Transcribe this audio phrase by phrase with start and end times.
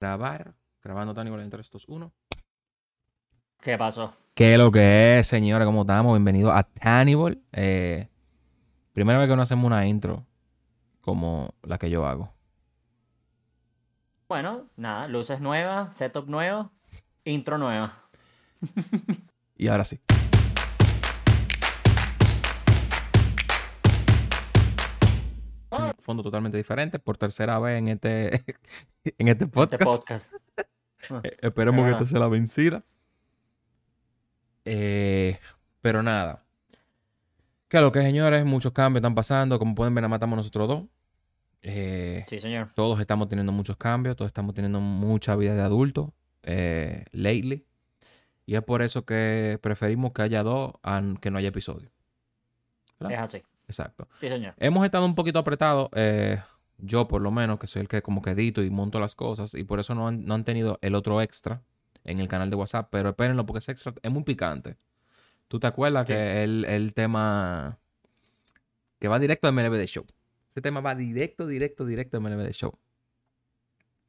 [0.00, 0.54] grabar.
[0.82, 2.12] Grabando Tannibal entre estos uno.
[3.60, 4.14] ¿Qué pasó?
[4.34, 5.66] ¿Qué es lo que es, señores?
[5.66, 6.12] ¿Cómo estamos?
[6.12, 7.40] Bienvenidos a Tannibal.
[7.52, 8.08] Eh,
[8.92, 10.24] primera vez que no hacemos una intro
[11.00, 12.32] como la que yo hago.
[14.28, 16.70] Bueno, nada, luces nuevas, setup nuevo,
[17.24, 17.92] intro nueva.
[19.56, 19.98] y ahora sí.
[26.08, 28.42] Un fondo totalmente diferente por tercera vez en este,
[29.18, 29.82] en este podcast.
[29.82, 30.32] Este podcast.
[31.22, 32.82] Eh, esperemos que esta sea la vencida.
[34.64, 35.38] Eh,
[35.80, 36.44] pero nada.
[37.68, 39.60] Que lo que señores, muchos cambios están pasando.
[39.60, 40.82] Como pueden ver, nada más estamos nosotros dos.
[41.62, 42.72] Eh, Sí, señor.
[42.74, 47.64] todos estamos teniendo muchos cambios, todos estamos teniendo mucha vida de adulto eh, lately.
[48.44, 51.90] Y es por eso que preferimos que haya dos a que no haya episodio.
[52.98, 53.14] ¿Verdad?
[53.14, 53.42] Es así.
[53.68, 54.08] Exacto.
[54.20, 54.54] Sí, señor.
[54.58, 56.38] Hemos estado un poquito apretados, eh,
[56.78, 59.54] yo por lo menos, que soy el que como que edito y monto las cosas,
[59.54, 61.62] y por eso no han, no han tenido el otro extra
[62.04, 64.76] en el canal de WhatsApp, pero espérenlo porque ese extra es muy picante.
[65.48, 66.12] ¿Tú te acuerdas Sí.
[66.14, 67.78] que el, el tema
[68.98, 70.04] que va directo a MLB Show?
[70.48, 72.72] Ese tema va directo, directo, directo a MLB Show.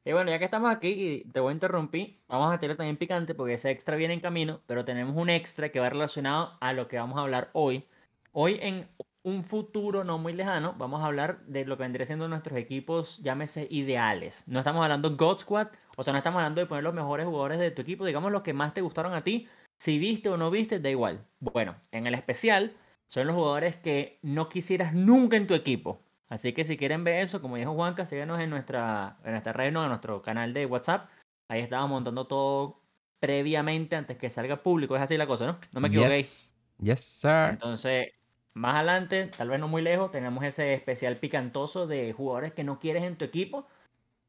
[0.04, 2.96] Y bueno, ya que estamos aquí y te voy a interrumpir, vamos a tener también
[2.96, 6.72] picante porque ese extra viene en camino, pero tenemos un extra que va relacionado a
[6.72, 7.84] lo que vamos a hablar hoy.
[8.32, 8.88] Hoy en
[9.22, 13.18] un futuro no muy lejano vamos a hablar de lo que vendría siendo nuestros equipos,
[13.18, 14.44] llámese ideales.
[14.46, 17.58] No estamos hablando God Squad, o sea, no estamos hablando de poner los mejores jugadores
[17.58, 19.48] de tu equipo, digamos los que más te gustaron a ti.
[19.78, 21.24] Si viste o no viste, da igual.
[21.40, 22.74] Bueno, en el especial
[23.08, 26.02] son los jugadores que no quisieras nunca en tu equipo.
[26.28, 29.72] Así que si quieren ver eso, como dijo Juanca, síganos en nuestra, en nuestra red,
[29.72, 31.08] no, en nuestro canal de WhatsApp.
[31.48, 32.82] Ahí estábamos montando todo
[33.18, 34.94] previamente antes que salga público.
[34.94, 35.58] Es así la cosa, ¿no?
[35.72, 36.18] No me equivoqué.
[36.18, 37.48] Yes, yes sir.
[37.50, 38.12] Entonces,
[38.54, 42.78] más adelante, tal vez no muy lejos, tenemos ese especial picantoso de jugadores que no
[42.78, 43.66] quieres en tu equipo.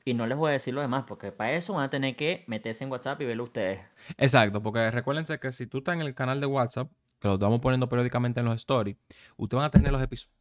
[0.03, 2.43] Y no les voy a decir lo demás, porque para eso van a tener que
[2.47, 3.81] meterse en WhatsApp y verlo ustedes.
[4.17, 7.59] Exacto, porque recuérdense que si tú estás en el canal de WhatsApp, que lo estamos
[7.59, 8.97] poniendo periódicamente en los stories,
[9.37, 10.35] ustedes van a tener los episodios.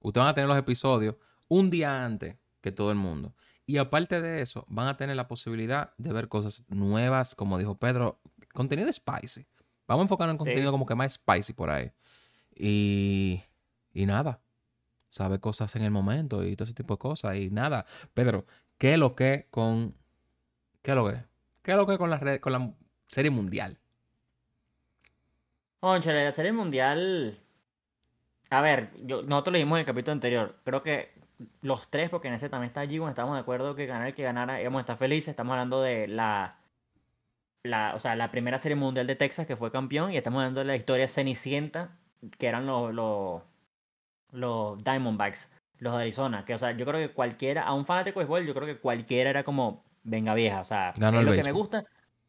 [0.00, 1.16] Ustedes van a tener los episodios
[1.48, 3.34] un día antes que todo el mundo.
[3.64, 7.78] Y aparte de eso, van a tener la posibilidad de ver cosas nuevas, como dijo
[7.78, 8.20] Pedro,
[8.52, 9.46] contenido spicy.
[9.86, 11.90] Vamos a enfocarnos en contenido como que más spicy por ahí.
[12.54, 13.42] Y,
[13.92, 14.40] y nada,
[15.08, 17.36] sabe cosas en el momento y todo ese tipo de cosas.
[17.36, 18.46] Y nada, Pedro,
[18.78, 19.94] ¿qué es lo que con...
[20.82, 21.22] ¿Qué es lo que?
[21.62, 22.72] ¿Qué es lo que con la, red, con la
[23.06, 23.78] serie mundial?
[25.80, 27.38] Cónchale, la serie mundial.
[28.50, 30.56] A ver, nosotros lo dijimos en el capítulo anterior.
[30.64, 31.12] Creo que
[31.60, 34.22] los tres, porque en ese también está G1, estamos de acuerdo que ganar el que
[34.22, 35.28] ganara, íbamos a estar felices.
[35.28, 36.58] Estamos hablando de la,
[37.62, 40.60] la, o sea, la primera serie mundial de Texas que fue campeón, y estamos hablando
[40.60, 41.96] de la historia Cenicienta,
[42.38, 43.42] que eran los, los,
[44.30, 46.44] los Diamondbacks, los de Arizona.
[46.44, 48.80] Que, o sea, yo creo que cualquiera, a un fanático de béisbol, yo creo que
[48.80, 51.84] cualquiera era como, venga vieja, o sea, Ganó es lo que me gusta,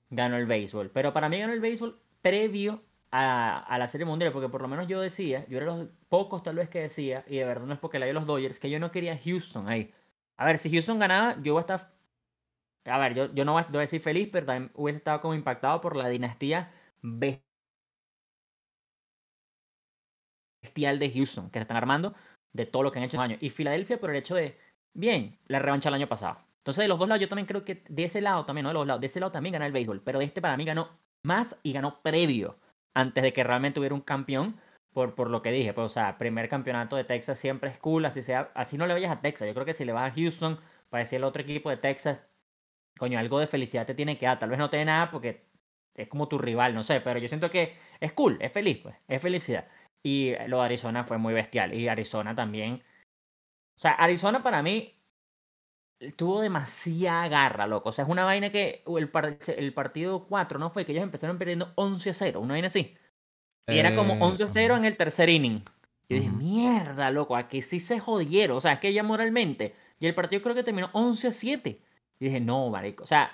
[0.09, 0.91] ganó el béisbol.
[0.91, 4.67] Pero para mí ganó el béisbol previo a, a la Serie Mundial, porque por lo
[4.67, 7.73] menos yo decía, yo era los pocos tal vez que decía, y de verdad no
[7.73, 9.93] es porque la de los Dodgers, que yo no quería Houston ahí.
[10.37, 11.93] A ver, si Houston ganaba, yo iba a estar...
[12.85, 15.79] A ver, yo, yo no voy a decir feliz, pero también hubiese estado como impactado
[15.79, 16.71] por la dinastía
[20.63, 22.15] bestial de Houston, que se están armando
[22.53, 23.39] de todo lo que han hecho en años.
[23.41, 24.57] Y Filadelfia por el hecho de,
[24.93, 26.39] bien, la revancha del año pasado.
[26.59, 28.75] Entonces, de los dos lados, yo también creo que de ese lado también, no de
[28.75, 30.89] los lados, de ese lado también gana el béisbol, pero este para mí ganó
[31.23, 32.57] más y ganó previo,
[32.93, 34.59] antes de que realmente hubiera un campeón,
[34.93, 35.73] por, por lo que dije.
[35.73, 38.93] Pues, o sea, primer campeonato de Texas siempre es cool, así sea, así no le
[38.93, 39.47] vayas a Texas.
[39.47, 40.59] Yo creo que si le vas a Houston,
[40.89, 42.19] para decir el otro equipo de Texas,
[42.97, 44.39] coño, algo de felicidad te tiene que dar.
[44.39, 45.47] Tal vez no te dé nada porque
[45.95, 48.95] es como tu rival, no sé, pero yo siento que es cool, es feliz, pues,
[49.07, 49.67] es felicidad.
[50.03, 51.73] Y lo de Arizona fue muy bestial.
[51.73, 52.83] Y Arizona también.
[53.77, 54.93] O sea, Arizona para mí
[56.17, 57.89] tuvo demasiada garra, loco.
[57.89, 60.69] O sea, es una vaina que el, par- el partido 4, ¿no?
[60.69, 62.95] Fue que ellos empezaron perdiendo 11 a 0, una vaina así.
[63.67, 65.63] Y era como Eh, 11 a 0 en el tercer inning.
[66.09, 68.57] Yo dije, mierda, loco, aquí sí se jodieron.
[68.57, 69.75] O sea, es que ya moralmente.
[69.99, 71.79] Y el partido creo que terminó 11 a 7.
[72.19, 73.03] Y dije, no, marico.
[73.05, 73.31] O sea,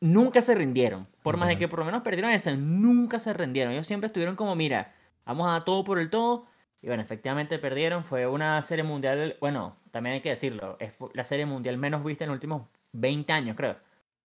[0.00, 1.06] nunca se rindieron.
[1.22, 3.72] Por más de que por lo menos perdieron ese, nunca se rindieron.
[3.72, 4.94] Ellos siempre estuvieron como, mira,
[5.30, 6.46] vamos a todo por el todo.
[6.82, 8.04] Y bueno, efectivamente perdieron.
[8.04, 12.24] Fue una serie mundial, bueno, también hay que decirlo, es la serie mundial menos vista
[12.24, 12.62] en los últimos
[12.92, 13.76] 20 años, creo.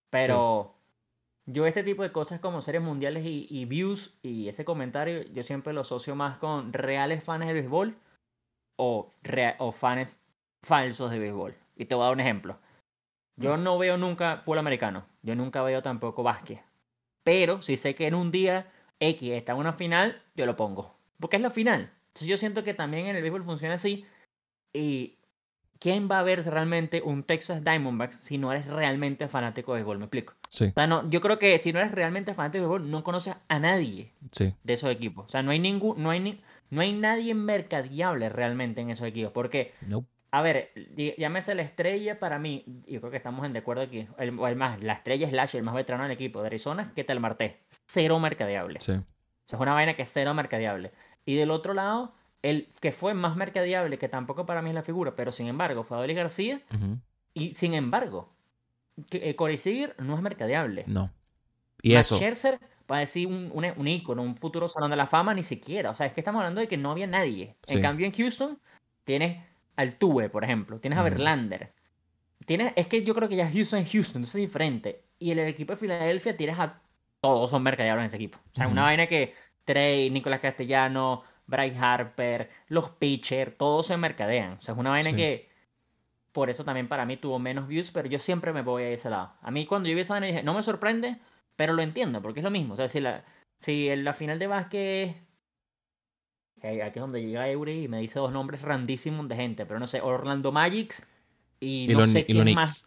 [0.09, 0.75] Pero
[1.45, 5.43] yo este tipo de cosas como series mundiales y, y views y ese comentario, yo
[5.43, 7.95] siempre lo asocio más con reales fans de béisbol
[8.77, 9.13] o,
[9.73, 10.19] fans
[10.63, 11.55] falsos de béisbol.
[11.75, 12.57] Y te voy a dar un ejemplo.
[13.37, 15.05] Yo no veo nunca fútbol americano.
[15.21, 16.63] Yo nunca veo tampoco básquet.
[17.23, 20.94] Pero si sé que en un día X está en una final, yo lo pongo.
[21.19, 21.91] Porque es la final.
[22.07, 24.05] Entonces yo siento que también en el béisbol funciona así.
[24.73, 25.17] Y
[25.79, 29.99] ¿quién va a ver realmente un Texas Diamondbacks si no eres realmente fanático de béisbol?
[29.99, 30.33] ¿Me explico?
[30.49, 33.03] Sí, O sea, no, yo creo que si no eres realmente fanático de béisbol, no
[33.03, 34.53] conoces a nadie sí.
[34.63, 35.25] de esos equipos.
[35.25, 39.07] O sea, no hay ningún, no hay ni, no hay nadie mercadiable realmente en esos
[39.07, 39.31] equipos.
[39.33, 40.07] Porque, Nope.
[40.31, 40.71] a ver,
[41.17, 44.07] llámese la estrella para mí, yo creo que estamos en de acuerdo aquí.
[44.17, 47.03] El, o el más, la estrella slash, el más veterano del equipo de Arizona, que
[47.03, 47.59] tal Marte.
[47.87, 48.79] Cero mercadeable.
[48.79, 48.93] Sí.
[48.93, 50.91] O sea, es una vaina que es cero mercadeable.
[51.25, 54.83] Y del otro lado, el que fue más mercadeable, que tampoco para mí es la
[54.83, 56.61] figura, pero sin embargo, fue Adolis García.
[57.33, 58.29] Y sin embargo,
[59.09, 60.85] que, eh, Corey Seager no es mercadeable.
[60.87, 61.11] No.
[61.81, 62.17] Y Max eso.
[62.17, 65.91] Scherzer, para decir un, un, un ícono, un futuro salón de la fama, ni siquiera.
[65.91, 67.55] O sea, es que estamos hablando de que no había nadie.
[67.67, 68.59] En cambio, en Houston,
[69.03, 69.43] tienes
[69.75, 70.79] al Tuve, por ejemplo.
[70.79, 71.03] Tienes a.
[71.03, 71.73] Verlander.
[72.45, 75.03] Tienes, es que yo creo que ya Houston es Houston, entonces es diferente.
[75.17, 76.79] Y el equipo de Filadelfia tienes a
[77.21, 78.37] todos son mercadeables en ese equipo.
[78.37, 79.33] O sea, una vaina que
[79.65, 84.53] Trey, Nicolás Castellano, Bryce Harper, los pitchers, todos se mercadean.
[84.53, 85.15] O sea, es una vaina Sí.
[85.15, 85.49] que
[86.31, 89.09] por eso también para mí tuvo menos views, pero yo siempre me voy a ese
[89.09, 89.33] lado.
[89.41, 91.17] A mí cuando yo vi esa vaina dije, no me sorprende,
[91.55, 92.73] pero lo entiendo, porque es lo mismo.
[92.73, 93.23] O sea, si la,
[93.57, 95.15] si en la final de básquet,
[96.61, 99.87] aquí es donde llega Eury y me dice dos nombres randísimos de gente, pero no
[99.87, 101.09] sé, Orlando Magics
[101.59, 102.85] y, Y no sé y quién más.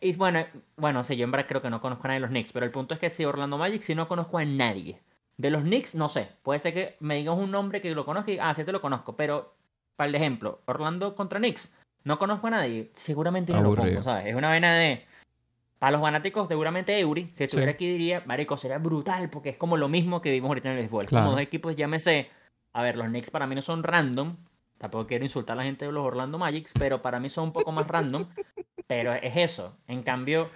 [0.00, 0.46] Y bueno,
[0.76, 2.64] bueno, sí, yo en verdad creo que no conozco a nadie de los Knicks, pero
[2.64, 5.00] el punto es que si Orlando Magic sí no conozco a nadie.
[5.40, 6.28] De los Knicks, no sé.
[6.42, 8.82] Puede ser que me digas un nombre que lo conozca y, ah, sí te lo
[8.82, 9.16] conozco.
[9.16, 9.54] Pero,
[9.96, 12.90] para el ejemplo, Orlando contra Knicks, no conozco a nadie.
[12.92, 14.26] Seguramente no lo pongo, ¿sabes?
[14.26, 15.06] Es una vaina de...
[15.78, 17.74] Para los fanáticos, seguramente Eury, si estuviera Sí.
[17.74, 20.80] aquí diría, marico, sería brutal porque es como lo mismo que vimos ahorita en el
[20.80, 21.06] béisbol.
[21.06, 21.24] Claro.
[21.24, 22.28] Como dos equipos, llámese...
[22.74, 24.36] A ver, los Knicks para mí no son random.
[24.76, 27.52] Tampoco quiero insultar a la gente de los Orlando Magics, pero para mí son un
[27.52, 28.28] poco más random.
[28.86, 29.76] Pero es eso.
[29.88, 30.50] En cambio,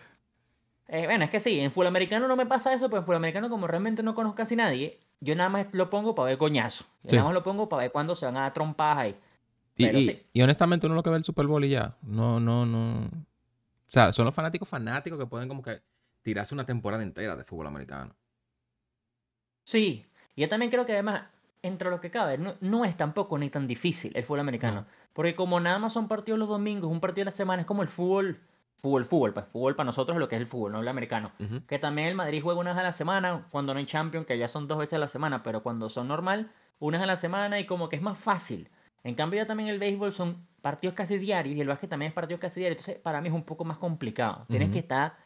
[0.89, 3.17] eh, bueno, es que sí, en Full Americano no me pasa eso, pero en Full
[3.17, 6.85] Americano, como realmente no conozco casi nadie, yo nada más lo pongo para ver coñazo.
[7.05, 7.17] Yo Sí.
[7.17, 9.17] Nada más lo pongo para ver cuándo se van a dar trompadas ahí.
[9.77, 10.23] Y, Pero y- sí.
[10.33, 11.97] y honestamente uno lo que ve el Super Bowl y ya.
[12.03, 13.07] No, no, no.
[13.07, 13.11] O
[13.87, 15.81] sea, son los fanáticos fanáticos que pueden como que
[16.23, 18.15] tirarse una temporada entera de fútbol americano.
[19.65, 20.05] Sí,
[20.37, 21.23] yo también creo que además,
[21.63, 24.83] entre lo que cabe, no, no es tampoco ni tan difícil el fútbol americano.
[24.83, 24.87] No.
[25.13, 27.83] Porque como nada más son partidos los domingos, un partido a la semana, es como
[27.83, 28.41] el fútbol,
[28.77, 31.33] fútbol, fútbol, pues fútbol para nosotros es lo que es el fútbol, no el americano.
[31.39, 31.65] Ujú.
[31.67, 34.37] Que también el Madrid juega una vez a la semana, cuando no hay Champions, que
[34.37, 36.51] ya son dos veces a la semana, pero cuando son normal,
[36.81, 38.69] una vez a la semana y como que es más fácil.
[39.05, 42.15] En cambio, ya también el béisbol son partidos casi diarios y el básquet también es
[42.15, 42.81] partidos casi diarios.
[42.81, 44.47] Entonces, para mí es un poco más complicado.
[44.49, 45.17] Tienes que estar.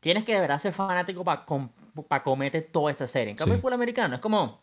[0.00, 3.32] Tienes que de verdad ser fanático para comerte toda esa serie.
[3.32, 4.60] En cambio, el fútbol americano es como.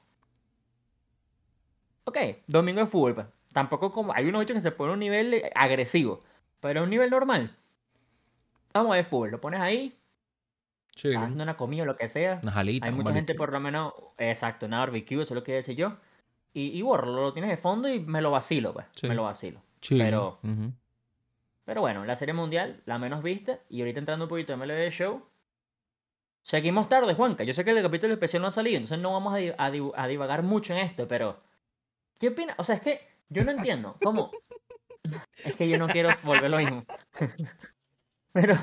[2.06, 2.18] Ok,
[2.48, 3.16] domingo de fútbol.
[3.16, 3.28] pues.
[3.52, 4.14] Tampoco como.
[4.14, 6.24] Hay unos hechos que se pone a un nivel agresivo,
[6.62, 7.54] pero a un nivel normal.
[8.75, 9.31] Vamos a ver fútbol.
[9.31, 9.98] Lo pones ahí,
[10.95, 11.10] Sí.
[11.10, 12.39] estás haciendo una comida o lo que sea.
[12.44, 12.86] Una jalita.
[12.88, 13.38] Hay mucha gente barbecue.
[13.38, 15.98] por lo menos, exacto, una barbecue, eso es lo que decía yo.
[16.54, 18.86] Y, y borro, lo tienes de fondo y me lo vacilo, pues.
[18.95, 19.07] Sí.
[19.07, 19.62] Me lo vacilo.
[19.81, 20.04] Chile.
[20.06, 20.39] pero-.
[21.66, 24.92] Pero bueno, la serie mundial, la menos vista, y ahorita entrando un poquito de MLB
[24.92, 25.25] Show.
[26.44, 27.44] Seguimos tarde, Juanca.
[27.44, 29.56] Yo sé que el capítulo especial no ha salido, entonces no vamos a,
[29.98, 31.42] a divagar mucho en esto, pero.
[32.19, 32.56] ¿Qué opinas?
[32.60, 33.98] O sea, es que yo no entiendo.
[34.04, 34.31] ¿Cómo?
[35.44, 36.83] Es que yo no quiero volver lo mismo.
[38.36, 38.56] Pero,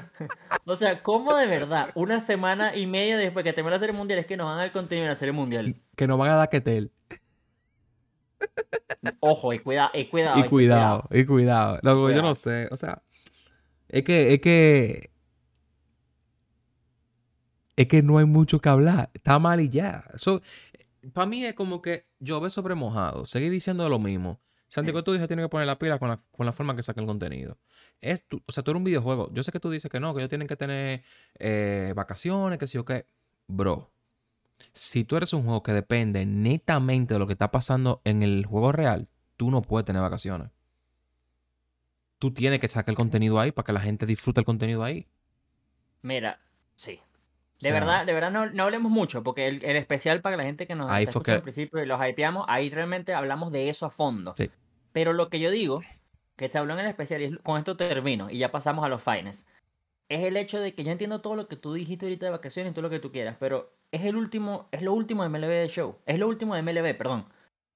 [0.67, 4.19] o sea, ¿cómo de verdad una semana y media después que termine la serie mundial
[4.19, 5.75] es que nos van al contenido de la serie mundial?
[5.97, 6.93] Que nos van a dar quetel.
[9.21, 10.39] Ojo, y cuidado, y cuidado.
[10.39, 11.79] Y que cuidado, y cuidado.
[11.83, 12.29] Loco, yo Cuidado.
[12.29, 12.69] no sé.
[12.71, 13.03] O sea,
[13.89, 15.11] es que, es que.
[17.75, 19.09] Es que no hay mucho que hablar.
[19.15, 20.05] Está mal y ya.
[20.13, 20.43] Eso,
[21.15, 23.25] para mí es como que llover sobre mojado.
[23.25, 24.39] Seguir diciendo lo mismo.
[24.73, 27.07] Santiago, tú dices tienes que poner la pila con la, con la forma que el
[27.07, 27.59] contenido.
[28.01, 29.29] Es tu- o sea, tú eres un videojuego.
[29.35, 31.03] Yo sé que tú dices que no, que ellos tienen que tener
[31.39, 33.05] eh, vacaciones, que sí o qué.
[33.49, 33.91] Bro,
[34.73, 38.47] si tú eres un juego que depende netamente de lo que está pasando en el
[38.47, 40.49] juego real, tú no puedes tener vacaciones.
[42.19, 45.07] Tú tienes que sacar el contenido ahí para que la gente disfrute el contenido ahí.
[46.01, 46.41] Mira,
[46.77, 46.99] sí.
[47.03, 47.05] O
[47.65, 50.45] De sea, verdad, de verdad no, no hablemos mucho, porque el, el especial para la
[50.45, 53.53] gente que nos Ahí está fue que- al principio y los hypeamos, ahí realmente hablamos
[53.53, 54.35] de eso a fondo.
[54.39, 54.51] Sí.
[54.93, 55.83] Pero lo que yo digo,
[56.37, 59.03] que te habló en el especial, y con esto termino, y ya pasamos a los
[59.03, 59.47] fines,
[60.09, 62.73] es el hecho de que yo entiendo todo lo que tú dijiste ahorita de vacaciones
[62.73, 65.49] y todo lo que tú quieras, pero es el último, es lo último de MLB
[65.63, 67.27] de show, es lo último de MLB, perdón.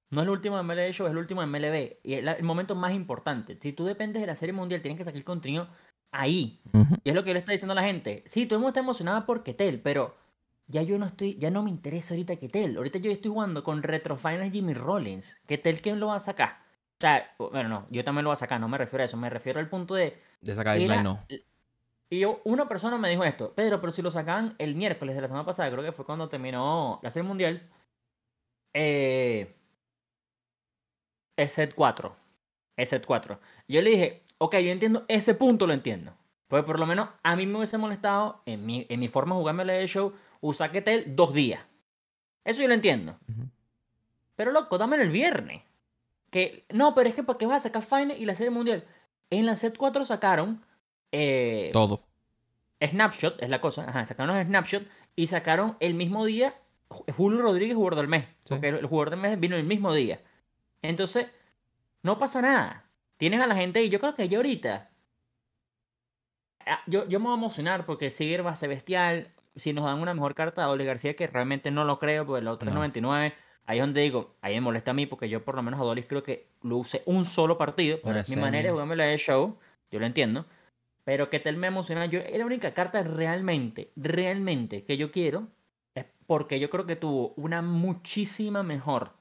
[0.09, 2.23] No es lo último de MLB de show, es lo último de MLB, y es
[2.23, 3.57] la- el momento más importante.
[3.61, 5.67] Si tú dependes de la serie mundial, tienes que sacar el contenido
[6.11, 6.61] ahí.
[7.03, 8.23] Y es lo que yo le estoy diciendo a la gente.
[8.25, 10.15] Sí, todo el mundo está emocionado por Ketel, pero
[10.67, 12.77] ya yo no estoy, ya no me interesa ahorita Ketel.
[12.77, 15.35] Ahorita yo estoy jugando con Retro Finals Jimmy Rollins.
[15.47, 16.66] Ketel, ¿quién lo va a sacar?
[16.97, 19.17] O sea, bueno, no, yo también lo voy a sacar, no me refiero a eso,
[19.17, 20.19] me refiero al punto de.
[20.41, 21.23] De sacar el no.
[22.09, 25.21] Y yo, una persona me dijo esto, Pedro, pero si lo sacaban el miércoles de
[25.21, 27.61] la semana pasada, creo que fue cuando terminó la serie mundial,
[28.73, 29.53] eh,
[31.47, 32.15] set 4.
[32.77, 33.39] es set 4.
[33.67, 36.13] Yo le dije, ok, yo entiendo, ese punto lo entiendo.
[36.47, 39.41] Pues por lo menos a mí me hubiese molestado en mi, en mi forma de
[39.41, 41.67] jugarme el show usar Ketel dos días.
[42.45, 43.19] Eso yo lo entiendo.
[44.35, 45.61] Pero loco, dámelo el viernes.
[46.37, 48.83] Que, no, pero es que ¿para qué vas a sacar Final y la Serie Mundial?
[49.31, 50.63] En la set 4 sacaron...
[51.11, 52.03] Eh, Todo.
[52.79, 53.89] Snapshot, es la cosa.
[53.89, 54.83] Ajá, sacaron los Snapshot
[55.15, 56.53] y sacaron el mismo día
[56.89, 58.25] Julio Rodríguez, jugador del mes.
[58.47, 60.21] Porque el jugador del mes vino el mismo día.
[60.83, 61.25] Entonces,
[62.03, 62.85] no pasa nada.
[63.17, 64.91] Tienes a la gente y yo creo que ya ahorita.
[66.67, 69.31] Ah, yo, yo me voy a emocionar porque Siger va a ser bestial.
[69.55, 72.43] Si nos dan una mejor carta de Ole García, que realmente no lo creo, porque
[72.43, 73.33] la otra es 99.
[73.67, 75.83] Ahí es donde digo, ahí me molesta a mí porque yo por lo menos a
[75.83, 77.99] Dolis creo que lo use un solo partido.
[78.01, 79.57] Pero es mi manera de jugarme la de show.
[79.91, 80.45] Yo lo entiendo.
[81.03, 82.05] Pero que tal me emociona.
[82.05, 85.49] Yo, es la única carta realmente, realmente que yo quiero.
[85.95, 89.11] Es porque yo creo que tuvo una muchísima mejor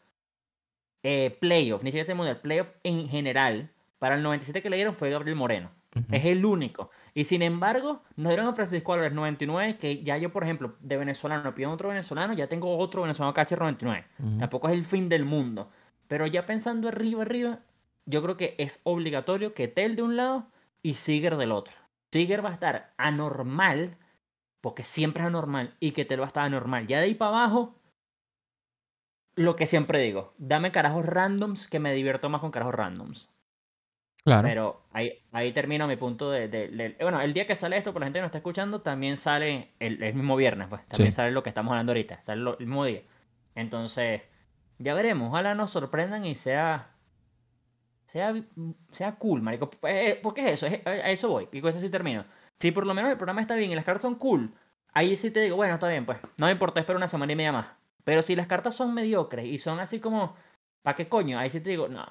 [1.03, 1.83] eh, playoff.
[1.83, 3.71] Ni siquiera se mundial, playoff en general.
[3.99, 5.73] Para el 97 que le dieron fue Gabriel Moreno.
[6.11, 6.91] Es el único.
[7.15, 10.97] Y sin embargo, nos dieron a Francisco Álvarez 99, que ya yo, por ejemplo, de
[10.97, 14.05] venezolano pido otro venezolano, ya tengo otro venezolano caché 99.
[14.39, 15.71] Tampoco es el fin del mundo.
[16.09, 17.61] Pero ya pensando arriba, arriba,
[18.05, 20.47] yo creo que es obligatorio que Tel de un lado
[20.83, 21.75] y Siger del otro.
[22.13, 23.97] Siger va a estar anormal,
[24.61, 26.87] porque siempre es anormal, y que Tel va a estar anormal.
[26.87, 27.75] Ya de ahí para abajo,
[29.35, 33.31] lo que siempre digo, dame carajos randoms que me divierto más con carajos randoms.
[34.27, 38.07] Pero ahí, ahí termino mi punto de, Bueno, el día que sale esto, por la
[38.07, 40.85] gente que nos está escuchando, también sale el, mismo viernes, pues.
[40.89, 42.21] También sale lo que estamos hablando ahorita.
[42.23, 43.03] Sale el mismo día.
[43.55, 44.23] Entonces,
[44.79, 45.29] ya veremos.
[45.29, 46.91] Ojalá nos sorprendan y sea.
[48.07, 48.35] Sea,
[48.89, 49.71] sea cool, marico.
[49.85, 51.49] Eh, eh, porque es eso, a eso voy.
[51.53, 52.25] Y con eso sí termino.
[52.57, 54.53] Si por lo menos el programa está bien y las cartas son cool,
[54.93, 56.19] ahí sí te digo, bueno, está bien, pues.
[56.39, 57.67] No me importa, espero una semana y media más.
[58.03, 60.35] Pero si las cartas son mediocres y son así como.
[60.87, 61.37] ¿Para qué coño?
[61.37, 62.07] Ahí sí te digo, no,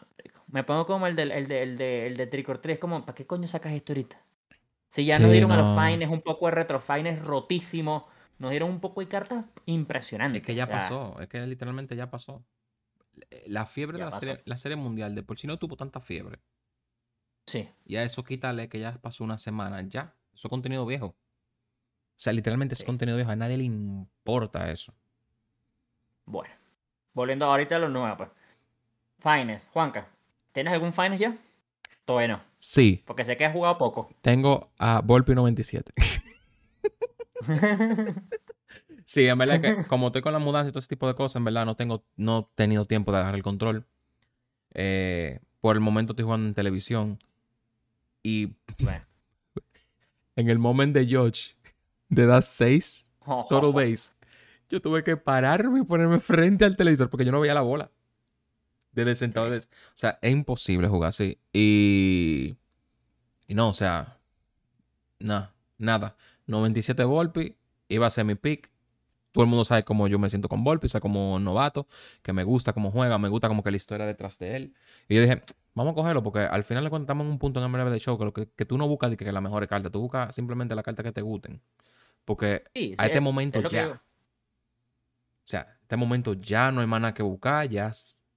[0.48, 3.16] me pongo como el de, el de, el de, el de Tricor 3, como, ¿para
[3.16, 4.22] qué coño sacas esto ahorita?
[4.90, 8.82] Si ya nos dieron a los fines un poco de retrofines rotísimo, nos dieron un
[8.82, 10.42] poco de cartas impresionantes.
[10.42, 12.44] Es que ya pasó, es que literalmente ya pasó.
[13.48, 16.42] La fiebre de la serie, la serie, mundial, de por si no tuvo tanta fiebre.
[17.46, 17.70] Sí.
[17.86, 20.14] Y a eso quítale que ya pasó una semana, ya.
[20.34, 21.06] Eso es contenido viejo.
[21.06, 21.16] O
[22.18, 23.32] sea, literalmente es contenido viejo.
[23.32, 24.94] A nadie le importa eso.
[26.26, 26.54] Bueno.
[27.14, 28.30] Volviendo ahorita a lo nuevo, pues.
[29.26, 29.70] Fines.
[29.74, 30.08] Juanca,
[30.56, 31.38] ¿Tienes algún finest ya?
[32.06, 32.42] Todavía no.
[32.60, 33.04] Sí.
[33.06, 34.10] Porque sé que has jugado poco.
[34.22, 35.92] Tengo a Volpi 97.
[39.04, 41.36] sí, en verdad que como estoy con la mudanza y todo ese tipo de cosas,
[41.38, 43.86] en verdad no tengo, no he tenido tiempo de agarrar el control.
[44.74, 47.22] Eh, por el momento estoy jugando en televisión.
[48.24, 48.54] Y
[50.38, 51.56] en el momento de George,
[52.08, 53.12] de edad 6,
[53.50, 54.14] Total Base,
[54.70, 57.92] yo tuve que pararme y ponerme frente al televisor porque yo no veía la bola.
[58.96, 59.54] Desde sentado.
[59.54, 59.62] O
[59.94, 61.38] sea, es imposible jugar así.
[61.52, 62.56] Y.
[63.48, 64.18] Y no, o sea.
[65.20, 66.16] Nada, nada.
[66.48, 67.58] 97 Volpi.
[67.90, 68.72] Iba a ser mi pick.
[69.34, 70.86] Todo el mundo sabe cómo yo me siento con Volpi.
[70.86, 71.88] O sea, como novato.
[72.22, 73.18] Que me gusta cómo juega.
[73.18, 74.74] Me gusta como que la historia detrás de él.
[75.10, 76.24] Y yo dije, vamos a cogerlo.
[76.24, 78.18] Porque al final le contamos en un punto en MLB de show.
[78.18, 79.90] Que, lo que, que tú no buscas de que, la mejor carta.
[79.90, 81.62] Tú buscas simplemente la carta que te gusten.
[82.24, 82.64] Porque
[82.98, 84.02] a este momento ya.
[85.44, 87.68] O sea, este momento ya no hay más nada que buscar.
[87.68, 87.92] Ya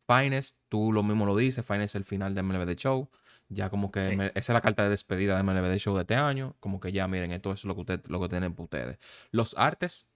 [0.08, 3.10] Finest, tú lo mismo lo dices, Finest es el final de MLB The Show.
[3.50, 6.14] Ya como que esa es la carta de despedida de MLB The Show de este
[6.16, 6.56] año.
[6.60, 8.98] Como que ya miren, esto es lo que, usted, lo que tienen para ustedes.
[9.30, 10.08] Los artes.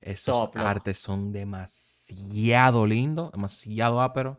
[0.00, 4.38] Esos artes son demasiado lindos, demasiado áperos.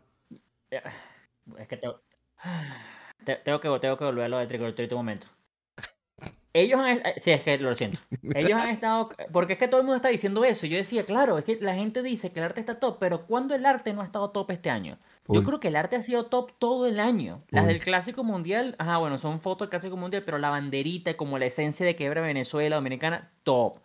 [0.70, 2.00] Es que tengo,
[3.24, 5.26] tengo que, tengo que volver a lo de Tricolor un momento.
[6.54, 8.00] Ellos han, eh, sí, es que lo siento.
[8.34, 10.66] Ellos han estado, porque es que todo el mundo está diciendo eso.
[10.66, 13.54] Yo decía, claro, es que la gente dice que el arte está top, pero ¿cuándo
[13.54, 14.98] el arte no ha estado top este año?
[15.28, 17.42] Yo creo que el arte ha sido top todo el año.
[17.48, 21.38] Las del Clásico Mundial, ajá, bueno, son fotos del Clásico Mundial, pero la banderita, como
[21.38, 23.78] la esencia de que era Venezuela, Dominicana, top.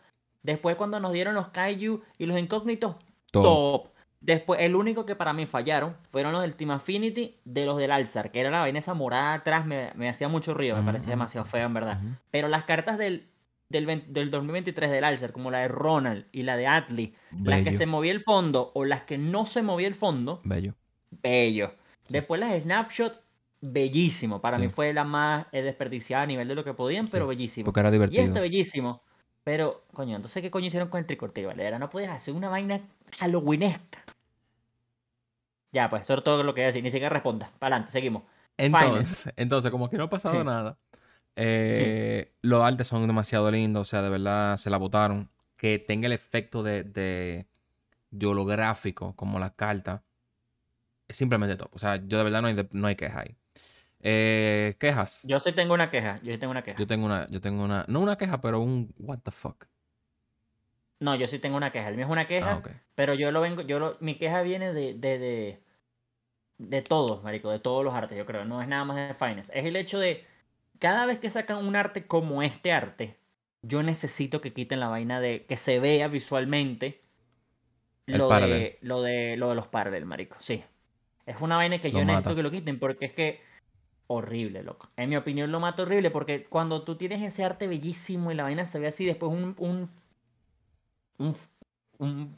[0.43, 2.95] Después cuando nos dieron los Kaiju y los incógnitos,
[3.31, 3.87] top.
[4.19, 7.91] Después, el único que para mí fallaron fueron los del Team Affinity de los del
[7.91, 11.45] Alzar, que era la vaina esa morada atrás, me, hacía mucho ruido, me parecía demasiado
[11.45, 12.01] feo en verdad.
[12.31, 13.27] Pero las cartas del,
[13.69, 17.71] del, del, 2023 del Alzar, como la de Ronald y la de Atlee, las que
[17.71, 20.73] se movía el fondo o las que no se movía el fondo, bello.
[21.09, 21.73] Bello.
[22.09, 23.21] Después las Snapshot,
[23.61, 24.41] bellísimo.
[24.41, 27.65] Para mí fue la más desperdiciada a nivel de lo que podían, pero bellísimo.
[27.65, 28.21] Porque era divertido.
[28.21, 29.03] Y este bellísimo.
[29.47, 31.79] Pero, coño, entonces, ¿qué coño hicieron con el tricorte, ¿vale?
[31.79, 32.81] No podías hacer una vaina
[33.17, 34.03] halloweenesca.
[35.71, 36.83] Ya, pues, eso es todo lo que voy a decir.
[36.83, 37.49] Ni siquiera responda.
[37.57, 38.23] Para adelante, seguimos.
[38.57, 40.77] Entonces, entonces, como que no ha pasado nada.
[41.37, 43.87] Eh, los artes son demasiado lindos.
[43.87, 45.29] O sea, de verdad se la botaron.
[45.55, 50.03] Que tenga el efecto de, de, holográfico, como la carta.
[51.07, 51.69] es simplemente top.
[51.71, 53.37] O sea, yo de verdad no hay, de- no hay queja ahí.
[54.01, 55.23] Eh, quejas.
[55.23, 56.19] Yo sí tengo una queja.
[56.23, 56.77] Yo sí tengo una queja.
[56.79, 59.65] Yo tengo una, yo tengo una, no una queja, pero un what the fuck.
[60.99, 61.89] No, yo sí tengo una queja.
[61.89, 64.73] El mío es una queja, Ah, pero yo lo vengo, yo lo, mi queja viene
[64.73, 65.63] de, de, de,
[66.57, 68.45] de todos, marico, de todos los artes, yo creo.
[68.45, 69.57] No es nada más de Finance.
[69.57, 70.25] Es el hecho de
[70.79, 73.17] cada vez que sacan un arte como este arte,
[73.61, 77.03] yo necesito que quiten la vaina de que se vea visualmente
[78.05, 80.37] lo de, lo de lo de los parallel, marico.
[80.39, 80.63] Sí.
[81.25, 82.35] Es una vaina que Lo yo necesito mata.
[82.35, 83.41] que lo quiten porque es que
[84.07, 84.89] horrible, loco.
[84.95, 88.43] En mi opinión lo mata horrible porque cuando tú tienes ese arte bellísimo y la
[88.43, 89.89] vaina se ve así, después un un
[91.17, 91.35] un,
[91.99, 92.37] un-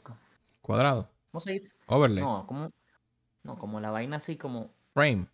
[0.62, 1.08] Cuadrado.
[1.30, 1.72] ¿cómo se dice?
[1.86, 2.22] Overlay.
[2.22, 2.70] No, como
[3.42, 5.26] no, como la vaina así como Frame.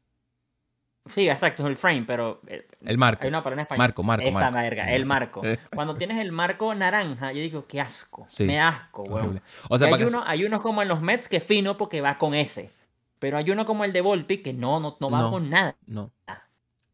[1.09, 3.23] Sí, exacto, es el frame, pero eh, El marco.
[3.23, 3.79] hay una palabra en español.
[3.79, 4.57] Marco, marco, Esa marco.
[4.57, 5.43] verga, el marco.
[5.75, 8.25] Cuando tienes el marco naranja, yo digo, qué asco.
[8.29, 9.05] Sí, Me asco.
[9.05, 9.41] Horrible.
[9.69, 10.05] O sea, hay, que...
[10.07, 12.73] uno, hay unos como en los Mets que es fino porque va con ese.
[13.19, 15.31] Pero hay uno como el de Volpi que no, no, no va No.
[15.31, 15.77] con nada.
[15.87, 16.11] No.
[16.27, 16.43] Ah.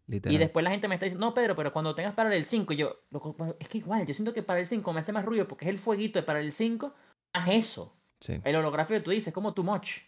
[0.06, 0.34] Literal.
[0.34, 2.72] Y después la gente me está diciendo, no, Pedro, pero cuando tengas para el 5,
[2.72, 5.24] y yo, pues, es que igual, yo siento que para el 5 me hace más
[5.24, 6.92] ruido porque es el fueguito de para el 5,
[7.32, 7.96] haz eso.
[8.20, 8.40] Sí.
[8.44, 9.98] El holográfico que tú dices, como too much.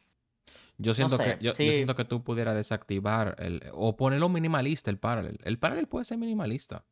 [0.76, 4.90] Yo siento, sé, que, yo, yo siento que tú pudieras desactivar el, o ponerlo minimalista
[4.90, 5.38] el parallel.
[5.44, 6.84] El parallel puede ser minimalista.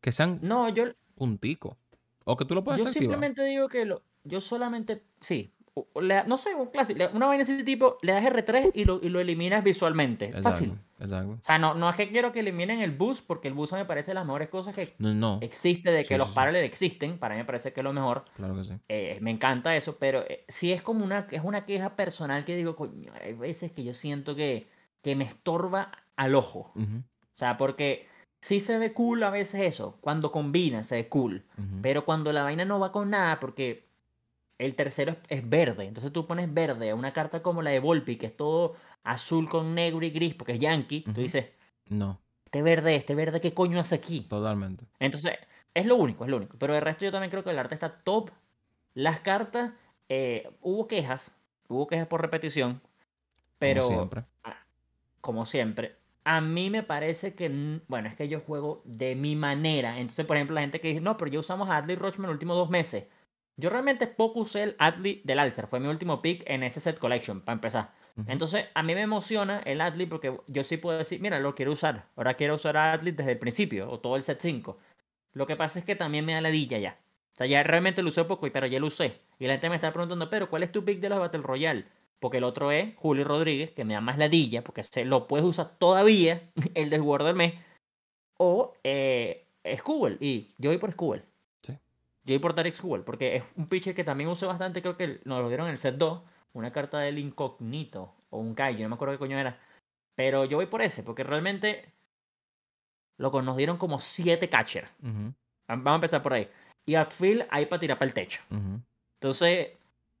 [0.00, 0.84] Que sean No, yo,
[1.16, 1.76] puntico.
[2.24, 3.02] O que tú lo puedas yo activar.
[3.02, 5.52] simplemente digo que lo, yo solamente, sí,
[6.00, 9.00] le no sé, un clásico, una vaina de ese tipo, le das R3 y lo,
[9.02, 10.26] y lo eliminas visualmente.
[10.26, 10.78] Exacto, Fácil.
[11.00, 11.32] Exacto.
[11.32, 13.84] O sea, no, no es que quiero que eliminen el boost, porque el boost me
[13.84, 15.38] parece de las mejores cosas que No, no.
[15.42, 17.92] existe, de que Sí, los sí, parallels existen, para mí me parece que es lo
[17.92, 18.24] mejor.
[18.36, 18.74] Claro que sí.
[18.88, 22.56] Eh, me encanta eso, pero eh, sí es como una, es una queja personal que
[22.56, 24.68] digo, coño, hay veces que yo siento que,
[25.02, 26.72] que me estorba al ojo.
[26.76, 28.06] O sea, porque
[28.40, 31.44] sí se ve cool a veces eso, cuando combina se ve cool,
[31.82, 33.83] pero cuando la vaina no va con nada, porque
[34.58, 37.80] el tercero es, es verde, entonces tú pones verde a una carta como la de
[37.80, 41.46] Volpi, que es todo azul con negro y gris, porque es Yankee, tú dices,
[41.88, 44.28] No, este verde, este verde, ¿qué coño hace aquí?
[44.28, 44.84] totalmente.
[44.98, 45.38] Entonces,
[45.74, 46.56] es lo único, es lo único.
[46.58, 48.30] Pero el resto yo también creo que el arte está top.
[48.94, 49.72] Las cartas,
[50.08, 51.36] eh, hubo quejas,
[51.68, 52.80] hubo quejas por repetición,
[53.58, 54.24] pero Como siempre.
[55.20, 59.98] como siempre, a mí me parece que, bueno, es que yo juego de mi manera.
[59.98, 62.34] Entonces, por ejemplo, la gente que dice, no, pero yo usamos a Adley Rochman los
[62.34, 63.04] últimos dos meses.
[63.56, 66.98] Yo realmente poco usé el Adley del Alter, fue mi último pick en ese set
[66.98, 67.92] collection, para empezar.
[68.28, 71.72] Entonces, a mí me emociona el Adley porque yo sí puedo decir, mira, lo quiero
[71.72, 72.06] usar.
[72.14, 74.78] Ahora quiero usar a Adley desde el principio, o todo el set 5.
[75.32, 76.98] Lo que pasa es que también me da ladilla ya.
[77.32, 79.20] O sea, ya realmente lo usé poco, pero ya lo usé.
[79.40, 81.86] Y la gente me está preguntando, pero ¿cuál es tu pick de los Battle Royale?
[82.20, 85.44] Porque el otro es Julio Rodríguez, que me da más ladilla, porque se lo puedes
[85.44, 87.54] usar todavía, el del del mes.
[88.38, 89.48] O eh,
[90.20, 91.24] y yo voy por Skubel.
[92.24, 92.32] Sí.
[92.32, 95.20] Yo voy por Tarek Skubel, porque es un pitcher que también usé bastante, creo que
[95.24, 96.22] nos lo dieron en el set 2,
[96.54, 99.58] una carta del incógnito, o un Kai, yo no me acuerdo qué coño era.
[100.16, 101.92] Pero yo voy por ese, porque realmente,
[103.18, 104.90] loco, nos dieron como 7 catchers.
[105.68, 106.48] Vamos a empezar por ahí.
[106.86, 108.42] Y outfield hay para tirar para el techo.
[109.20, 109.72] Entonces,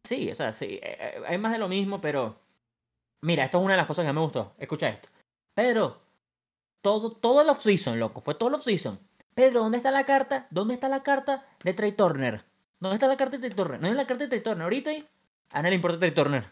[0.06, 2.36] sí, o sea, sí, eh, eh, hay más de lo mismo, pero
[3.22, 4.54] mira, esto es una de las cosas que me gustó.
[4.58, 5.08] Escucha esto.
[5.54, 6.00] Pedro,
[6.82, 8.98] todo, todo el off-season, loco, fue todo el off-season.
[9.34, 10.46] Pedro, ¿dónde está la carta?
[10.50, 12.44] ¿Dónde está la carta de Trey Turner?
[12.80, 13.80] ¿Dónde está la carta de Trey Turner?
[13.80, 14.62] ¿No es la carta de Trey Turner?
[14.62, 14.90] Ahorita
[15.50, 16.44] a nadie le importa Trey Turner.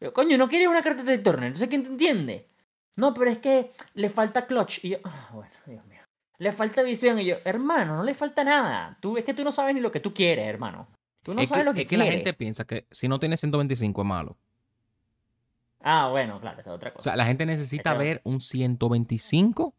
[0.00, 2.48] Yo, coño, no quieres una carta de Trey Turner, entonces ¿quién te entiende?
[2.96, 4.84] No, pero es que le falta clutch.
[4.84, 6.00] Y yo, ah, bueno, Dios mío.
[6.38, 7.18] Le falta visión.
[7.18, 8.96] Y yo, hermano, no le falta nada.
[9.00, 10.88] Tú, es que tú no sabes ni lo que tú quieres, hermano.
[11.22, 12.18] Tú no es sabes que, lo que es que la quieres.
[12.20, 14.36] gente piensa que si no tiene 125 es malo.
[15.80, 17.10] Ah, bueno, claro, esa es otra O cosa.
[17.10, 19.74] sea, la gente necesita ver un 125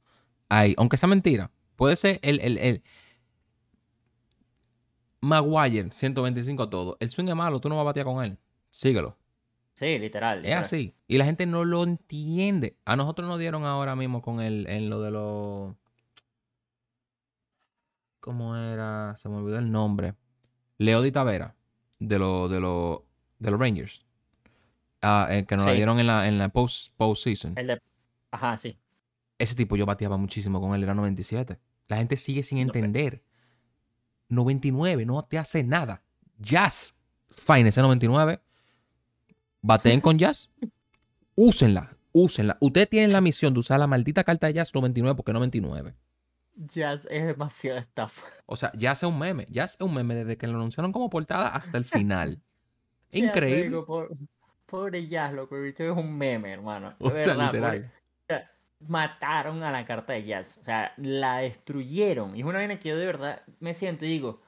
[0.48, 0.74] ahí.
[0.78, 1.52] Aunque sea mentira.
[1.80, 2.84] Puede ser el, el, el
[5.22, 6.98] Maguire, 125 todo.
[7.00, 8.38] El swing es malo, tú no vas a batear con él.
[8.70, 9.18] Síguelo.
[9.76, 10.46] sí, literal.
[10.46, 10.94] Es así.
[11.08, 12.76] Y la gente no lo entiende.
[12.84, 15.76] A nosotros nos dieron ahora mismo con el, en lo de los...
[18.20, 19.16] ¿Cómo era?
[19.16, 20.16] Se me olvidó el nombre.
[20.80, 21.56] Leo Di Tavera.
[21.98, 23.04] De los de los
[23.40, 24.06] de los Rangers.
[25.02, 27.58] Ah, el que nos la dieron en la, en la post, postseason.
[27.58, 27.82] El de...
[28.32, 28.78] Ajá, sí.
[29.38, 31.58] Ese tipo yo bateaba muchísimo con él, era 97.
[31.90, 33.22] La gente sigue sin entender.
[34.30, 36.04] 99 no te hace nada.
[36.38, 36.96] Jazz.
[37.32, 38.40] Fine, ese 99.
[39.62, 40.50] Bateen con Jazz.
[41.36, 41.98] Úsenla.
[42.12, 42.58] Úsenla.
[42.62, 45.96] Ustedes tienen la misión de usar la maldita carta de Jazz 99 porque 99.
[46.56, 48.28] Jazz es demasiado estafa.
[48.46, 49.48] O sea, Jazz es un meme.
[49.50, 52.40] Jazz es un meme desde que lo anunciaron como portada hasta el final.
[53.12, 53.82] Increíble.
[53.82, 54.10] Pobre,
[54.68, 55.60] pobre Jazz, loco.
[55.60, 56.96] bicho es un meme, hermano.
[57.00, 57.92] O sea, verdad, literal.
[58.88, 60.58] Mataron a la carta de Jazz.
[60.62, 62.36] O sea, la destruyeron.
[62.36, 64.42] Y es una vaina que yo de verdad me siento y digo,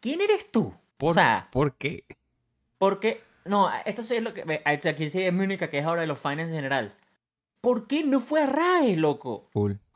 [0.00, 0.74] ¿quién eres tú?
[0.96, 2.04] ¿Por, o sea, ¿por qué?
[2.78, 4.60] Porque no, esto sí es lo que.
[4.64, 6.94] Aquí sí es mi única queja ahora de los finals en general.
[7.60, 9.44] ¿Por qué no fue Arraes, loco?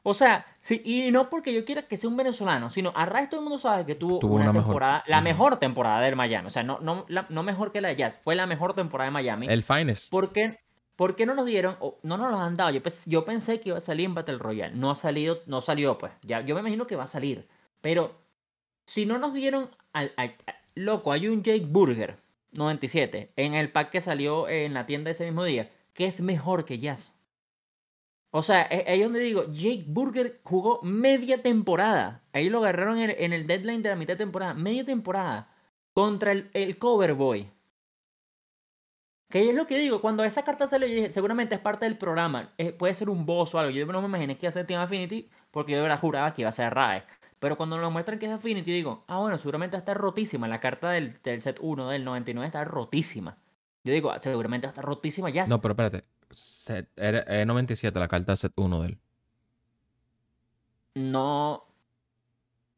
[0.05, 3.39] O sea, sí, y no porque yo quiera que sea un venezolano, sino Arraes todo
[3.41, 6.47] el mundo sabe que tuvo, Tuvo una, una mejor- temporada, la mejor temporada del Miami.
[6.49, 9.07] O sea, no, no, la- no mejor que la de Jazz, fue la mejor temporada
[9.11, 9.47] de Miami.
[9.49, 10.11] El finest.
[10.11, 10.59] ¿Por qué,
[10.97, 12.71] por qué no nos dieron, o no nos los han dado?
[12.71, 14.75] Yo, pens- yo pensé que iba a salir en Battle Royale.
[14.75, 16.13] No ha salido, no salió, pues.
[16.23, 17.49] Ya, yo me imagino que va a salir.
[17.81, 18.15] Pero
[18.87, 20.13] si no nos dieron al,
[20.75, 22.19] loco, hay un Jake Burger
[22.53, 26.65] 97 en el pack que salió en la tienda ese mismo día, que es mejor
[26.65, 27.17] que Jazz.
[28.31, 32.23] O sea, e- ahí es donde digo, Jake Burger jugó media temporada.
[32.33, 34.55] Ahí lo agarraron en el, en el deadline de la mitad de temporada.
[34.55, 35.49] Media temporada.
[35.95, 37.51] Contra el, el Cover Boy.
[39.33, 41.97] Que es lo que digo, cuando esa carta sale, yo dije, seguramente es parte del
[41.97, 42.53] programa.
[42.59, 43.71] eh, puede ser un boss o algo.
[43.71, 46.35] Yo no me imaginé que iba a ser Team Affinity porque yo de verdad juraba
[46.35, 47.03] que iba a ser Rae.
[47.39, 50.47] Pero cuando nos muestran que es Affinity, digo, ah, bueno, seguramente estar rotísima.
[50.49, 53.39] La carta del, del set 1 del 99 está rotísima.
[53.85, 55.47] Yo digo, "Ah, seguramente estar rotísima ya.
[55.47, 56.05] No, pero espérate.
[56.31, 58.99] Set, era, era 97 la carta set 1 de él.
[60.95, 61.65] No.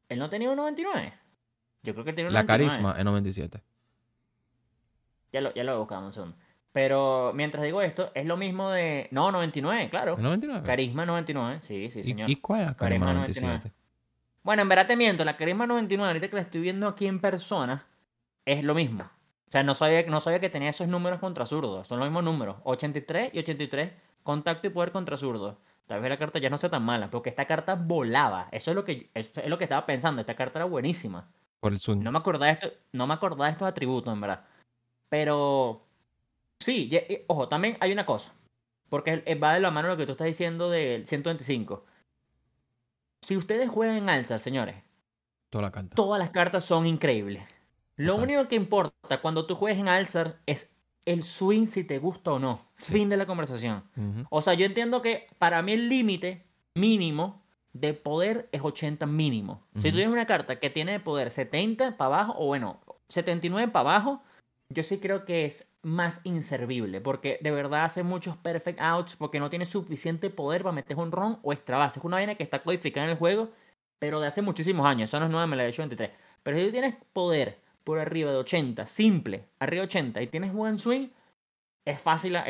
[0.09, 1.13] ¿Él no tenía un 99?
[1.83, 2.69] Yo creo que tenía un La 99.
[2.71, 3.61] carisma es 97.
[5.33, 6.37] Ya lo, ya lo buscamos un segundo.
[6.75, 9.07] Pero mientras digo esto, es lo mismo de.
[9.13, 10.15] No, 99, claro.
[10.15, 10.67] ¿Es 99?
[10.67, 12.29] Carisma 99, sí, sí, ¿Y- señor.
[12.29, 13.59] ¿Y, cuál es la Carisma carisma 99?
[13.59, 13.85] 97?
[14.43, 17.21] Bueno, en verdad te miento, la Carisma 99, ahorita que la estoy viendo aquí en
[17.21, 17.87] persona,
[18.45, 19.05] es lo mismo.
[19.05, 21.87] O sea, no sabía, no sabía que tenía esos números contra zurdos.
[21.87, 22.57] Son los mismos números.
[22.65, 23.93] 83 y 83.
[24.25, 25.55] Contacto y poder contra zurdos.
[25.87, 28.49] Tal vez la carta ya no sea tan mala, porque esta carta volaba.
[28.51, 30.21] Eso es lo que, eso es lo que estaba pensando.
[30.23, 31.29] Esta carta era buenísima.
[31.61, 31.99] Por el swing.
[32.03, 34.45] No me acordaba de esto, no me acordaba de estos atributos, en verdad.
[35.09, 35.84] Pero
[36.65, 38.33] sí, y- ojo, también hay una cosa.
[38.89, 41.85] Porque eh, va de la mano lo que tú estás diciendo del 125.
[43.23, 44.77] Si ustedes juegan en alza, señores,
[45.51, 47.43] Toda la todas las cartas son increíbles.
[47.97, 52.33] Lo único que importa cuando tú juegues en Alzar es el swing si te gusta
[52.33, 52.67] o no.
[52.75, 53.85] Fin de la conversación.
[54.31, 59.63] O sea, yo entiendo que para mí el límite mínimo de poder es 80 mínimo.
[59.77, 63.71] Si tú tienes una carta que tiene de poder 70 para abajo, o bueno, 79
[63.71, 64.23] para abajo,
[64.69, 67.01] yo sí creo que es más inservible.
[67.01, 71.13] Porque de verdad hace muchos perfect outs porque no tiene suficiente poder para meter un
[71.13, 71.99] ron o extra base.
[71.99, 73.51] Es una vaina que está codificada en el juego,
[73.99, 75.11] pero de hace muchísimos años.
[75.11, 76.11] Eso no es nueva, me la he hecho 23.
[76.43, 80.53] Pero si tú tienes poder por arriba de 80, simple, arriba de 80, y tienes
[80.53, 81.09] buen swing,
[81.85, 82.45] es fácil, la,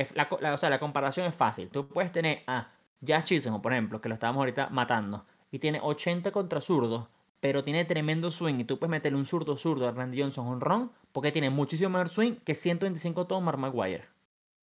[0.54, 1.68] o sea, la comparación es fácil.
[1.70, 5.80] Tú puedes tener a Jazz Chisholm, por ejemplo, que lo estábamos ahorita matando, y tiene
[5.82, 7.08] 80 contra zurdos,
[7.44, 10.62] pero tiene tremendo swing, y tú puedes meterle un zurdo zurdo a Randy Johnson un
[10.62, 14.04] ron, porque tiene muchísimo mejor swing que 125 todo Mark Maguire.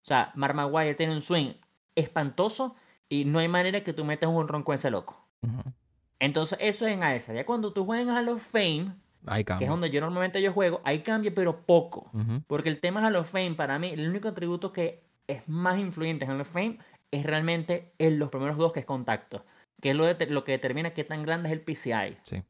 [0.04, 1.54] O sea, Mark Maguire tiene un swing
[1.94, 2.76] espantoso,
[3.08, 5.24] y no hay manera que tú metas un ron con ese loco.
[6.20, 7.34] Entonces, eso es en AESA.
[7.36, 8.94] Ya cuando tú juegas en Hall of Fame,
[9.28, 12.10] Ahí que es donde yo normalmente yo juego, ahí cambia, pero poco.
[12.48, 16.26] Porque el tema Hall of Fame, para mí, el único atributo que es más influyente
[16.26, 16.80] en Hall of Fame
[17.12, 19.46] es realmente en los primeros dos, que es contacto.
[19.80, 22.17] Que es lo, de- lo que determina qué tan grande es el PCI.
[22.24, 22.41] Sí.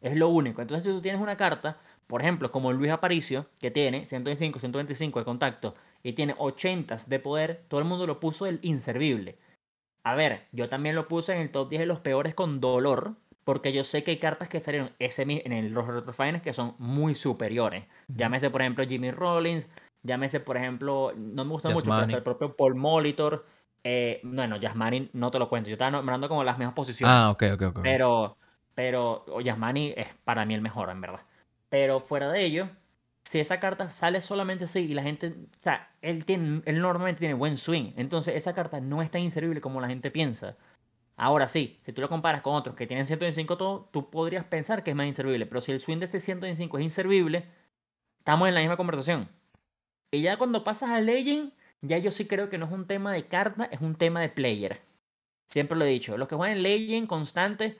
[0.00, 0.62] Es lo único.
[0.62, 5.18] Entonces, si tú tienes una carta, por ejemplo, como Luis Aparicio, que tiene 125, 125
[5.18, 9.38] de contacto y tiene 80 de poder, todo el mundo lo puso el inservible.
[10.04, 13.16] A ver, yo también lo puse en el top 10 de los peores con dolor,
[13.42, 17.14] porque yo sé que hay cartas que salieron ese, en el, retrofinals que son muy
[17.14, 17.84] superiores.
[18.08, 19.68] Llámese, por ejemplo, Jimmy Rollins,
[20.04, 23.46] llámese, por ejemplo, no me gusta mucho, pero hasta el propio Paul Molitor.
[23.82, 27.14] Eh, bueno, Yasmani no te lo cuento, yo estaba nombrando como las mismas posiciones.
[27.14, 27.78] Ah, ok, ok, ok.
[27.82, 28.36] Pero,
[28.76, 31.22] pero Yasmani es para mí el mejor, en verdad.
[31.70, 32.68] Pero fuera de ello,
[33.24, 37.20] si esa carta sale solamente así y la gente, o sea, él, tiene, él normalmente
[37.20, 40.56] tiene buen swing, entonces esa carta no es tan inservible como la gente piensa.
[41.16, 44.84] Ahora sí, si tú lo comparas con otros que tienen 125 todo, tú podrías pensar
[44.84, 47.46] que es más inservible, pero si el swing de ese 125 es inservible,
[48.18, 49.30] estamos en la misma conversación.
[50.10, 53.12] Y ya cuando pasas a Legend, ya yo sí creo que no es un tema
[53.12, 54.82] de carta, es un tema de player.
[55.48, 57.78] Siempre lo he dicho, los que juegan Legend constante,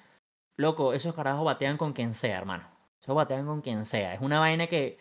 [0.57, 2.69] loco, esos carajos batean con quien sea, hermano.
[3.03, 4.15] Esos batean con quien sea.
[4.15, 4.99] Es una vaina que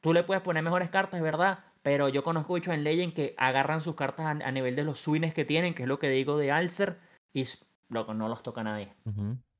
[0.00, 3.34] tú le puedes poner mejores cartas, es verdad, pero yo conozco muchos en Legend que
[3.36, 6.08] agarran sus cartas a, a nivel de los swings que tienen, que es lo que
[6.08, 6.98] digo de Alcer,
[7.32, 7.44] y
[7.88, 8.92] loco, no los toca a nadie.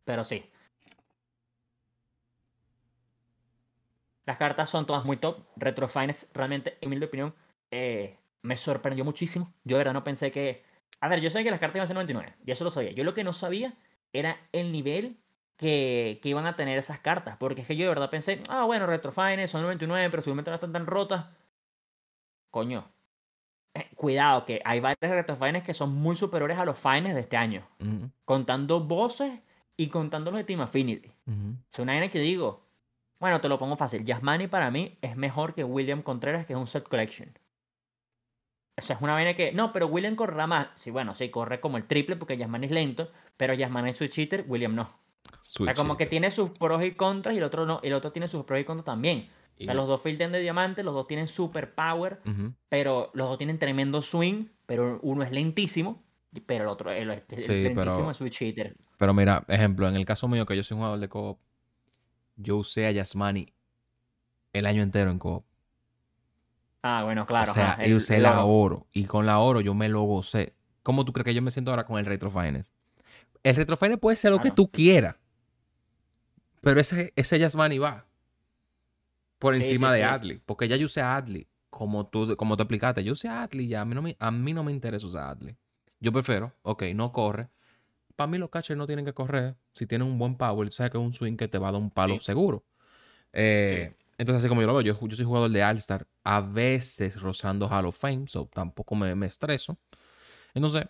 [0.05, 0.51] Pero sí.
[4.27, 5.45] Las cartas son todas muy top.
[5.57, 7.35] Retro Finance, realmente, en mi opinión,
[7.71, 9.53] eh, me sorprendió muchísimo.
[9.65, 10.65] Yo, de verdad, no pensé que.
[11.01, 12.37] A ver, yo sabía que las cartas iban a ser 99.
[12.47, 12.93] Y eso lo sabía.
[12.93, 13.75] Yo lo que no sabía
[14.13, 15.19] era el nivel
[15.57, 17.37] que, que iban a tener esas cartas.
[17.39, 20.51] Porque es que yo, de verdad, pensé, ah, bueno, Retro Finance son 99, pero seguramente
[20.51, 21.27] no están tan rotas.
[22.51, 22.91] Coño.
[23.75, 27.21] Eh, cuidado, que hay varias Retro Finance que son muy superiores a los Finance de
[27.21, 27.67] este año
[28.25, 29.41] contando voces
[29.77, 31.09] y contando los de Team Affinity.
[31.27, 31.57] Ujú.
[31.71, 32.65] Es una vaina que digo,
[33.19, 34.05] bueno, te lo pongo fácil.
[34.05, 37.37] Yasmani para mí es mejor que William Contreras, que es un set collection.
[38.77, 39.53] O sea, es una vaina que.
[39.53, 40.69] No, pero William correrá más.
[40.75, 44.07] Sí, bueno, sí, corre como el triple porque Yasman es lento, pero Yasman es su
[44.09, 45.04] cheater, William no.
[45.61, 47.81] O sea, como que tiene sus pros y contras y el otro no.
[47.83, 49.29] El otro tiene sus pros y contras también.
[49.61, 52.21] O sea, los dos filtran de diamante, los dos tienen super power,
[52.69, 56.03] pero los dos tienen tremendo swing, pero uno es lentísimo,
[56.47, 58.77] pero el otro es, lentísimo, es su cheater.
[58.99, 61.39] Pero mira, ejemplo, en el caso mío, que yo soy un jugador de co
[62.37, 63.53] yo usé a Yasmani
[64.53, 65.45] el año entero en co
[66.87, 67.51] Ah, bueno, claro.
[67.51, 68.87] O sea, yo usé la oro.
[68.93, 70.55] Y con la oro yo me lo gocé.
[70.83, 72.73] ¿Cómo tú crees que yo me siento ahora con el Retro Finance?
[73.45, 75.15] El Retro Finance puede ser lo que tú quieras.
[76.61, 78.07] Pero ese, ese Yasmani va
[79.39, 80.41] por encima de Adley.
[80.45, 81.47] Porque ya yo usé a Adley.
[81.69, 83.05] Como tú, como te explicaste.
[83.05, 83.83] Yo usé a Adley ya.
[83.83, 85.57] A mí, no me, a mí no me interesa usar a Adley.
[86.01, 87.49] Yo prefiero, ok, no corre.
[88.17, 89.57] Para mí los catchers no tienen que correr.
[89.75, 91.81] Si tienen un buen power, sabes que es un swing que te va a dar
[91.81, 92.65] un palo seguro.
[93.33, 97.21] Eh, entonces, así como yo lo veo, yo, yo soy jugador de All-Star, a veces
[97.21, 99.77] rozando Hall of Fame, so tampoco me, me, estreso.
[100.55, 100.87] Entonces,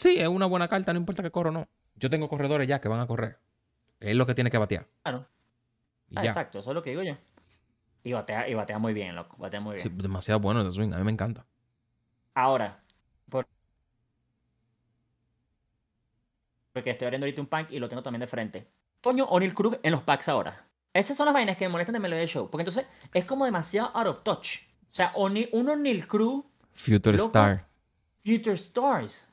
[0.00, 1.68] sí, es una buena carta, no importa que corra o no.
[1.96, 3.38] Yo tengo corredores ya que van a correr.
[4.00, 4.86] Es lo que tiene que batear.
[5.02, 5.26] Claro.
[6.14, 7.16] Ah, exacto, eso es lo que digo yo.
[8.02, 9.36] Y batea, y batea muy bien, loco.
[9.36, 9.82] Batea muy bien.
[9.82, 11.44] Sí, demasiado bueno ese swing, a mí me encanta.
[12.34, 12.82] Ahora,
[13.28, 13.46] por...
[16.72, 18.66] porque estoy abriendo ahorita un pack y lo tengo también de frente.
[19.02, 20.66] Coño, O'Neill Cruz en los packs ahora.
[20.92, 22.50] Esas son las vainas que me molestan de Melody Show.
[22.50, 24.56] Porque entonces es como demasiado out of touch.
[24.88, 26.44] O sea, un O'Neill Cruz.
[26.72, 27.66] Future Star.
[28.24, 29.29] Future Stars.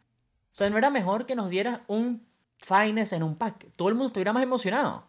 [0.58, 2.26] O sea, ¿no era mejor que nos dieras un
[2.58, 3.68] Finest en un pack?
[3.76, 5.06] Todo el mundo estuviera más emocionado.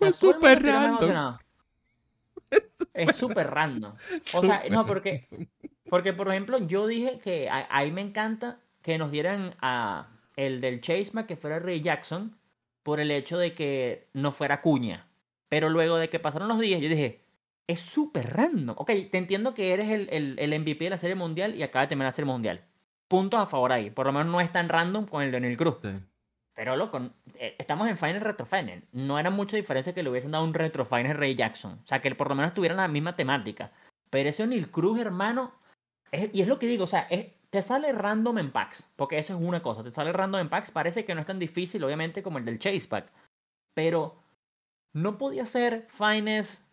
[0.00, 1.38] es súper random.
[2.92, 3.94] Es súper random.
[4.34, 5.28] O sea, no, porque,
[5.88, 10.60] porque, por ejemplo, yo dije que a, mí me encanta que nos dieran a el
[10.60, 12.36] del Chase que fuera Ray Jackson
[12.82, 15.08] por el hecho de que no fuera cuña.
[15.48, 17.24] Pero luego de que pasaron los días, yo dije,
[17.66, 18.76] es súper random.
[18.78, 21.86] Ok, te entiendo que eres el, el, el, MVP de la Serie Mundial y acaba
[21.86, 22.62] de terminar la Serie Mundial.
[23.08, 23.90] Puntos a favor ahí.
[23.90, 25.76] Por lo menos no es tan random con el de Neil Cruz.
[26.54, 27.00] Pero loco,
[27.34, 28.82] eh, estamos en Final Retro Final.
[28.92, 31.78] No era mucha diferencia que le hubiesen dado un Retro Final Ray Jackson.
[31.82, 33.72] O sea, que por lo menos tuvieran la misma temática.
[34.10, 35.52] Pero ese Neil Cruz, hermano,
[36.12, 37.08] y es lo que digo, o sea,
[37.50, 38.92] te sale random en packs.
[38.96, 39.84] Porque eso es una cosa.
[39.84, 40.70] Te sale random en packs.
[40.70, 43.12] Parece que no es tan difícil, obviamente, como el del Chase Pack.
[43.74, 44.16] Pero
[44.94, 46.66] no podía ser Fines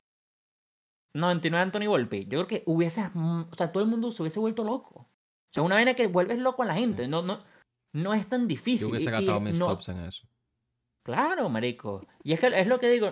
[1.13, 2.25] 99 Anthony Volpe.
[2.25, 5.09] Yo creo que hubiese, mm, o sea, todo el mundo se hubiese vuelto loco.
[5.53, 7.07] O sea, una vez que vuelves loco a la gente.
[7.07, 7.43] No, no,
[7.93, 8.87] no es tan difícil.
[8.87, 10.27] Yo hubiese gastado mis stops en eso.
[11.05, 12.01] Claro, marico.
[12.23, 13.11] Y es que es lo que digo.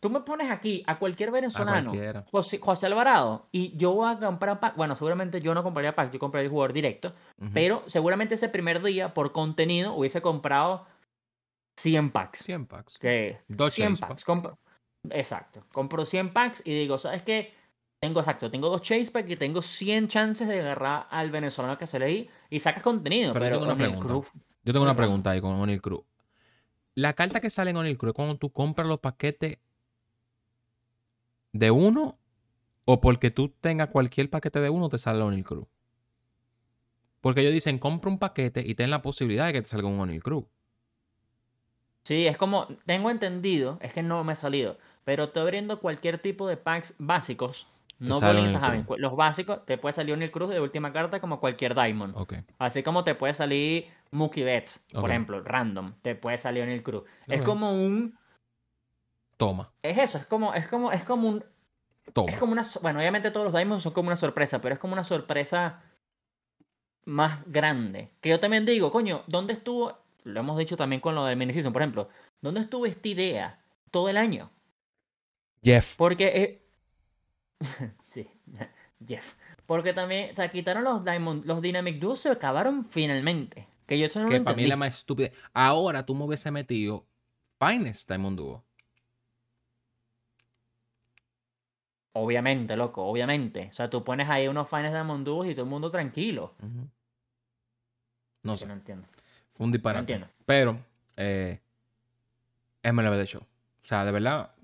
[0.00, 1.92] tú me pones aquí a cualquier venezolano,
[2.32, 4.74] José, Alvarado, y yo voy a comprar pack.
[4.74, 7.14] Bueno, seguramente yo no compraría pack, yo compraría el jugador directo.
[7.54, 10.86] Pero seguramente ese primer día, por contenido, hubiese comprado
[11.78, 12.40] 100 packs.
[12.40, 12.98] 100 packs.
[12.98, 14.24] Que, 100 packs.
[15.10, 15.64] exacto.
[15.72, 17.54] Compro 100 packs y digo, ¿sabes qué?
[18.00, 21.86] Tengo, exacto, tengo dos chase packs y tengo 100 chances de agarrar al venezolano que
[21.86, 23.34] se leí y sacas contenido.
[23.34, 24.30] Pero, yo tengo una pregunta.
[24.64, 26.00] yo tengo una pregunta ahí con O'Neill Cruz.
[26.94, 29.58] La carta que sale en O'Neill Cruz es cuando tú compras los paquetes
[31.52, 32.18] de uno
[32.86, 35.66] o porque tú tengas cualquier paquete de uno te sale O'Neill Cruz.
[37.20, 40.00] Porque ellos dicen, compra un paquete y ten la posibilidad de que te salga un
[40.00, 40.46] O'Neill Cruz.
[42.04, 46.18] Sí, es como, tengo entendido, es que no me ha salido, pero estoy abriendo cualquier
[46.18, 47.66] tipo de packs básicos.
[48.00, 48.86] No Javen.
[48.98, 52.16] Los básicos, te puede salir un Cruz de última carta como cualquier Diamond.
[52.58, 55.94] Así como te puede salir Mookie Betts, por ejemplo, random.
[56.02, 57.04] Te puede salir un Cruz.
[57.28, 58.18] Es como un.
[59.36, 59.72] Toma.
[59.82, 61.44] Es eso, es como, es como, es como un.
[62.12, 62.32] Toma.
[62.32, 62.62] Es como una.
[62.82, 65.82] Bueno, obviamente todos los Diamonds son como una sorpresa, pero es como una sorpresa
[67.04, 68.10] más grande.
[68.20, 71.52] Que yo también digo, coño, ¿dónde estuvo lo hemos dicho también con lo del mini
[71.62, 72.08] por ejemplo,
[72.40, 73.60] ¿dónde estuvo esta idea
[73.90, 74.50] todo el año?
[75.62, 75.96] Jeff.
[75.96, 76.26] Porque.
[76.26, 76.66] Eh...
[78.08, 78.28] sí,
[79.06, 79.34] Jeff.
[79.66, 83.68] Porque también, o sea, quitaron los Diamond, los Dynamic Duos, se acabaron finalmente.
[83.86, 85.30] Que yo eso no Que para mí la más estúpida.
[85.52, 87.06] Ahora tú me hubiese metido
[87.58, 88.64] Finest Diamond Duo.
[92.12, 93.68] Obviamente, loco, obviamente.
[93.70, 96.54] O sea, tú pones ahí unos Finest Diamond Duos y todo el mundo tranquilo.
[98.42, 98.66] No sé.
[98.66, 99.06] No entiendo
[99.60, 100.24] un disparate.
[100.46, 100.78] Pero,
[101.16, 101.60] eh,
[102.82, 103.42] MLB de Show.
[103.42, 104.54] O sea, de verdad,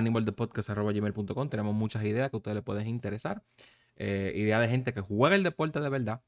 [0.00, 3.42] gmail.com Tenemos muchas ideas que a ustedes les pueden interesar.
[3.96, 6.22] Eh, ideas de gente que juega el deporte de verdad.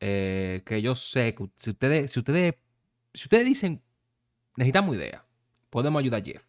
[0.00, 2.54] Eh, que yo sé que si ustedes, si ustedes,
[3.14, 3.82] si ustedes dicen,
[4.56, 5.22] necesitamos ideas,
[5.70, 6.44] podemos ayudar a Jeff.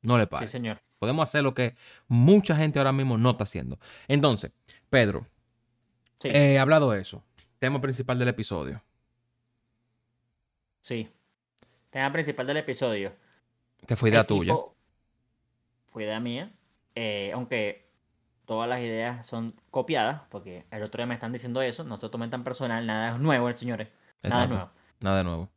[0.00, 0.46] No le pasa.
[0.46, 0.82] Sí, señor.
[0.98, 1.76] Podemos hacer lo que
[2.08, 3.78] mucha gente ahora mismo no está haciendo.
[4.08, 4.52] Entonces,
[4.90, 5.26] Pedro,
[6.18, 6.28] sí.
[6.28, 7.24] Eh, hablado de eso,
[7.58, 8.82] tema principal del episodio.
[10.80, 11.08] Sí.
[11.90, 13.12] Tema principal del episodio.
[13.86, 14.54] Que fue idea tuya.
[15.92, 16.50] Fue idea mía.
[16.94, 17.86] Eh, aunque
[18.46, 22.08] todas las ideas son copiadas, porque el otro día me están diciendo eso, no se
[22.08, 23.88] tomen tan personal, nada es nuevo, señores.
[24.22, 24.54] Nada Exacto.
[24.54, 24.70] nuevo.
[25.00, 25.48] Nada nuevo.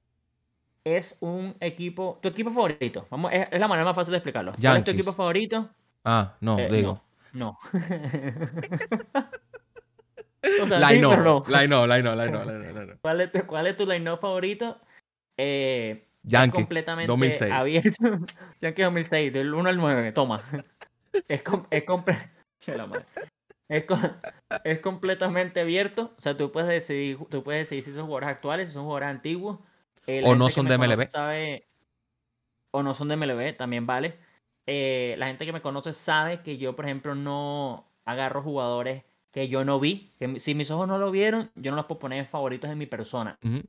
[0.84, 3.08] Es un equipo, tu equipo favorito.
[3.10, 4.52] Vamos, es, es la manera más fácil de explicarlo.
[4.60, 5.70] ¿Cuál es tu equipo favorito?
[6.04, 7.02] Ah, no, Eh, digo.
[7.34, 7.58] No.
[10.62, 11.44] o sea, Line sí, no, no.
[11.48, 12.94] line no, line no, line no, line no, no.
[13.02, 14.80] ¿Cuál es tu, cuál es tu line favorito?
[15.38, 17.52] Eh, Yankee, completamente 2006.
[17.52, 17.90] abierto.
[18.62, 20.42] Yankee 2006, del 1 al 9, toma.
[21.30, 21.84] Es, com- es.
[23.68, 23.98] Es, co-
[24.64, 26.14] es completamente abierto.
[26.18, 29.10] O sea, tú puedes decidir, tú puedes decidir si son jugadores actuales, si son jugadores
[29.10, 29.60] antiguos.
[30.08, 31.10] Eh, O no son de MLB.
[31.10, 31.66] sabe-
[32.72, 34.18] o no son de MLB, también vale.
[34.68, 39.48] Eh, la gente que me conoce sabe que yo, por ejemplo, no agarro jugadores que
[39.48, 40.12] yo no vi.
[40.20, 42.76] Que si mis ojos no lo vieron, yo no los puedo poner en favoritos de
[42.76, 43.38] mi persona.
[43.44, 43.62] Ujú.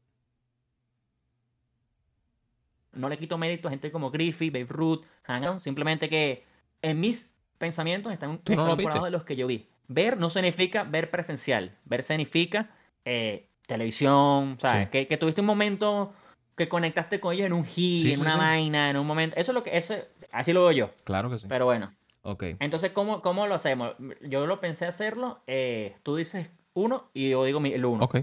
[2.97, 5.61] No le quito mérito a gente como Griffey, Babe Ruth, Hangout.
[5.61, 6.45] Simplemente que
[6.83, 9.05] en mis pensamientos están, ¿Tú no están lo por abajo viste?
[9.07, 9.67] de los que yo vi.
[9.89, 11.77] Ver no significa ver presencial.
[11.85, 12.71] Ver significa
[13.05, 14.57] eh, televisión.
[14.61, 14.85] ¿sabes?
[14.87, 14.91] Sí.
[14.91, 16.13] Que, que tuviste un momento
[16.57, 19.37] que conectaste con ellos en un hit, Sí, en sí, una vaina, en un momento.
[19.37, 19.77] Eso es lo que.
[19.77, 19.95] Eso,
[20.33, 20.91] así lo veo yo.
[21.05, 21.47] Claro que sí.
[21.49, 21.95] Pero bueno.
[22.23, 22.43] Ok.
[22.59, 23.95] Entonces, ¿cómo, cómo lo hacemos?
[24.23, 25.43] Yo lo pensé hacerlo.
[25.47, 28.05] eh, tú dices uno y yo digo el uno.
[28.05, 28.17] Ok.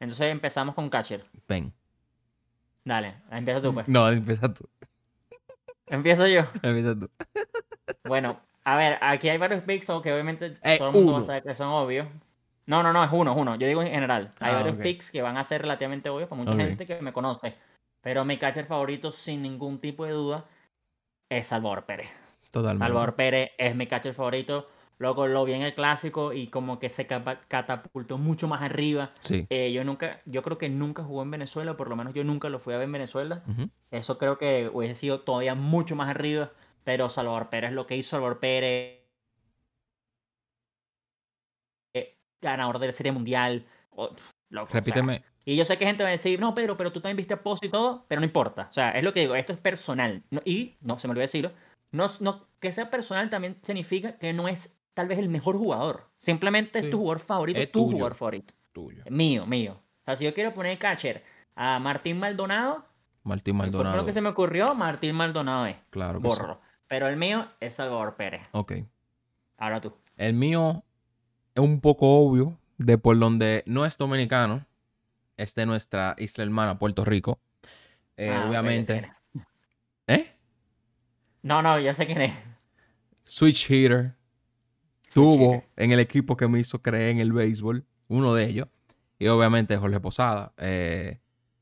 [0.00, 1.24] Entonces empezamos con Catcher.
[1.48, 1.72] Ven.
[2.86, 3.88] Dale, empieza tú pues.
[3.88, 4.66] No, empieza tú.
[5.88, 6.42] Empiezo yo.
[6.62, 7.10] Empieza tú.
[8.04, 11.20] Bueno, a ver, aquí hay varios picks que obviamente Eh, todo el mundo va a
[11.20, 11.26] uno.
[11.26, 12.06] saber que son obvios.
[12.66, 13.56] No, no, no, es uno, es uno.
[13.56, 14.32] Yo digo en general.
[14.38, 17.12] Hay Ah, varios picks que van a ser relativamente obvios para mucha gente que me
[17.12, 17.54] conoce.
[18.02, 20.44] Pero mi catcher favorito, sin ningún tipo de duda,
[21.28, 22.08] es Salvador Pérez.
[22.52, 22.84] Totalmente.
[22.84, 24.68] Salvador Pérez es mi catcher favorito.
[24.98, 29.12] Luego lo vi en el clásico y como que se catapultó mucho más arriba.
[29.20, 29.46] Sí.
[29.50, 32.48] Eh, yo nunca, yo creo que nunca jugó en Venezuela, por lo menos yo nunca
[32.48, 33.42] lo fui a ver en Venezuela.
[33.90, 36.50] Eso creo que hubiese sido todavía mucho más arriba.
[36.84, 39.02] Pero Salvador Pérez, lo que hizo Salvador Pérez,
[41.94, 43.66] eh, ganador de la Serie Mundial.
[43.90, 44.16] oh, o
[44.48, 45.24] sea, Repíteme.
[45.44, 47.42] y yo sé que gente va a decir, no, Pedro, pero tú también viste a
[47.42, 48.68] Pozo y todo, pero no importa.
[48.70, 50.22] O sea, es lo que digo, esto es personal.
[50.30, 51.52] No- y, no, se me olvidó decirlo,
[51.90, 56.08] no, no, que sea personal también significa que no es tal vez el mejor jugador.
[56.16, 56.86] Simplemente Sí.
[56.86, 57.92] es tu jugador favorito, Es tu tuyo.
[57.98, 58.54] jugador favorito.
[58.72, 59.04] Tuyo.
[59.10, 59.74] Mío, mío.
[59.74, 61.22] O sea, si yo quiero poner catcher
[61.54, 62.82] a Martín Maldonado,
[63.22, 64.06] Martín fue lo Maldonado.
[64.06, 65.76] que se me ocurrió, Martín Maldonado es.
[65.90, 66.28] Claro que sí.
[66.28, 66.60] Bórralo.
[66.88, 68.40] Pero el mío es Salvador Pérez.
[68.52, 68.72] Ok.
[69.58, 69.92] Ahora tú.
[70.16, 70.82] El mío
[71.54, 74.64] es un poco obvio de por donde no es dominicano.
[75.36, 77.38] Es de nuestra isla hermana, Puerto Rico.
[78.16, 79.10] Eh, Ah, obviamente.
[79.34, 79.42] es.
[80.06, 80.32] ¿Eh?
[81.42, 82.32] No, no, ya sé quién es.
[83.24, 84.14] Switch hitter.
[85.16, 87.86] Tuvo en el equipo que me hizo creer en el béisbol.
[88.08, 88.68] Uno de ellos.
[89.18, 90.52] Y obviamente Jorge Posada.
[90.58, 91.20] Eh,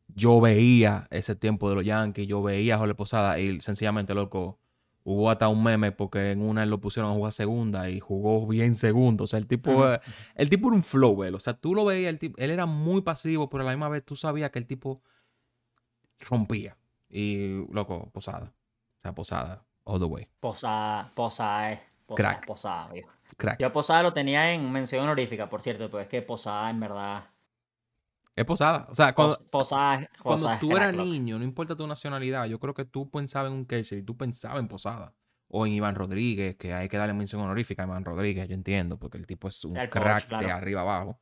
[0.09, 2.27] yo veía ese tiempo de los Yankees.
[2.27, 3.39] Yo veía a Jorge Posada.
[3.39, 4.59] Y sencillamente, loco.
[5.05, 8.75] Hubo hasta un meme porque en una lo pusieron a jugar segunda y jugó bien
[8.75, 9.25] segundo.
[9.25, 10.01] O sea, el tipo, eh,
[10.35, 11.37] el tipo era un flow, él.
[11.37, 13.89] O sea, tú lo veías, el tipo, él era muy pasivo, pero a la misma
[13.89, 15.01] vez tú sabías que el tipo
[16.19, 16.77] rompía.
[17.09, 18.53] Y, loco, Posada.
[18.99, 20.27] O sea, Posada, all the way.
[20.41, 21.81] Posada, Posada es.
[22.07, 22.47] Posada, Crack.
[22.47, 23.11] Posada, viejo.
[23.37, 23.59] Crack.
[23.61, 26.81] Yo a Posada lo tenía en mención honorífica, por cierto, pero es que Posada en
[26.81, 27.25] verdad.
[28.37, 28.87] Es Posada.
[28.91, 31.09] O sea, cuando, Pos- Posada, cuando Posada es tú crack, eras loco.
[31.09, 34.17] niño, no importa tu nacionalidad, yo creo que tú pensabas en un catcher y tú
[34.17, 35.15] pensabas en Posada.
[35.49, 38.99] O en Iván Rodríguez, que hay que darle mención honorífica a Iván Rodríguez, yo entiendo,
[38.99, 41.21] porque el tipo es un El coach, crack de arriba abajo.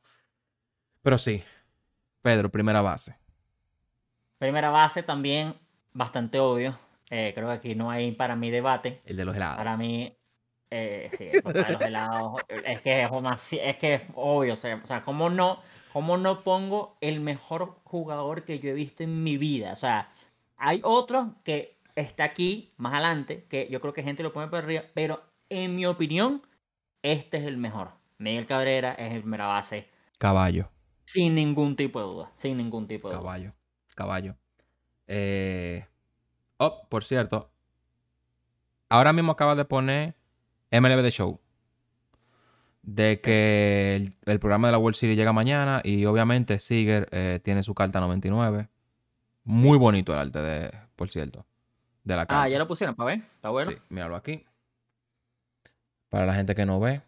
[1.03, 1.43] Pero sí,
[2.21, 3.15] Pedro, primera base.
[4.39, 5.53] Primera base también
[5.93, 6.77] bastante obvio.
[7.11, 9.01] Eh, creo que aquí no hay para mí debate.
[9.05, 9.57] El de los helados.
[9.57, 10.17] Para mí,
[10.75, 14.53] eh, sí, el papá de los helados, es que es, que es obvio.
[14.53, 15.59] O sea, o sea, ¿cómo no,
[15.91, 19.73] ¿cómo no pongo el mejor jugador que yo he visto en mi vida?
[19.73, 20.11] O sea,
[20.57, 24.59] hay otro que está aquí más adelante, que yo creo que gente lo pone por
[24.59, 26.41] arriba, pero en mi opinión,
[27.03, 27.91] este es el mejor.
[28.17, 30.69] Miguel Cabrera es el primera base, Caballo.
[31.05, 32.31] sin ningún tipo de duda.
[32.33, 33.23] Sin ningún tipo de duda.
[33.23, 33.53] Caballo.
[33.93, 34.35] Caballo.
[35.05, 35.85] Eh...
[36.57, 37.51] Oh, por cierto.
[38.89, 40.15] Ahora mismo acaba de poner
[40.79, 41.39] MLB The Show.
[42.81, 47.39] De que el, el programa de la World Series llega mañana y obviamente Seager eh,
[47.41, 48.67] tiene su carta 99.
[49.45, 51.45] Muy bonito el arte de, por cierto,
[52.03, 52.43] de la carta.
[52.43, 53.19] Ah, ya lo pusieron, para ver.
[53.35, 53.71] Está bueno.
[53.71, 54.45] Sí, míralo aquí.
[56.09, 57.01] Para la gente que no ve.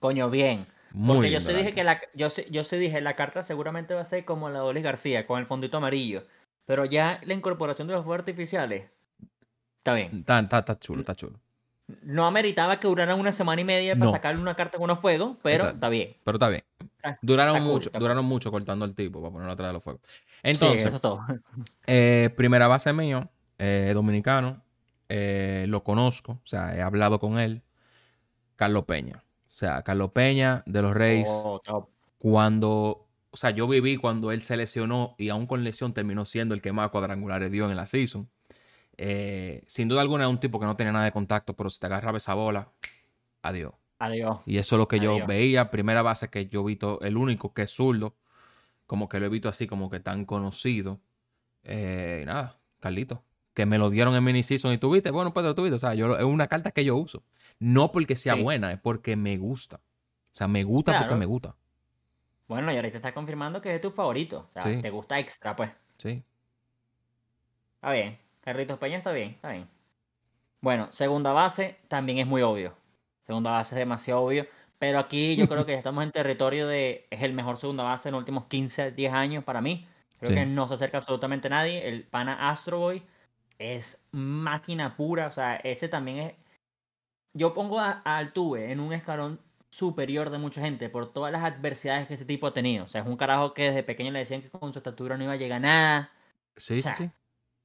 [0.00, 0.66] Coño, bien.
[0.92, 3.94] Muy Porque yo sí dije que la, yo sí, yo sí dije la carta seguramente
[3.94, 6.22] va a ser como la de Olis García, con el fondito amarillo.
[6.66, 8.90] Pero ya la incorporación de los fuegos artificiales
[9.78, 10.18] está bien.
[10.20, 11.40] Está, está- está chulo, está chulo.
[12.02, 14.10] No ameritaba que durara una semana y media para No.
[14.10, 15.74] sacarle una carta con unos fuegos, pero Exacto.
[15.76, 16.16] está bien.
[16.22, 16.62] Pero está bien.
[17.22, 20.02] Duraron está mucho, duraron mucho cortando al tipo para ponerlo atrás de los fuegos.
[20.06, 21.24] Sí, Entonces, eso es todo.
[21.86, 24.62] eh, primera base mío, eh, dominicano,
[25.08, 27.62] eh, lo conozco, o sea, he hablado con él.
[28.56, 29.24] Carlos Peña.
[29.48, 34.42] O sea, Carlos Peña de los Reyes, Oh, cuando, o sea, yo viví cuando él
[34.42, 37.86] se lesionó y aún con lesión terminó siendo el que más cuadrangulares dio en la
[37.86, 38.28] season.
[39.00, 41.78] Eh, sin duda alguna es un tipo que no tenía nada de contacto, pero si
[41.78, 42.68] te agarraba esa bola,
[43.42, 43.72] adiós.
[44.00, 44.38] Adiós.
[44.44, 45.70] Y eso es lo que yo veía.
[45.70, 48.14] Primera base que yo vi, el único que es zurdo,
[48.86, 51.00] como que lo he visto así, como que tan conocido.
[51.64, 53.22] Eh, y nada, Carlito,
[53.54, 55.74] que me lo dieron en mini season y tuviste, bueno, pues lo tuviste.
[55.76, 57.22] O sea, yo, es una carta que yo uso.
[57.60, 58.42] No porque sea Sí.
[58.42, 59.76] buena, es porque me gusta.
[59.76, 61.54] O sea, me gusta porque me gusta.
[62.46, 64.46] Bueno, y ahorita está confirmando que es tu favorito.
[64.48, 64.80] O sea, Sí.
[64.80, 65.70] te gusta extra, pues.
[65.98, 66.22] Sí.
[67.76, 68.18] Está bien.
[68.48, 69.68] Carlitos Peña está bien, está bien.
[70.62, 72.74] Bueno, segunda base también es muy obvio.
[73.26, 74.46] Segunda base es demasiado obvio.
[74.78, 77.06] Pero aquí yo creo que ya estamos en territorio de.
[77.10, 79.86] Es el mejor segunda base en los últimos 15, 10 años para mí.
[80.18, 80.34] Creo Sí.
[80.36, 81.86] que no se acerca absolutamente nadie.
[81.88, 83.02] El pana Astro Boy
[83.58, 85.26] es máquina pura.
[85.26, 86.34] O sea, ese también es.
[87.34, 89.40] Yo pongo a, a Altuve en un escalón
[89.70, 92.86] superior de mucha gente por todas las adversidades que ese tipo ha tenido.
[92.86, 95.24] O sea, es un carajo que desde pequeño le decían que con su estatura no
[95.24, 96.10] iba a llegar a nada.
[96.56, 97.10] Sí, O sea, sí, sí.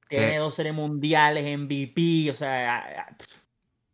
[0.08, 3.08] Tiene Que- dos series mundiales, MVP, o sea,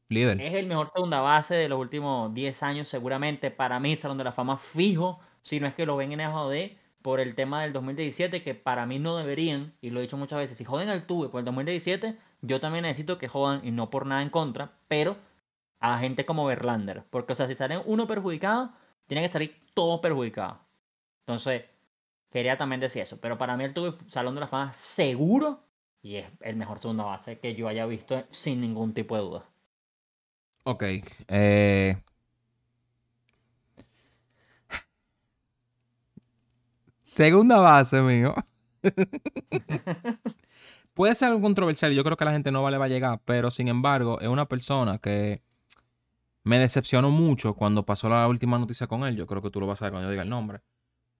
[0.08, 0.40] Líder.
[0.40, 3.50] es el mejor segunda base de los últimos 10 años seguramente.
[3.50, 6.76] Para mí, Salón de la Fama fijo, si no es que lo ven en AJD
[7.02, 10.38] por el tema del 2017, que para mí no deberían, y lo he dicho muchas
[10.38, 13.88] veces, si joden al tuve por el 2017, yo también necesito que jodan, y no
[13.90, 15.16] por nada en contra, pero
[15.80, 17.04] a gente como Verlander.
[17.10, 18.72] Porque, o sea, si salen uno perjudicado,
[19.06, 20.58] tiene que salir todos perjudicados.
[21.26, 21.64] Entonces,
[22.30, 23.18] quería también decir eso.
[23.20, 25.64] Pero para mí el tuve Salón de la Fama seguro,
[26.02, 29.44] y es el mejor segunda base que yo haya visto sin ningún tipo de duda.
[30.64, 30.82] Ok.
[31.28, 31.96] eh,
[37.02, 38.34] Segunda base, mío.
[40.94, 41.92] Puede ser algo controversial.
[41.92, 43.20] Yo creo que a la gente no le va a llegar.
[43.24, 45.42] Pero sin embargo, es una persona que
[46.44, 49.16] me decepcionó mucho cuando pasó la última noticia con él.
[49.16, 50.60] Yo creo que tú lo vas a ver cuando yo diga el nombre.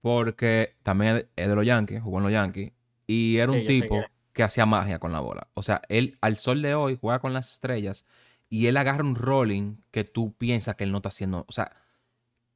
[0.01, 2.71] Porque también es de- los Yankees, jugó en los Yankees.
[3.07, 5.47] Y era Sí, un tipo que- que hacía magia con la bola.
[5.53, 8.05] O sea, él al sol de hoy juega con las estrellas
[8.49, 11.45] y él agarra un rolling que tú piensas que él no está haciendo.
[11.47, 11.71] O sea,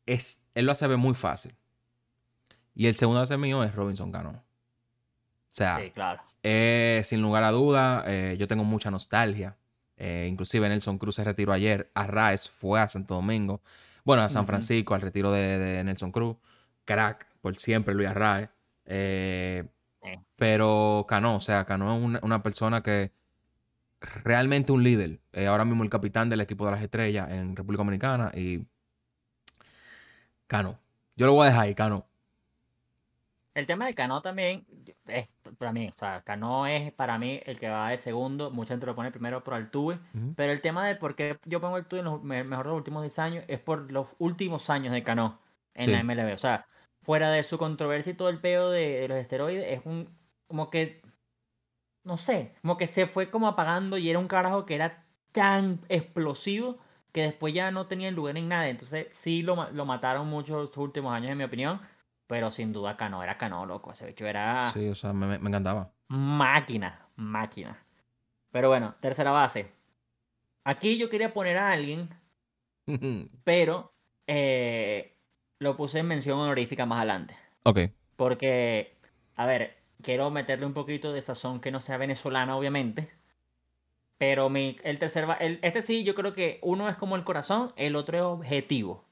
[0.05, 1.55] es, él lo hace ver muy fácil.
[2.73, 4.29] Y el segundo base mío es Robinson Cano.
[4.31, 4.41] O
[5.49, 6.21] sea, Sí, claro.
[6.43, 9.55] eh, sin lugar a duda, eh, yo tengo mucha nostalgia.
[9.97, 11.89] Eh, inclusive Nelson Cruz se retiró ayer.
[11.93, 13.61] Arraez fue a Santo Domingo.
[14.03, 14.45] Bueno, a San.
[14.45, 16.35] Francisco, al retiro de, de Nelson Cruz.
[16.83, 18.49] Crack, por siempre, Luis Arraez.
[18.85, 19.63] Eh.
[20.35, 23.11] Pero Cano, o sea, Cano es una, una persona que
[24.23, 25.19] realmente un líder.
[25.33, 28.31] Eh, ahora mismo el capitán del equipo de las estrellas en República Dominicana.
[28.35, 28.65] Y
[30.47, 30.77] Cano.
[31.15, 32.05] Yo lo voy a dejar ahí, Cano.
[33.53, 34.65] El tema de Cano también
[35.07, 38.73] es para mí, o sea, Cano es para mí el que va de segundo, mucha
[38.73, 39.97] gente lo pone primero por Altuve,
[40.35, 42.77] pero el tema de por qué yo pongo Altuve en los me- mejor de los
[42.79, 45.39] últimos 10 años es por los últimos años de Cano
[45.73, 46.03] en la.
[46.03, 46.67] MLB, o sea,
[47.05, 50.09] fuera de su controversia y todo el peo de, de los esteroides, es un
[50.47, 51.01] como que
[52.03, 55.79] no sé, como que se fue como apagando y era un carajo que era tan
[55.89, 56.77] explosivo
[57.11, 58.67] que después ya no tenía lugar en nada.
[58.69, 61.81] Entonces sí lo, lo mataron mucho los últimos años, en mi opinión.
[62.27, 63.91] Pero sin duda Cano era Cano, loco.
[63.91, 65.91] Ese bicho era Sí, o sea, me- me encantaba.
[66.07, 67.75] máquina, máquina.
[68.51, 69.71] Pero bueno, tercera base.
[70.63, 72.09] Aquí yo quería poner a alguien,
[73.43, 73.93] pero
[74.27, 75.14] eh,
[75.59, 77.37] lo puse en mención honorífica más adelante.
[77.63, 77.79] ok.
[78.15, 78.97] Porque,
[79.35, 83.09] a ver, quiero meterle un poquito de sazón que no sea venezolana, obviamente.
[84.17, 87.73] Pero mi, el tercer, el- este sí, yo creo que uno es como el corazón,
[87.75, 89.03] el otro es objetivo.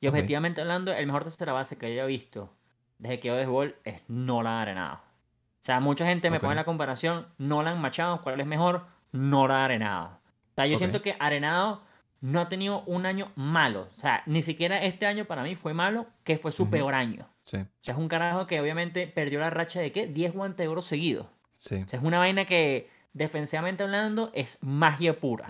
[0.00, 0.14] Y Ok.
[0.14, 2.50] objetivamente hablando, el mejor tercera base que yo haya visto
[2.98, 4.94] desde que yo béisbol es Nolan Arenado.
[4.96, 6.42] O sea, mucha gente me Ok.
[6.44, 8.86] pone la comparación, Nolan Machado, ¿cuál es mejor?
[9.12, 10.06] Nolan Arenado.
[10.06, 10.78] O sea, yo Ok.
[10.78, 11.82] siento que Arenado
[12.26, 13.88] no ha tenido un año malo.
[13.92, 17.28] O sea, ni siquiera este año para mí fue malo, que fue su peor año.
[17.42, 20.06] Sí, O sea, es un carajo que obviamente perdió la racha de ¿qué?
[20.08, 21.26] 10 guantes de oro seguidos.
[21.54, 21.76] sí.
[21.84, 25.46] O sea, es una vaina que defensivamente hablando es magia pura.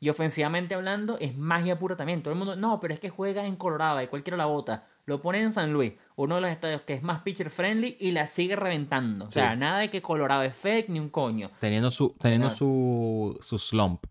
[0.00, 2.22] Y ofensivamente hablando es magia pura también.
[2.22, 4.86] Todo el mundo, no, pero es que juega en Colorado y cualquiera la bota.
[5.06, 8.10] Lo pone en San Luis, uno de los estadios que es más pitcher friendly y
[8.12, 9.24] la sigue reventando.
[9.26, 9.58] O sea, Sí.
[9.58, 11.50] nada de que Colorado es fake ni un coño.
[11.60, 14.04] Teniendo su, teniendo su, su slump.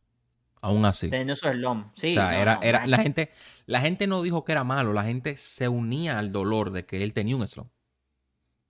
[0.61, 1.09] Aún así.
[1.09, 1.91] Teniendo su slum.
[1.95, 3.31] Sí, o sea, no, era, no, era, la gente,
[3.65, 7.03] la gente no dijo que era malo, la gente se unía al dolor de que
[7.03, 7.69] él tenía un slump.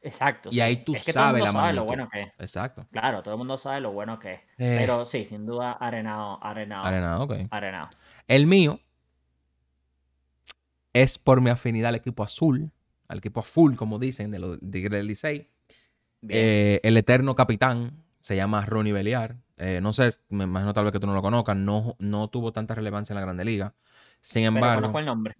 [0.01, 0.49] Exacto.
[0.51, 0.61] y sí.
[0.61, 2.27] ahí tú es que todo el sabes mundo la sabe lo bueno que es.
[2.39, 2.87] Exacto.
[2.91, 4.39] Claro, todo el mundo sabe lo bueno que es.
[4.57, 7.33] Eh, Pero sí, sin duda, arenado, arenado, Arenado, ok.
[7.49, 7.89] arenado.
[8.27, 8.79] El mío
[10.93, 12.71] es por mi afinidad al equipo azul,
[13.07, 15.49] al equipo azul, como dicen, de los del Licey.
[16.29, 19.37] Eh, el eterno capitán se llama Ronnie Beliar.
[19.57, 22.51] Eh, no sé, me imagino tal vez que tú no lo conozcas, no, no tuvo
[22.53, 23.73] tanta relevancia en la Grande Liga.
[24.21, 25.35] Sin Pero embargo, conozco el nombre.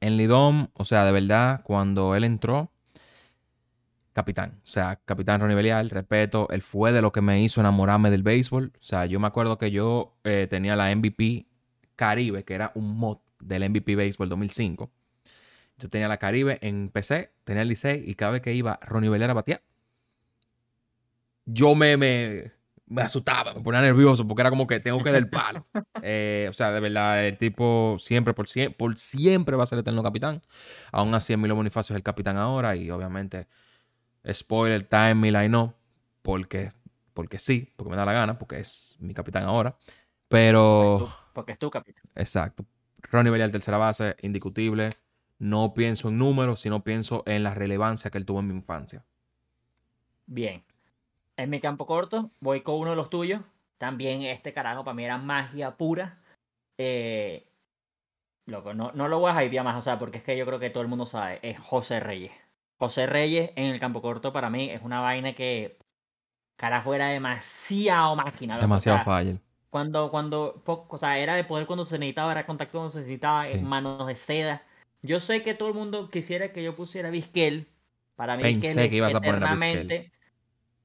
[0.00, 2.70] en Lidom, o sea, de verdad, cuando él entró,
[4.12, 4.60] capitán.
[4.64, 8.22] O sea, capitán Ronnie Belial, respeto, él fue de lo que me hizo enamorarme del
[8.22, 8.72] béisbol.
[8.74, 11.46] O sea, yo me acuerdo que yo eh, tenía la MVP
[11.94, 14.90] Caribe, que era un mod del MVP Béisbol 2005.
[15.78, 19.10] Yo tenía la Caribe en PC, tenía el Licey, y cada vez que iba Ronnie
[19.10, 19.62] Belial a batear,
[21.44, 22.52] yo me, me,
[22.88, 25.66] me asustaba, me ponía nervioso, porque era como que tengo que dar el palo.
[26.00, 29.80] Eh, o sea, de verdad, el tipo siempre, por, siempre, por siempre va a ser
[29.80, 30.42] eterno capitán.
[30.92, 33.48] Aún así, Emilio Bonifacio es el capitán ahora y obviamente,
[34.32, 35.74] spoiler time, Mila y no,
[36.22, 36.72] porque,
[37.14, 39.76] porque sí, porque me da la gana, porque es mi capitán ahora.
[40.28, 42.04] Pero, Porque es tu capitán.
[42.14, 42.64] exacto.
[43.10, 44.90] Ronnie Belial, tercera base, indiscutible.
[45.38, 49.04] No pienso en números, sino pienso en la relevancia que él tuvo en mi infancia.
[50.26, 50.62] Bien.
[51.38, 53.40] En mi campo corto, voy con uno de los tuyos.
[53.78, 56.18] También este carajo para mí era magia pura.
[56.78, 57.46] Eh,
[58.46, 60.58] loco, no, no lo voy a hypear más, o sea, porque es que yo creo
[60.58, 61.38] que todo el mundo sabe.
[61.42, 62.32] Es José Reyes.
[62.78, 65.78] José Reyes en el campo corto para mí es una vaina que
[66.56, 68.54] carajo era demasiado máquina.
[68.54, 69.40] loco, o Demasiado sea, fácil.
[69.70, 73.42] Cuando, cuando, o sea, era de poder cuando se necesitaba, era contacto cuando se necesitaba,
[73.42, 73.58] Sí.
[73.60, 74.62] manos de seda.
[75.02, 77.68] Yo sé que todo el mundo quisiera que yo pusiera Vizquel.
[78.16, 80.12] Para mí Pensé Vizquel que es ibas a poner a eternamente.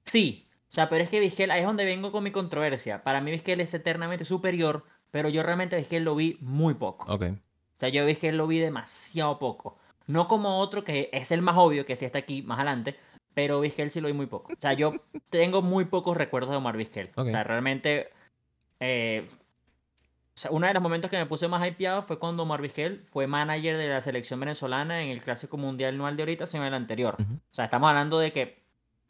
[0.05, 3.03] Sí, o sea, pero es que Vizquel, ahí es donde vengo con mi controversia.
[3.03, 7.13] Para mí Vizquel es eternamente superior, pero yo realmente Vizquel lo vi muy poco.
[7.13, 7.21] Ok.
[7.23, 9.77] O sea, yo Vizquel lo vi demasiado poco.
[10.07, 12.97] No como otro que es el más obvio, que sí está aquí más adelante,
[13.35, 14.51] pero Vizquel sí lo vi muy poco.
[14.51, 14.93] O sea, yo
[15.29, 17.11] tengo muy pocos recuerdos de Omar Vizquel.
[17.15, 18.09] O sea, realmente.
[18.79, 19.27] eh,
[20.35, 23.03] o sea, uno de los momentos que me puse más hypeado fue cuando Omar Vizquel
[23.05, 26.65] fue manager de la selección venezolana en el Clásico Mundial no al de ahorita, sino
[26.65, 27.17] el anterior.
[27.19, 28.62] O sea, estamos hablando de que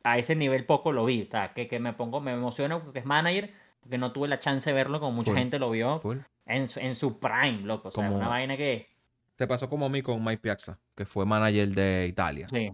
[0.04, 1.24] a ese nivel poco lo vi.
[1.24, 4.40] O sea, que, que me pongo, me emociono porque es manager, porque no tuve la
[4.40, 5.40] chance de verlo como mucha Full.
[5.40, 6.18] gente lo vio Full.
[6.46, 7.90] en su, en su prime, loco.
[7.90, 8.92] O sea, Como- una vaina que.
[9.36, 12.48] Te pasó como a mí con Mike Piazza, que fue manager de Italia.
[12.50, 12.72] Sí.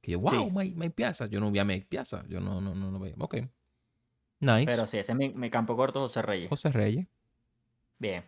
[0.00, 0.50] Que yo, wow, Sí.
[0.50, 1.26] Mike, Mike Piazza.
[1.26, 2.24] Yo no vi a Mike Piazza.
[2.26, 3.14] Yo no, no, no lo veía.
[3.18, 3.36] Ok.
[4.38, 4.64] Nice.
[4.64, 6.48] Pero sí, ese es mi, mi campo corto, José Reyes.
[6.48, 7.06] José Reyes.
[7.98, 8.24] Bien.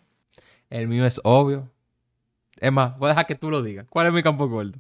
[0.69, 1.71] El mío es obvio.
[2.61, 3.87] Es más, voy a dejar que tú lo digas.
[3.89, 4.79] ¿Cuál es mi campo corto?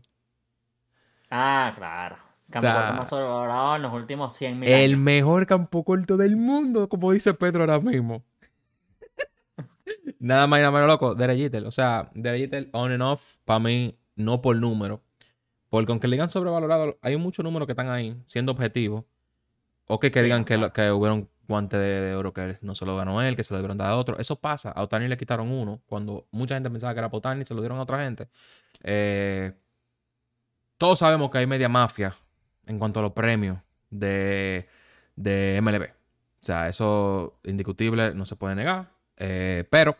[1.31, 2.17] Ah, claro.
[2.53, 5.01] Campo sea, corto más sobrevalorado en los últimos 100 mil El años.
[5.01, 8.25] mejor campo corto del mundo, como dice Pedro ahora mismo.
[10.21, 11.15] nada más y nada menos loco.
[11.15, 11.67] Derek.
[11.67, 15.03] O sea, Derek on and off, para mí, no por número.
[15.71, 19.05] Porque aunque le digan sobrevalorado, hay muchos números que están ahí, siendo objetivos.
[19.87, 22.87] O que, que Sí, digan que, que hubieron guante de, de oro que no se
[22.87, 24.19] lo ganó él, que se lo dieron a otro.
[24.19, 24.71] Eso pasa.
[24.71, 25.83] A Otani le quitaron uno.
[25.87, 28.29] Cuando mucha gente pensaba que era para Otani, se lo dieron a otra gente.
[28.83, 29.53] Eh,
[30.79, 32.15] todos sabemos que hay media mafia
[32.67, 33.59] en cuanto a los premios
[33.91, 34.69] de,
[35.17, 35.85] de MLB.
[35.85, 38.91] O sea, eso indiscutible, no se puede negar.
[39.17, 39.97] Eh, pero,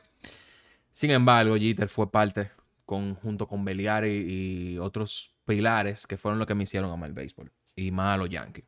[0.91, 2.51] sin embargo, Jeter fue parte
[2.85, 7.15] con, junto con Beliar y, otros pilares que fueron los que me hicieron amar el
[7.15, 7.53] béisbol.
[7.77, 8.65] Y más a los Yankees.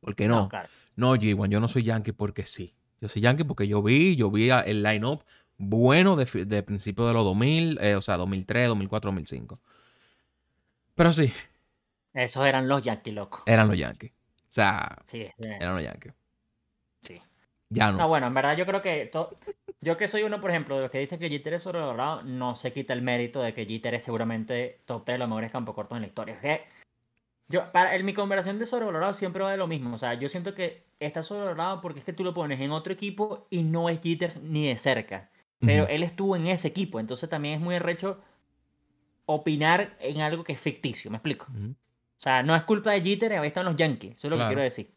[0.00, 0.68] Porque no, claro.
[0.96, 2.74] no, G1, yo no soy Yankee porque sí.
[3.00, 5.24] Yo soy Yankee porque yo vi, yo vi el line-up
[5.58, 9.60] bueno de, de principio de los 2000, eh, o sea, 2003, 2004, 2005.
[10.94, 11.32] Pero sí,
[12.12, 13.42] Esos eran los Yankees, loco.
[13.46, 14.10] eran los Yankees.
[14.12, 15.48] O sea, Sí, sí.
[15.48, 16.12] eran los Yankees.
[17.02, 17.20] sí.
[17.72, 18.08] Ya No, no.
[18.08, 19.06] bueno, en verdad yo creo que...
[19.06, 19.30] to-
[19.80, 22.54] Yo que soy uno, por ejemplo, de los que dice que Jeter es sobrevalorado, no
[22.54, 25.74] se quita el mérito de que Jeter es seguramente top 3 de los mejores campos
[25.74, 26.34] cortos en la historia.
[26.34, 26.64] Es que
[27.48, 29.94] yo, para, en mi conversación de sobrevalorado siempre va de lo mismo.
[29.94, 32.92] O sea, yo siento que está sobrevalorado porque es que tú lo pones en otro
[32.92, 35.30] equipo y no es Jeter ni de cerca.
[35.60, 35.92] Pero Ujú.
[35.92, 38.20] él estuvo en ese equipo, entonces también es muy arrecho
[39.26, 41.46] opinar en algo que es ficticio, ¿me explico?
[41.50, 41.74] Ujú.
[42.20, 44.48] O sea, no es culpa de Jeter, ahí están los Yankees, eso es lo Claro.
[44.50, 44.90] que quiero decir.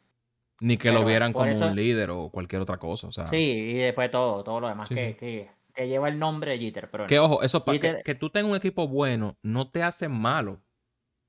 [0.60, 3.08] Ni que Pero lo vieran como eso- un líder o cualquier otra cosa.
[3.08, 5.14] O sea, Sí, y después todo, todo lo demás Sí, que, sí.
[5.16, 8.16] Que, que lleva el nombre de Jeter, pero que ojo, eso pa- que, Jeter- que
[8.16, 10.54] tú tengas un equipo bueno no te hace malo.
[10.54, 10.60] O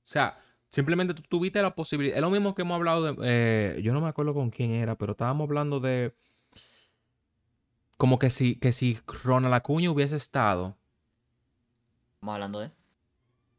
[0.07, 0.39] sea,
[0.69, 2.17] simplemente tú tuviste la posibilidad.
[2.17, 3.17] Es lo mismo que hemos hablado de.
[3.23, 6.13] eh, yo no me acuerdo con quién era, pero estábamos hablando de.
[7.97, 10.77] Como que si, que si Ronald Acuña hubiese estado
[12.15, 12.71] Estamos hablando de...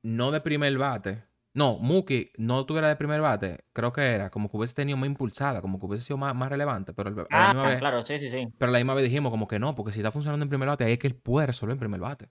[0.03, 1.23] no de primer bate.
[1.55, 5.07] No, Mookie no tuviera de primer bate, creo que era, como que hubiese tenido más
[5.07, 7.79] impulsada, como que hubiese sido más, más relevante, pero, el- a la Ah, misma vez,
[7.79, 8.47] claro, sí, sí, sí.
[8.59, 10.83] pero la misma vez dijimos como que no, porque si está funcionando en primer bate,
[10.85, 12.29] ahí es que él puede resolver en primer bate.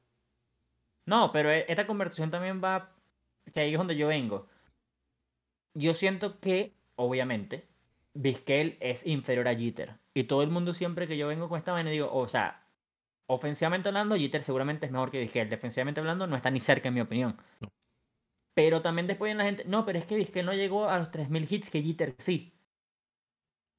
[1.07, 2.95] No, pero e- esta conversación también va,
[3.53, 4.49] que ahí es donde yo vengo.
[5.75, 7.66] Yo siento que, obviamente,
[8.14, 9.99] Vizquel es inferior a Jeter.
[10.14, 12.66] Y todo el mundo siempre que yo vengo con esta vaina digo, o sea,
[13.27, 15.51] ofensivamente hablando, Jeter seguramente es mejor que Vizquel.
[15.51, 17.37] Defensivamente hablando, no está ni cerca, en mi opinión.
[18.55, 21.11] Pero también después en la gente, no, pero es que Vizquel no llegó a los
[21.11, 22.53] 3.000 hits que Jeter sí.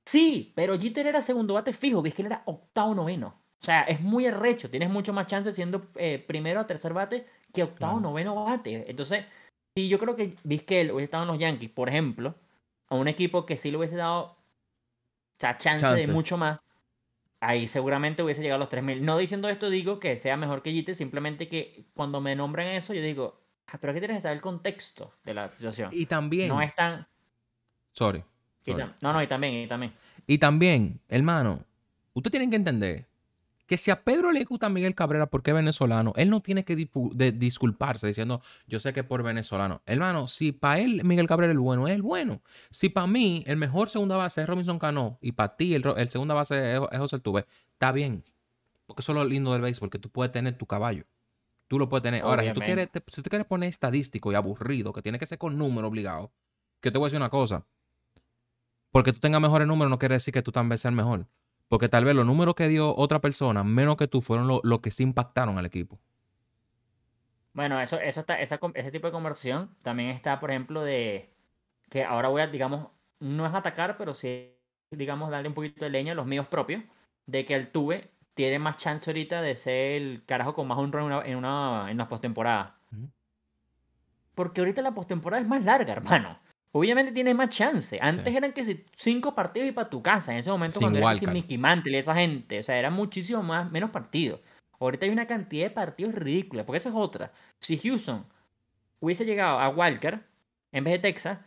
[0.07, 3.28] Sí, pero Jeter era segundo bate fijo, ves que él era octavo noveno.
[3.61, 4.69] O sea, es muy arrecho.
[4.69, 8.09] Tienes mucho más chance siendo eh, primero o tercer bate que octavo Claro.
[8.09, 8.89] noveno bate.
[8.89, 9.26] Entonces,
[9.76, 12.36] si yo creo que Vizquel hubiese estado en los Yankees, por ejemplo,
[12.89, 14.38] a un equipo que sí le hubiese dado o
[15.39, 16.07] sea, chance, Chance.
[16.07, 16.59] de mucho más,
[17.41, 19.03] ahí seguramente hubiese llegado a los 3000.
[19.03, 22.93] No diciendo esto digo que sea mejor que Jeter, simplemente que cuando me nombran eso,
[22.93, 23.41] yo digo,
[23.80, 25.89] pero aquí tienes que saber el contexto de la situación.
[25.93, 26.47] Y también.
[26.49, 27.07] No es tan.
[27.91, 28.24] Sorry.
[28.66, 28.84] y sorry.
[28.84, 29.93] tam- No, no, y también, y también.
[30.28, 31.63] Y también, hermano,
[32.13, 33.05] usted tiene que entender
[33.68, 36.76] que si a Pedro le gusta Miguel Cabrera porque es venezolano, él no tiene que
[36.76, 39.82] de- disculparse diciendo, yo sé que es por venezolano.
[39.88, 42.41] Hermano, si para él Miguel Cabrera es el bueno, es el bueno.
[42.70, 46.09] Si para mí el mejor segunda base es Robinson Cano y para ti el, el
[46.09, 48.24] segunda base es, es José Altuve, está bien.
[48.86, 51.05] Porque eso es lo lindo del béisbol, que tú puedes tener tu caballo.
[51.68, 52.22] Tú lo puedes tener.
[52.24, 55.26] Ahora, si tú, quieres, te- si tú quieres poner estadístico y aburrido, que tiene que
[55.28, 56.32] ser con número obligado,
[56.82, 57.66] que te voy a decir una cosa.
[58.91, 61.28] Porque tú tengas mejores números no quiere decir que tú también seas mejor.
[61.68, 64.80] Porque tal vez los números que dio otra persona, menos que tú, fueron lo- los
[64.82, 65.99] que sí impactaron al equipo.
[67.53, 71.30] Bueno, eso, eso está, esa, ese tipo de conversión también está, por ejemplo, de
[71.89, 72.89] que ahora voy a, digamos,
[73.20, 74.55] no es atacar, pero sí,
[74.91, 76.84] digamos, darle un poquito de leña a los míos propios,
[77.28, 80.99] de que el Tuve tiene más chance ahorita de ser el carajo con más honra
[81.01, 82.77] en una, en una, en postemporada.
[84.36, 86.38] Porque ahorita la postemporada es más larga, hermano.
[86.73, 87.97] Obviamente tienes más chance.
[88.01, 88.38] Antes Sí.
[88.38, 90.33] eran que si cinco partidos y para tu casa.
[90.33, 91.33] En ese momento Sin cuando era que si wildcard.
[91.33, 92.59] Mickey Mantle y esa gente.
[92.59, 94.41] O sea, eran muchísimo más, menos partidos.
[94.77, 96.65] Ahorita hay una cantidad de partidos ridícula.
[96.65, 97.31] Porque esa es otra.
[97.59, 98.25] Si Houston
[98.99, 100.19] hubiese llegado a Wildcard
[100.73, 101.39] en vez de Texas,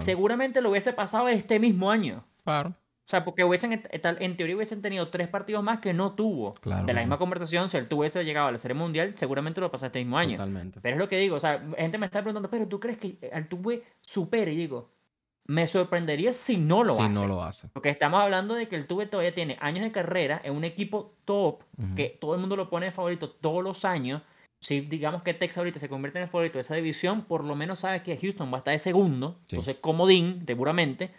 [0.00, 2.22] seguramente lo hubiese pasado este mismo año.
[2.44, 2.74] Claro.
[3.06, 6.54] O sea, porque hubiesen, en teoría hubiesen tenido tres partidos más que no tuvo.
[6.54, 9.70] Claro de la misma conversación, si él hubiese llegado a la Serie Mundial, seguramente lo
[9.70, 10.36] pasó este mismo año.
[10.38, 10.80] Totalmente.
[10.80, 13.18] Pero es lo que digo, o sea, gente me está preguntando, pero ¿tú crees que
[13.32, 14.54] Altuve supere?
[14.54, 14.90] Y digo,
[15.46, 17.20] me sorprendería si no lo si hace.
[17.20, 17.68] no lo hace.
[17.68, 21.12] Porque estamos hablando de que el Tuve todavía tiene años de carrera en un equipo
[21.26, 21.62] top,
[21.96, 24.22] que todo el mundo lo pone de favorito todos los años.
[24.60, 27.54] Si digamos que Texas ahorita se convierte en el favorito de esa división, por lo
[27.54, 29.56] menos sabes que Houston va a estar de segundo, Sí.
[29.56, 31.10] entonces comodín, seguramente,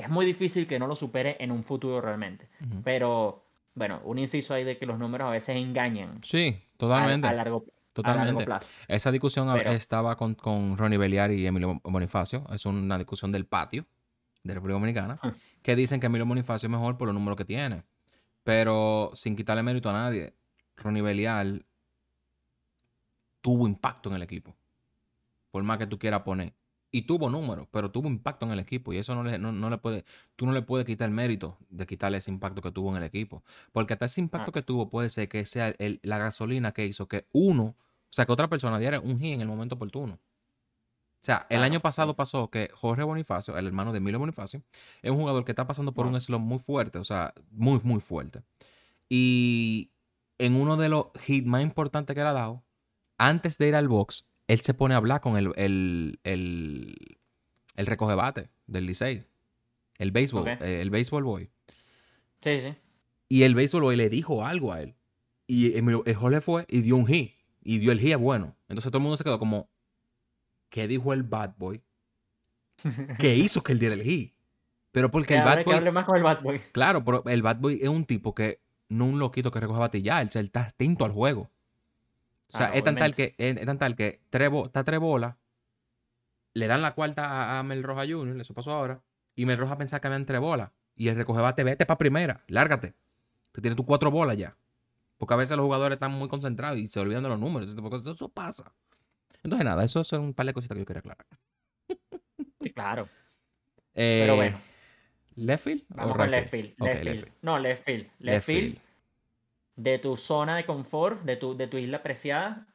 [0.00, 2.48] es muy difícil que no lo supere en un futuro realmente.
[2.84, 3.44] Pero,
[3.74, 7.26] bueno, un inciso ahí de que los números a veces engañan Sí, totalmente.
[7.26, 8.44] a largo, a largo totalmente.
[8.44, 8.68] plazo.
[8.88, 12.44] Esa discusión Pero- estaba con, con Ronnie Beliari y Emilio Bonifacio.
[12.52, 13.86] Es una discusión del patio
[14.42, 15.18] de República Dominicana.
[15.62, 17.82] Que dicen que Emilio Bonifacio es mejor por los números que tiene.
[18.44, 20.32] Pero sin quitarle mérito a nadie,
[20.76, 21.66] Ronnie Belial
[23.42, 24.54] tuvo impacto en el equipo.
[25.50, 26.54] Por más que tú quieras poner.
[26.92, 28.92] Y tuvo números, pero tuvo impacto en el equipo.
[28.92, 30.04] Y eso no le, no, no le puede,
[30.36, 33.04] tú no le puedes quitar el mérito de quitarle ese impacto que tuvo en el
[33.04, 33.44] equipo.
[33.72, 34.54] Porque hasta ese impacto Ah.
[34.54, 37.76] que tuvo puede ser que sea el- la gasolina que hizo que uno, o
[38.12, 40.14] sea, que otra persona diera un hit en el momento oportuno.
[40.14, 44.62] O sea, el año pasado pasó que Jorge Bonifacio, el hermano de Emilio Bonifacio,
[45.02, 46.08] es un jugador que está pasando por Ah.
[46.08, 48.42] un slump muy fuerte, o sea, muy, muy fuerte.
[49.08, 49.90] Y
[50.38, 52.62] en uno de los hits más importantes que le ha dado,
[53.18, 56.96] antes de ir al box, él se pone a hablar con el, el, el,
[57.76, 59.24] el recoge bate del Licey,
[59.98, 61.50] el béisbol, eh, el béisbol boy.
[62.40, 62.74] Sí, sí.
[63.28, 64.94] Y el béisbol boy le dijo algo a él.
[65.46, 67.32] Y Emilio- el Jorge fue y dio un hit.
[67.62, 68.56] Y dio el hit bueno.
[68.68, 69.68] Entonces todo el mundo se quedó como,
[70.68, 71.82] ¿qué dijo el bad boy?
[73.18, 74.32] ¿Qué hizo que él diera el hit?
[74.92, 76.60] Pero porque Que el bad que boy hable más con el Bad Boy.
[76.72, 80.02] Claro, pero el Bad Boy es un tipo que no un loquito que recoge bate
[80.02, 81.48] ya, él, él está atento al juego.
[82.52, 84.82] O sea, Ah, es, tan tal que, es, es tan tal que tres bo- está
[84.84, 85.36] tres bolas,
[86.54, 89.02] le dan la cuarta a, a Mel Roja Jr., eso pasó ahora,
[89.36, 92.42] y Mel Roja pensaba que habían tres bolas, y el recoge bate, vete para primera,
[92.48, 92.94] lárgate.
[93.52, 94.56] Te tienes tus cuatro bolas ya.
[95.16, 98.28] Porque a veces los jugadores están muy concentrados y se olvidan de los números, eso
[98.28, 98.72] pasa.
[99.42, 101.26] Entonces, nada, eso son un par de cositas que yo quería aclarar.
[102.62, 103.08] Sí, claro.
[103.94, 104.60] Eh, Pero bueno,
[105.36, 106.74] ¿Left field o vamos con left field?
[106.76, 106.82] field.
[106.82, 107.24] Ok, Left left field.
[107.24, 107.36] field.
[107.42, 108.02] No, left field.
[108.04, 108.89] Left, Left field, field.
[109.82, 112.66] De tu zona de confort, de tu, de tu isla apreciada.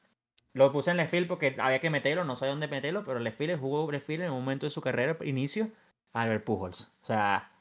[0.53, 3.37] Lo puse en left field porque había que meterlo, no sé dónde meterlo, pero left
[3.37, 5.69] field jugó left field en un momento de su carrera, inicio,
[6.13, 6.89] Albert Pujols.
[7.01, 7.51] O sea,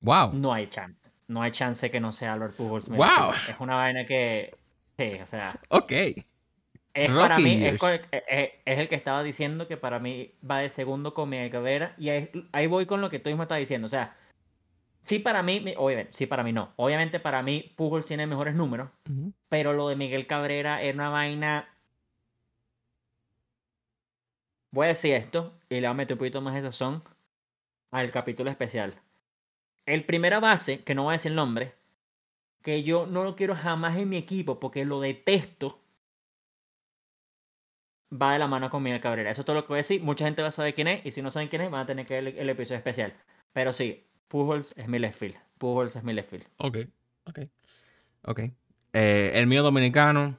[0.00, 0.32] Wow.
[0.32, 1.10] no hay chance.
[1.28, 2.88] No hay chance que no sea Albert Pujols.
[2.88, 3.32] el Wow.
[3.48, 4.50] Es una vaina que...
[4.98, 5.60] Sí, o sea...
[5.68, 5.92] Ok.
[6.92, 7.78] Es para mí, es, years.
[7.78, 11.94] co- es- el que estaba diciendo que para mí va de segundo con Miguel Cabrera.
[11.98, 13.86] Y ahí, ahí voy con lo que tú mismo estás diciendo.
[13.86, 14.16] O sea,
[15.10, 16.72] sí para mí, obviamente, sí para mí no.
[16.76, 18.90] Obviamente para mí Pujols tiene mejores números,
[19.48, 21.68] pero lo de Miguel Cabrera era una vaina...
[24.70, 27.02] Voy a decir esto y le voy a meter un poquito más de sazón
[27.90, 28.94] al capítulo especial.
[29.84, 31.74] El primera base, que no voy a decir el nombre,
[32.62, 35.80] que yo no lo quiero jamás en mi equipo porque lo detesto,
[38.12, 39.32] va de la mano con Miguel Cabrera.
[39.32, 40.00] Eso es todo lo que voy a decir.
[40.04, 41.86] Mucha gente va a saber quién es y si no saben quién es van a
[41.86, 43.12] tener que ver el, el episodio especial.
[43.52, 45.34] Pero sí, Pujols es Millefield.
[45.58, 46.46] Pujols es Millefield.
[46.58, 46.76] Ok,
[47.24, 47.38] ok,
[48.22, 48.40] ok.
[48.92, 50.36] Eh, el mío dominicano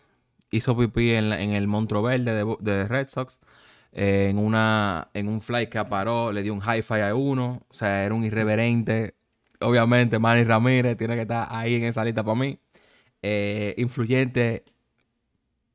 [0.50, 3.40] hizo pipí en, el Montro Verde de, Red Sox.
[3.92, 7.64] eh, en, una, en un fly que aparó, le dio un hi-fi a uno.
[7.70, 9.16] O sea, era un irreverente.
[9.60, 12.58] Obviamente, Manny Ramírez tiene que estar ahí en esa lista para mí.
[13.22, 14.64] Eh, influyente,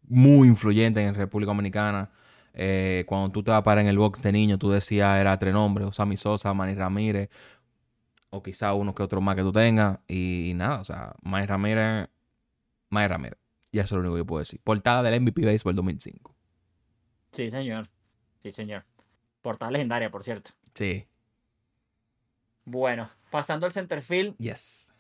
[0.08, 2.10] muy influyente en República Dominicana.
[3.06, 5.52] Cuando tú te vas a parar en el box de niño, tú decías era tres
[5.52, 7.28] nombres, Sammy Sosa, Manny Ramírez,
[8.30, 10.00] o quizá uno que otro más que tú tengas.
[10.08, 12.08] Y, nada, o sea, Manny Ramírez,
[12.90, 13.38] Manny Ramírez.
[13.70, 14.60] Y eso es lo único que puedo decir.
[14.62, 16.34] Portada del MVP Baseball 2005.
[17.32, 17.86] Sí, señor.
[18.42, 18.84] Sí, señor.
[19.42, 20.52] Portada legendaria, por cierto.
[20.74, 21.06] Sí.
[22.64, 24.36] Bueno, pasando al centerfield.
[24.38, 24.92] Yes.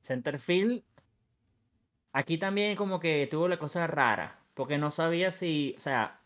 [0.00, 0.82] Centerfield.
[2.12, 4.40] Aquí también como que tuvo la cosa rara.
[4.54, 5.74] Porque no sabía si.
[5.76, 6.19] O sea.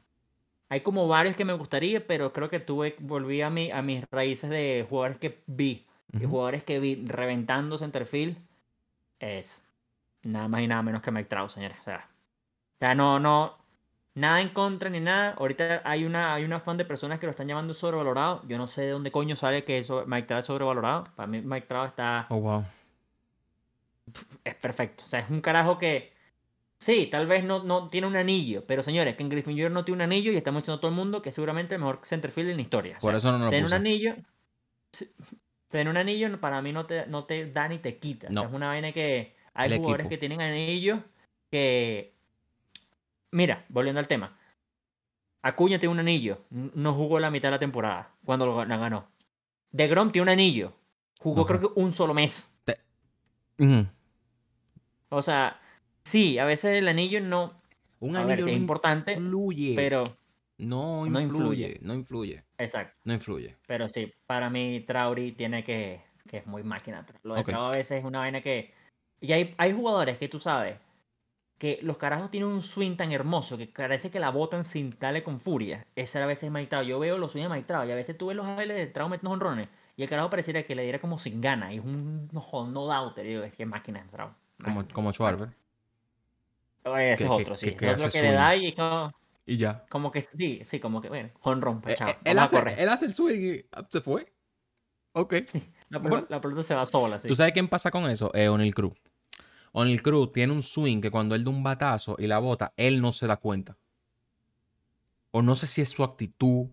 [0.69, 2.97] Hay como varios que me gustaría, pero creo que tuve.
[2.99, 5.87] Volví a, mi, a mis raíces de jugadores que vi.
[6.13, 6.29] Y Ujú.
[6.29, 8.37] jugadores que vi reventando centerfield.
[9.21, 9.63] Es.
[10.23, 11.79] Nada más y nada menos que Mike Trout, señores.
[11.81, 12.09] O sea.
[12.77, 13.57] O sea, no, no.
[14.15, 15.33] Nada en contra ni nada.
[15.39, 18.43] Ahorita hay una, hay una fan de personas que lo están llamando sobrevalorado.
[18.49, 21.05] Yo no sé de dónde coño sale que eso, Mike Trout es sobrevalorado.
[21.17, 22.65] Para mí Mike Trout está Oh, wow.
[24.45, 25.05] es perfecto.
[25.07, 26.13] O sea, es un carajo que.
[26.85, 28.63] Sí, tal vez no, no tiene un anillo.
[28.67, 29.71] Pero señores, que en Griffin Jr.
[29.71, 31.81] no tiene un anillo y estamos diciendo a todo el mundo que es seguramente el
[31.81, 32.97] mejor centerfield en la historia.
[32.99, 34.17] O Por sea, eso no lo tener un anillo.
[35.69, 38.27] Tener un anillo para mí no te, no te da ni te quita.
[38.27, 38.49] O sea, No.
[38.49, 40.11] es una vaina que hay El jugadores equipo.
[40.11, 41.01] que tienen anillos
[41.51, 42.13] que.
[43.31, 44.37] Mira, volviendo al tema.
[45.41, 46.43] Acuña tiene un anillo.
[46.51, 49.09] No jugó la mitad de la temporada cuando lo, la ganó.
[49.73, 50.75] De Grom tiene un anillo.
[51.19, 52.55] Jugó creo que un solo mes.
[55.09, 55.61] O sea,
[56.05, 57.61] sí, a veces el anillo no.
[58.01, 59.73] Un A ver, anillo es no importante, influye.
[59.75, 60.05] Pero.
[60.59, 61.69] no no influye.
[61.69, 61.79] influye.
[61.83, 62.45] No influye.
[62.59, 62.97] Exacto.
[63.05, 63.57] No influye.
[63.67, 66.03] Pero sí, para mí Trauri tiene que.
[66.29, 67.07] que es muy máquina.
[67.23, 67.47] Lo de Ok.
[67.47, 68.73] Trauri a veces es una vaina que.
[69.21, 70.77] Y hay, hay jugadores que tú sabes.
[71.59, 75.23] Que los carajos tienen un swing tan hermoso que parece que la botan sin darle
[75.23, 75.87] con furia.
[75.95, 76.85] Ese a veces es Mike Trout.
[76.87, 78.87] Yo veo los swings de Mike Trout y a veces tú ves los bailes de
[78.89, 81.73] Trout metiendo honrones y el carajo pareciera que le diera como sin gana.
[81.73, 83.25] Y es un no, no doubter.
[83.25, 84.33] Digo, es que máquina es Trout.
[84.63, 85.51] Como, como Schwarber.
[86.85, 87.75] Ese que- es que- otro, sí.
[87.75, 89.13] que- otro que le da y como,
[89.47, 89.85] Y ya.
[89.89, 92.89] como que sí, sí, como que, bueno, honrón, pues, Eh, chao, eh, él, hace, él
[92.89, 94.33] hace el swing y ah, se fue.
[95.13, 95.35] Ok.
[95.91, 97.29] La, pelota, la pelota se va sola, sí.
[97.29, 98.31] ¿Tú sabes quién pasa con eso?
[98.35, 98.95] Eh, O'Neal Cruz.
[99.73, 103.01] O'Neal Cruz tiene un swing que cuando él da un batazo y la bota, él
[103.01, 103.77] no se da cuenta.
[105.31, 106.67] O no sé si es su actitud,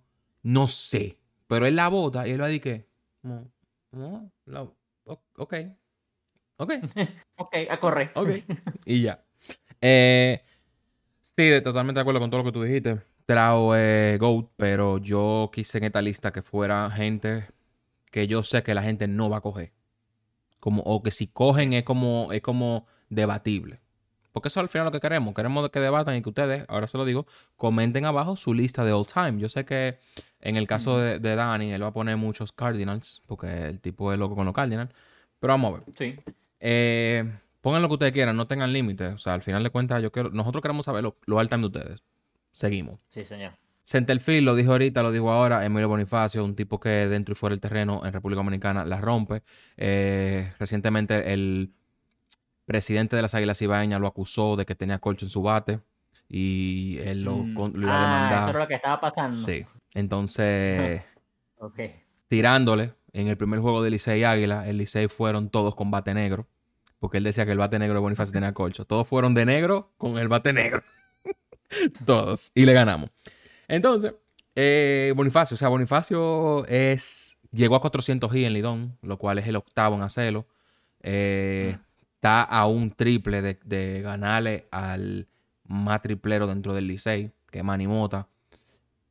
[0.44, 1.18] no sé.
[1.48, 2.88] Pero él la bota y él va a decir que.
[3.22, 3.46] No,
[3.92, 4.64] no, la-
[5.04, 5.54] ok.
[6.58, 6.72] Ok.
[7.38, 8.12] Ok, a correr.
[8.16, 8.30] Ok.
[8.86, 9.24] y ya.
[9.82, 10.42] Eh,
[11.22, 13.02] sí, de- totalmente de acuerdo con todo lo que tú dijiste.
[13.26, 17.48] Trao es GOAT, pero yo quise en esta lista que fuera gente
[18.12, 19.72] que yo sé que la gente no va a coger.
[20.60, 23.80] Como, o que si cogen es como, es como debatible.
[24.32, 25.36] Porque eso al final lo que queremos.
[25.36, 27.26] Queremos que debatan y que ustedes, ahora se lo digo,
[27.58, 29.40] comenten abajo su lista de all time.
[29.40, 29.98] Yo sé que
[30.40, 34.14] en el caso de, de Danny, él va a poner muchos Cardinals, porque el tipo
[34.14, 34.92] es loco con los Cardinals.
[35.40, 35.84] Pero vamos a ver.
[35.98, 36.16] Sí.
[36.60, 37.30] Eh,
[37.62, 39.14] pongan lo que ustedes quieran, no tengan límites.
[39.14, 41.68] O sea, al final de cuentas, yo quiero, nosotros queremos saber lo, lo time de
[41.68, 42.04] ustedes.
[42.52, 43.00] Seguimos.
[43.10, 43.54] Sí, señor.
[43.84, 47.54] Centerfield, lo dijo ahorita, lo dijo ahora, Emilio Bonifacio, un tipo que dentro y fuera
[47.54, 49.42] del terreno en República Dominicana la rompe.
[49.78, 51.72] Eh, recientemente el
[52.66, 55.80] presidente de las Águilas Ibaeñas lo acusó de que tenía colcho en su bate
[56.30, 57.54] y él lo, Mm.
[57.56, 58.40] con- lo iba a Ah, demandar.
[58.42, 59.36] eso era lo que estaba pasando.
[59.36, 59.66] Sí.
[59.94, 61.02] Entonces,
[61.58, 61.80] Ok.
[62.28, 66.14] tirándole en el primer juego de Licey y Águila, el Licey fueron todos con bate
[66.14, 66.48] negro.
[67.02, 68.86] Porque él decía que el bate negro de Bonifacio tenía colcho.
[68.86, 70.84] Todos fueron de negro con el bate negro.
[72.06, 72.52] todos.
[72.56, 73.10] Y le ganamos.
[73.68, 74.14] Entonces,
[74.56, 77.40] eh, Bonifacio, o sea, Bonifacio es.
[77.52, 80.48] Llegó a 400 y en Lidón, lo cual es el octavo en hacerlo.
[81.02, 81.76] Eh,
[82.16, 85.28] Está a un triple de, de ganarle al
[85.64, 88.28] más triplero dentro del Licey, que es Manny Mota.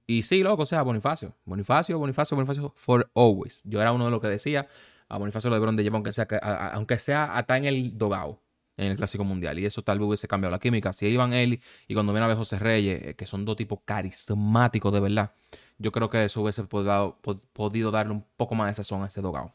[0.07, 1.34] Y sí, loco, o sea, Bonifacio.
[1.45, 3.62] Bonifacio, Bonifacio, Bonifacio for always.
[3.64, 4.68] Yo era uno de los que decía,
[5.11, 6.27] a Bonifacio lo debieron de llevar aunque sea,
[6.73, 8.41] aunque sea hasta en el dogao,
[8.77, 9.59] en el Clásico Mundial.
[9.59, 10.93] Y eso tal vez hubiese cambiado la química.
[10.95, 13.81] Si iban él y cuando viene a ver José Reyes, eh, que son dos tipos
[13.85, 15.33] carismáticos de verdad,
[15.79, 19.07] yo creo que eso hubiese podido, po- podido darle un poco más de sazón a
[19.07, 19.53] ese dogao.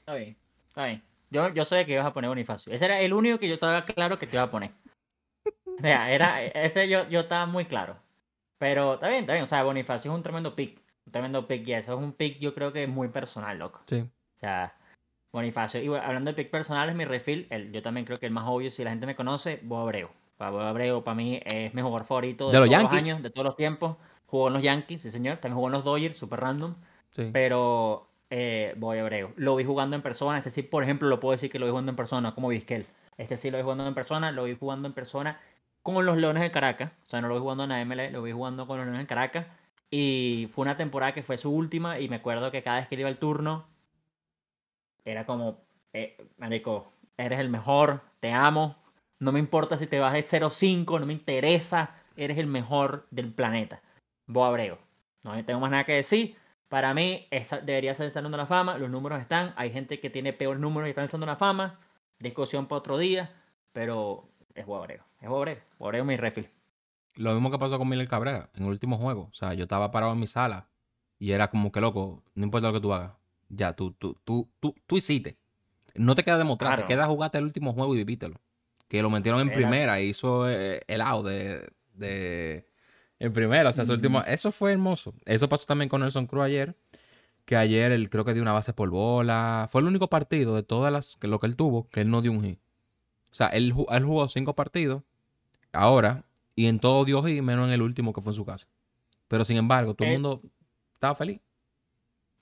[0.00, 0.36] Está bien.
[0.68, 1.02] Está bien.
[1.30, 2.72] Yo, yo sabía que ibas a poner Bonifacio.
[2.72, 4.70] Ese era el único que yo estaba claro que te iba a poner.
[5.66, 7.96] O sea, era, ese yo, yo estaba muy claro.
[8.58, 9.44] Pero está bien, está bien.
[9.44, 10.80] O sea, Bonifacio es un tremendo pick.
[11.08, 11.66] Un tremendo pick.
[11.66, 13.80] Y eso es un pick yo creo que muy personal, loco.
[13.86, 14.00] Sí.
[14.00, 14.74] O sea,
[15.32, 15.82] Bonifacio.
[15.82, 18.44] Y bueno, hablando de pick personales, mi refill, el, yo también creo que el más
[18.46, 20.08] obvio, si la gente me conoce, Bob Abreu.
[20.36, 22.92] Para Bob Abreu, para mí, es mi jugador favorito de, De los todos Yankees.
[22.92, 23.96] los años, de todos los tiempos.
[24.26, 25.38] Jugó en los Yankees, sí señor.
[25.38, 26.74] También jugó en los Dodgers, super random.
[27.10, 27.30] Sí.
[27.32, 29.32] pero eh, Boy Abreu.
[29.36, 31.70] Lo vi jugando en persona, este sí, por ejemplo, lo puedo decir que lo vi
[31.70, 32.86] jugando en persona, como Vizquel.
[33.16, 35.40] Este sí lo vi jugando en persona, lo vi jugando en persona
[35.82, 38.22] con los Leones de Caracas, o sea, no lo vi jugando en la MLE, lo
[38.22, 39.46] vi jugando con los Leones de Caracas,
[39.90, 42.96] y fue una temporada que fue su última, y me acuerdo que cada vez que
[42.96, 43.66] iba al turno,
[45.04, 48.76] era como, eh, marico, eres el mejor, te amo,
[49.18, 53.32] no me importa si te vas de 0-5, no me interesa, eres el mejor del
[53.32, 53.82] planeta.
[54.26, 54.78] Bo Abreu.
[55.22, 56.36] No tengo más nada que decir.
[56.68, 57.26] Para mí,
[57.62, 58.78] debería ser el Salón de la Fama.
[58.78, 59.54] Los números están.
[59.56, 61.80] Hay gente que tiene peor números y está en el la Fama.
[62.18, 63.34] Discusión para otro día.
[63.72, 65.00] Pero es Bo Abreu.
[65.20, 65.58] Es Bo Abreu.
[65.78, 66.48] Bo Abreu mi refil.
[67.18, 69.28] Lo mismo que pasó con Miguel Cabrera en el último juego.
[69.30, 70.68] O sea, yo estaba parado en mi sala
[71.18, 73.12] y era como que loco, no importa lo que tú hagas.
[73.48, 75.36] Ya, tú, tú, tú, tú, tú hiciste.
[75.94, 76.82] No te queda demostrar, Claro.
[76.86, 78.36] te queda jugarte el último juego y vivítelo.
[78.88, 82.68] Que lo metieron en Era- primera y hizo eh, el out de, de-
[83.18, 83.70] en primera.
[83.70, 84.22] O sea, su último.
[84.22, 85.12] Eso fue hermoso.
[85.24, 86.76] Eso pasó también con Nelson Cruz ayer.
[87.44, 89.66] Que ayer él creo que dio una base por bola.
[89.70, 92.22] Fue el único partido de todas las que lo que él tuvo que él no
[92.22, 92.60] dio un hit.
[93.32, 95.02] O sea, él jugó cinco partidos
[95.72, 96.24] ahora
[96.58, 98.66] y en todo dio hit, menos en el último que fue en su casa.
[99.28, 100.42] Pero sin embargo, todo el Eh, mundo
[100.94, 101.40] estaba feliz.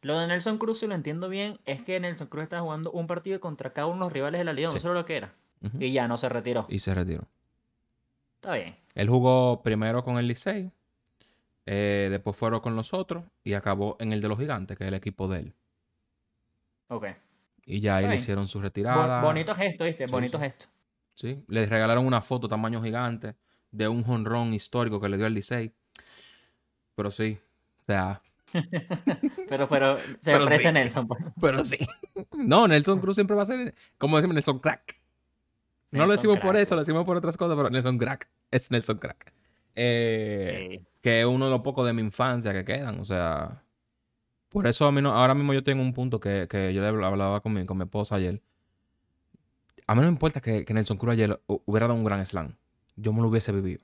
[0.00, 3.06] Lo de Nelson Cruz, si lo entiendo bien, es que Nelson Cruz estaba jugando un
[3.06, 4.70] partido contra cada uno de los rivales de la liga.
[4.70, 4.78] Sí.
[4.78, 5.34] Eso era lo que era.
[5.78, 6.64] Y ya no se retiró.
[6.68, 7.24] Y se retiró.
[8.36, 8.76] Está bien.
[8.94, 10.70] Él jugó primero con el Licey,
[11.66, 14.88] eh, después fueron con los otros y acabó en el de los gigantes, que es
[14.88, 15.54] el equipo de él.
[16.88, 17.06] Ok.
[17.66, 19.20] Y ya ahí le hicieron su Bo- retirada.
[19.20, 20.06] bonito gesto, ¿viste?
[20.06, 20.44] Sí, bonito sí.
[20.44, 20.66] gesto.
[21.14, 23.34] Sí, le regalaron una foto tamaño gigante
[23.76, 25.72] de un jonrón histórico que le dio al Licey.
[26.94, 27.38] Pero sí,
[27.80, 28.22] o sea,
[29.48, 30.72] Pero, pero se Pero sí.
[30.72, 31.08] Nelson.
[31.08, 31.22] pues.
[31.40, 31.78] pero sí.
[32.36, 34.98] No, Nelson Cruz siempre va a ser, como decimos, Nelson Crack.
[35.90, 38.98] No lo decimos por eso, lo decimos por otras cosas, pero Nelson Crack es Nelson
[38.98, 39.32] Crack.
[39.74, 40.86] Eh, Sí.
[41.02, 42.98] que es uno de los pocos de mi infancia que quedan.
[43.00, 43.62] O sea,
[44.48, 46.88] por eso a mí no, ahora mismo yo tengo un punto que, que yo le
[46.90, 48.40] habl- hablaba con mi, con mi esposa ayer.
[49.86, 52.24] A mí no me importa que, que Nelson Cruz ayer hu- hubiera dado un gran
[52.26, 52.56] slam.
[52.96, 53.80] Yo me lo hubiese vivido.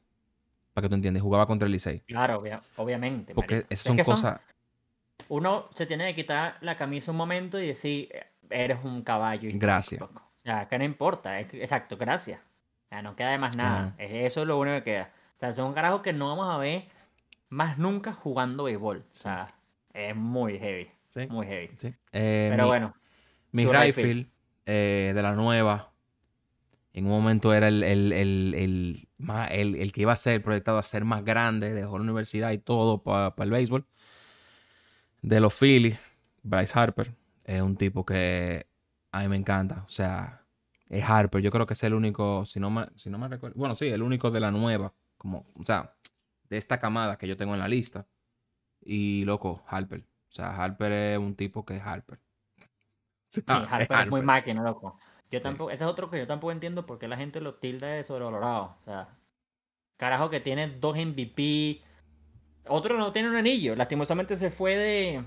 [0.75, 2.01] Para que tú entiendas, jugaba contra el Licey.
[2.01, 3.35] Claro, obvia- obviamente.
[3.35, 4.41] Porque Es son que cosas.
[5.29, 9.49] Uno se tiene que quitar la camisa un momento y decir, eh, eres un caballo.
[9.55, 10.01] Gracias.
[10.03, 10.09] O
[10.45, 11.39] sea, que no importa.
[11.41, 12.41] es exacto, gracias.
[12.91, 13.79] Ya no queda de más nada.
[13.89, 13.95] Ajá.
[13.99, 15.11] Eso es lo único que queda.
[15.37, 16.85] O sea, son carajos que no vamos a ver
[17.49, 18.99] más nunca jugando béisbol.
[19.11, 19.55] O sea,
[19.93, 20.91] es muy heavy.
[21.11, 21.71] Sí, Muy heavy.
[21.77, 21.89] sí.
[22.13, 22.95] Eh, Pero mi- bueno,
[23.53, 24.27] Mi rifle.
[24.65, 25.92] eh, de la nueva,
[26.95, 29.09] en un momento era el, el, el,
[29.51, 33.03] el, que iba a ser proyectado a ser más grande, dejó la universidad y todo
[33.03, 33.87] para el béisbol.
[35.23, 35.99] De los Phillies,
[36.43, 37.15] Bryce Harper,
[37.45, 38.67] es un tipo que
[39.11, 39.85] a mí me encanta.
[39.87, 40.45] O sea,
[40.89, 41.41] es Harper.
[41.41, 43.87] Yo creo que es el único, si no me, si no me recuerdo, bueno, sí,
[43.87, 45.95] el único de la nueva, como, o sea,
[46.51, 48.07] de esta camada que yo tengo en la lista.
[48.85, 50.01] Y loco, Harper.
[50.01, 52.19] O sea, Harper es un tipo que es Harper.
[53.29, 54.99] sí, Ah, es Harper es muy máquina, loco.
[55.33, 55.45] Yo Sí.
[55.45, 58.05] tampoco, ese es otro que yo tampoco entiendo por qué la gente lo tilda de
[58.05, 58.77] sobrevalorado.
[58.81, 59.09] O sea,
[59.97, 61.81] carajo que tiene dos MVP.
[62.69, 63.75] Otro no tiene un anillo.
[63.75, 65.25] Lastimosamente se fue de.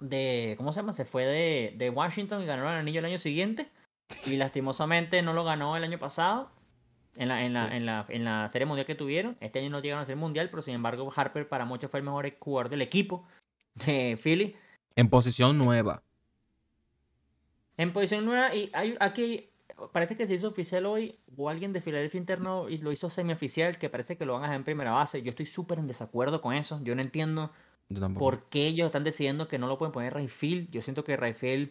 [0.00, 0.92] de ¿Cómo se llama?
[0.92, 3.68] Se fue de, de Washington y ganó el anillo el año siguiente.
[4.26, 6.50] Y lastimosamente no lo ganó el año pasado.
[7.16, 7.76] En la, en, la, Sí.
[7.76, 9.38] en, la, en la serie mundial que tuvieron.
[9.40, 12.04] Este año no llegaron a ser mundial, pero sin embargo Harper para muchos fue el
[12.04, 13.26] mejor jugador del equipo
[13.86, 14.54] de Philly.
[14.96, 16.02] En posición nueva.
[17.76, 19.50] En posición nueva, y hay aquí,
[19.92, 23.78] parece que se hizo oficial hoy, o alguien de Filadelfia interno y lo hizo semioficial,
[23.78, 25.22] que parece que lo van a dejar en primera base.
[25.22, 26.80] Yo estoy súper en desacuerdo con eso.
[26.82, 27.50] Yo no entiendo
[27.88, 30.70] Yo por qué ellos están decidiendo que no lo pueden poner Rayfield.
[30.70, 31.70] Yo siento que Rayfield.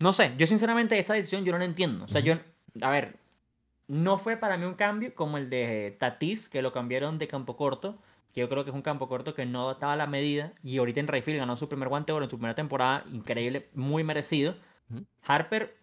[0.00, 2.04] No sé, yo sinceramente esa decisión yo no la entiendo.
[2.04, 2.34] O sea, yo.
[2.82, 3.16] A ver,
[3.88, 7.56] no fue para mí un cambio como el de Tatis, que lo cambiaron de campo
[7.56, 7.98] corto.
[8.36, 10.52] Que yo creo que es un campo corto que no estaba a la medida.
[10.62, 13.02] Y ahorita en Rayfield ganó su primer guante de oro en su primera temporada.
[13.10, 14.56] Increíble, muy merecido.
[15.26, 15.74] Harper,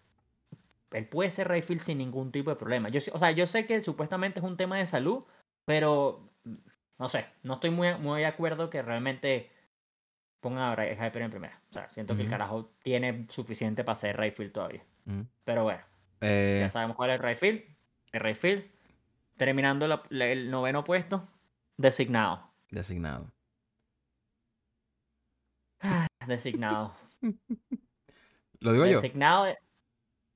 [0.92, 2.90] él puede ser Rayfield sin ningún tipo de problema.
[2.90, 5.24] Yo, o sea, yo sé que supuestamente es un tema de salud,
[5.64, 6.30] pero
[6.96, 9.50] no sé, no estoy muy, muy de acuerdo que realmente
[10.38, 11.60] pongan a Ray- Harper en primera.
[11.70, 14.84] O sea, siento que el carajo tiene suficiente para ser Rayfield todavía.
[15.06, 15.26] Ujú.
[15.42, 15.80] Pero bueno,
[16.20, 17.62] Eh, ya sabemos cuál es Rayfield.
[18.12, 18.62] El Rayfield,
[19.36, 21.26] terminando la- la- el noveno puesto,
[21.76, 22.50] designado.
[22.70, 23.30] designado.
[26.26, 26.94] Designado.
[28.60, 29.00] ¿Lo digo yo?
[29.00, 29.44] Designado.
[29.44, 29.58] de-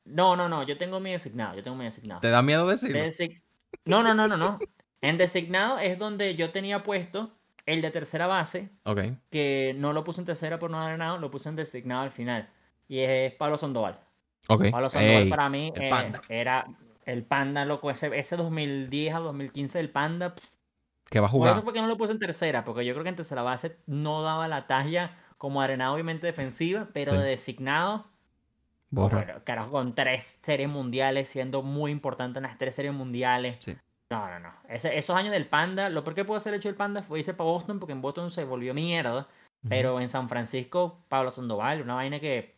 [0.05, 1.57] No, no, no, yo tengo mi designado.
[1.57, 2.21] Yo tengo mi designado.
[2.21, 2.99] ¿Te da miedo decirlo?
[2.99, 3.43] Desig-
[3.85, 4.59] No, no, no, no, no.
[5.01, 7.33] En designado es donde yo tenía puesto
[7.67, 9.01] el de tercera base, Ok.
[9.31, 12.11] que no lo puse en tercera por no haber ganado, lo puse en designado al
[12.11, 12.51] final.
[12.89, 14.01] Y es Pablo Sandoval.
[14.49, 14.71] Ok.
[14.71, 16.67] Pablo Sandoval Ey, para mí el eh, era
[17.05, 17.91] el panda, loco.
[17.91, 20.35] Ese, ese 2010 a 2015 el panda.
[20.35, 20.57] pff,
[21.11, 21.53] que va a Por jugar.
[21.53, 23.77] eso fue que no lo puse en tercera, porque yo creo que en tercera base
[23.87, 27.19] no daba la talla como arenado obviamente defensiva, pero Sí.
[27.19, 28.07] de designado,
[28.91, 29.19] Borra.
[29.25, 33.57] bueno, carajo, con tres series mundiales, siendo muy importante en las tres series mundiales.
[33.63, 33.77] Sí.
[34.11, 34.53] No, no, no.
[34.69, 37.35] Ese- esos años del Panda, lo peor que pudo hacer hecho el Panda fue irse
[37.35, 39.29] para Boston, porque en Boston se volvió mierda.
[39.69, 42.55] Pero en San Francisco, Pablo Sandoval, una vaina que.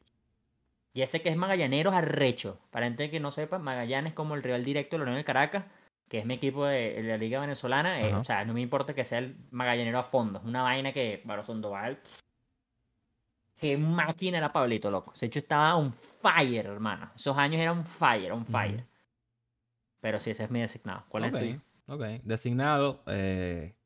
[0.92, 2.58] Y ese que es Magallaneros arrecho.
[2.70, 5.64] Para gente que no sepa, Magallanes como el rival directo de la Unión del Caracas,
[6.10, 8.00] que es mi equipo de, de la Liga Venezolana.
[8.00, 10.40] eh, o sea, no me importa que sea el Magallanero a fondo.
[10.40, 11.98] Es una vaina que Pablo Sandoval.
[11.98, 12.20] pff,
[13.56, 15.12] Qué máquina era Pablito, loco.
[15.14, 17.12] Ese hecho estaba on fire, hermano.
[17.14, 18.84] Esos años eran fire, on fire.
[20.00, 21.04] Pero sí, ese es mi designado.
[21.08, 21.60] ¿Cuál es tuyo?
[21.86, 22.02] ok.
[22.24, 23.76] Designado, eh,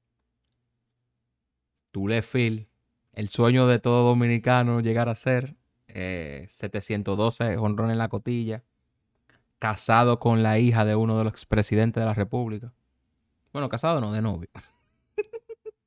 [1.90, 2.68] Tule Phil,
[3.12, 5.56] el sueño de todo dominicano llegar a ser,
[5.88, 8.62] eh, 712 honrón en la cotilla,
[9.58, 12.72] casado con la hija de uno de los expresidentes de la República.
[13.52, 14.48] Bueno, casado no, de novio.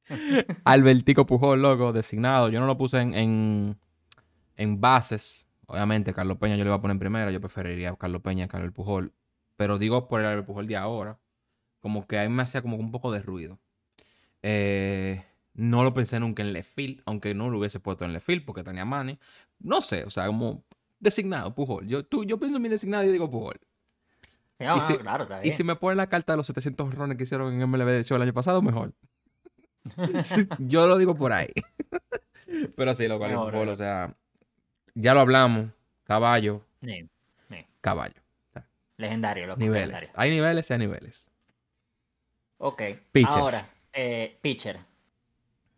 [0.64, 2.50] Albertico Pujol, loco, designado.
[2.50, 3.78] Yo no lo puse en, en,
[4.56, 5.48] en bases.
[5.66, 7.30] Obviamente, Carlos Peña yo le iba a poner en primera.
[7.32, 9.14] Yo preferiría a Carlos Peña a Carlos Pujol.
[9.58, 11.20] Pero digo por el Albert Pujol de ahora.
[11.82, 13.60] Como que a mí me hacía como un poco de ruido.
[14.44, 18.64] Eh, no lo pensé nunca en Lefil, aunque no lo hubiese puesto en Lefil porque
[18.64, 19.20] tenía Manny.
[19.60, 20.64] No sé, o sea, como
[21.00, 21.88] designado, Pujol.
[21.88, 23.60] Yo, tú, yo pienso en mi designado y yo digo Pujol.
[24.60, 27.16] No, y no, si- claro, Y si me ponen la carta de los 700 rones
[27.18, 28.94] que hicieron en MLB de show el año pasado, mejor.
[30.24, 31.48] Sí, yo lo digo por ahí.
[32.76, 34.14] Pero sí, lo cual Mejor, Pujol, o sea,
[34.96, 35.70] ya lo hablamos.
[36.04, 37.10] Caballo, Sí,
[37.82, 38.22] caballo.
[38.98, 39.60] Legendario, loco.
[39.60, 39.88] Niveles.
[39.90, 40.10] legendario.
[40.16, 41.32] Hay niveles y hay niveles.
[42.58, 42.82] Ok.
[43.12, 43.40] Pitcher.
[43.40, 44.80] Ahora, eh, pitcher.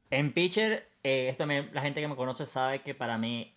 [0.09, 3.53] En pitcher, eh, esto me- la gente que me conoce sabe que para mí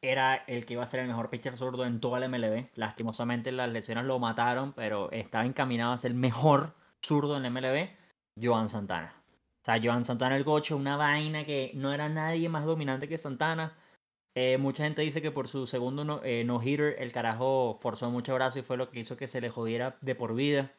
[0.00, 2.68] era el que iba a ser el mejor pitcher zurdo en toda la MLB.
[2.74, 6.74] Lastimosamente las lesiones lo mataron, pero estaba encaminado a ser el mejor
[7.04, 7.88] zurdo en la MLB,
[8.40, 9.14] Joan Santana.
[9.60, 13.18] O sea, Joan Santana el gocho, una vaina que no era nadie más dominante que
[13.18, 13.76] Santana.
[14.34, 18.34] Eh, mucha gente dice que por su segundo no, eh, no-hitter el carajo forzó mucho
[18.34, 20.70] brazo y fue lo que hizo que se le jodiera de por vida.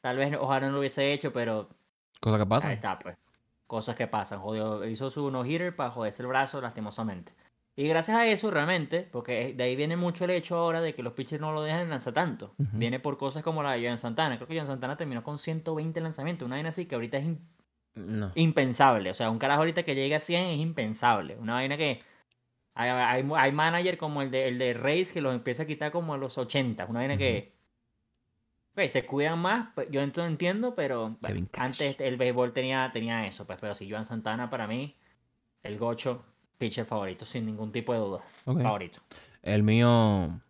[0.00, 1.68] Tal vez ojalá no lo hubiese hecho, pero
[2.20, 2.72] Cosa que Ahí pasa.
[2.72, 3.16] está, pues.
[3.66, 4.40] Cosas que pasan.
[4.40, 7.32] Jodió, hizo su no-hitter para joderse el brazo lastimosamente.
[7.76, 11.02] Y gracias a eso, realmente, porque de ahí viene mucho el hecho ahora de que
[11.02, 12.54] los pitchers no lo dejan lanzar tanto.
[12.58, 14.36] Viene por cosas como la de Joan Santana.
[14.36, 16.44] Creo que Joan Santana terminó con 120 lanzamientos.
[16.46, 17.26] Una vaina así que ahorita es
[17.94, 18.32] No.
[18.34, 19.10] impensable.
[19.10, 21.36] O sea, un carajo ahorita que llegue a 100 es impensable.
[21.38, 22.02] Una vaina que.
[22.74, 25.90] Hay, hay, hay manager como el de, el de Reyes que los empieza a quitar
[25.90, 26.84] como a los 80.
[26.86, 27.52] Una vaina que.
[28.74, 33.46] ok, se cuidan más, pues, yo entiendo, pero bueno, antes el béisbol tenía, tenía eso,
[33.46, 34.96] pues, pero si Joan Santana para mí,
[35.62, 36.24] el gocho,
[36.60, 38.20] pitcher favorito, sin ningún tipo de duda.
[38.44, 39.00] Favorito.
[39.42, 40.40] El mío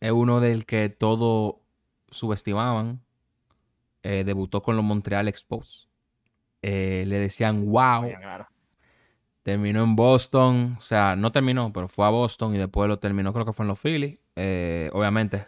[0.00, 1.62] es uno del que todo
[2.10, 3.00] subestimaban.
[4.02, 5.88] Eh, debutó con los Montreal Expos.
[6.60, 8.02] Eh, le decían wow.
[8.20, 8.46] Claro.
[9.42, 10.76] Terminó en Boston.
[10.76, 13.64] O sea, no terminó, pero fue a Boston y después lo terminó, creo que fue
[13.64, 14.18] en los Phillies.
[14.36, 15.46] Eh, obviamente,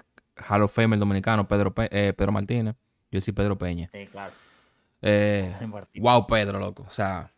[0.49, 2.75] Hall of Fame el dominicano, Pedro, Pe- Pedro Martínez.
[3.11, 3.91] Yo sí, Pedro Peña.
[3.93, 4.33] Sí, claro.
[6.01, 6.85] Wow, Pedro, loco.
[6.89, 7.31] O sea,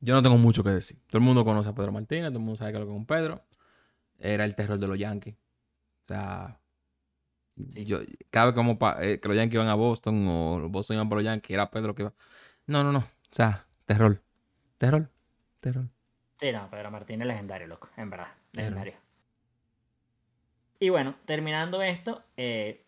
[0.00, 0.98] yo no tengo mucho que decir.
[1.08, 2.96] Todo el mundo conoce a Pedro Martínez, todo el mundo sabe que lo que es
[2.96, 3.44] un Pedro.
[4.18, 5.34] Era el terror de los Yankees.
[6.02, 6.58] O sea,
[7.70, 7.84] Sí.
[7.84, 7.98] yo,
[8.30, 11.08] cada vez como pa- eh, que los Yankees iban a Boston o los Boston iban
[11.08, 12.12] para los Yankees, era Pedro que iba.
[12.66, 12.98] No, no, no.
[13.00, 14.22] O sea, terror.
[14.78, 15.10] Terror.
[15.60, 15.86] Terror.
[16.40, 18.94] Sí, no, Pedro Martínez es legendario, loco, en verdad, legendario.
[20.80, 22.84] Y bueno, terminando esto, eh,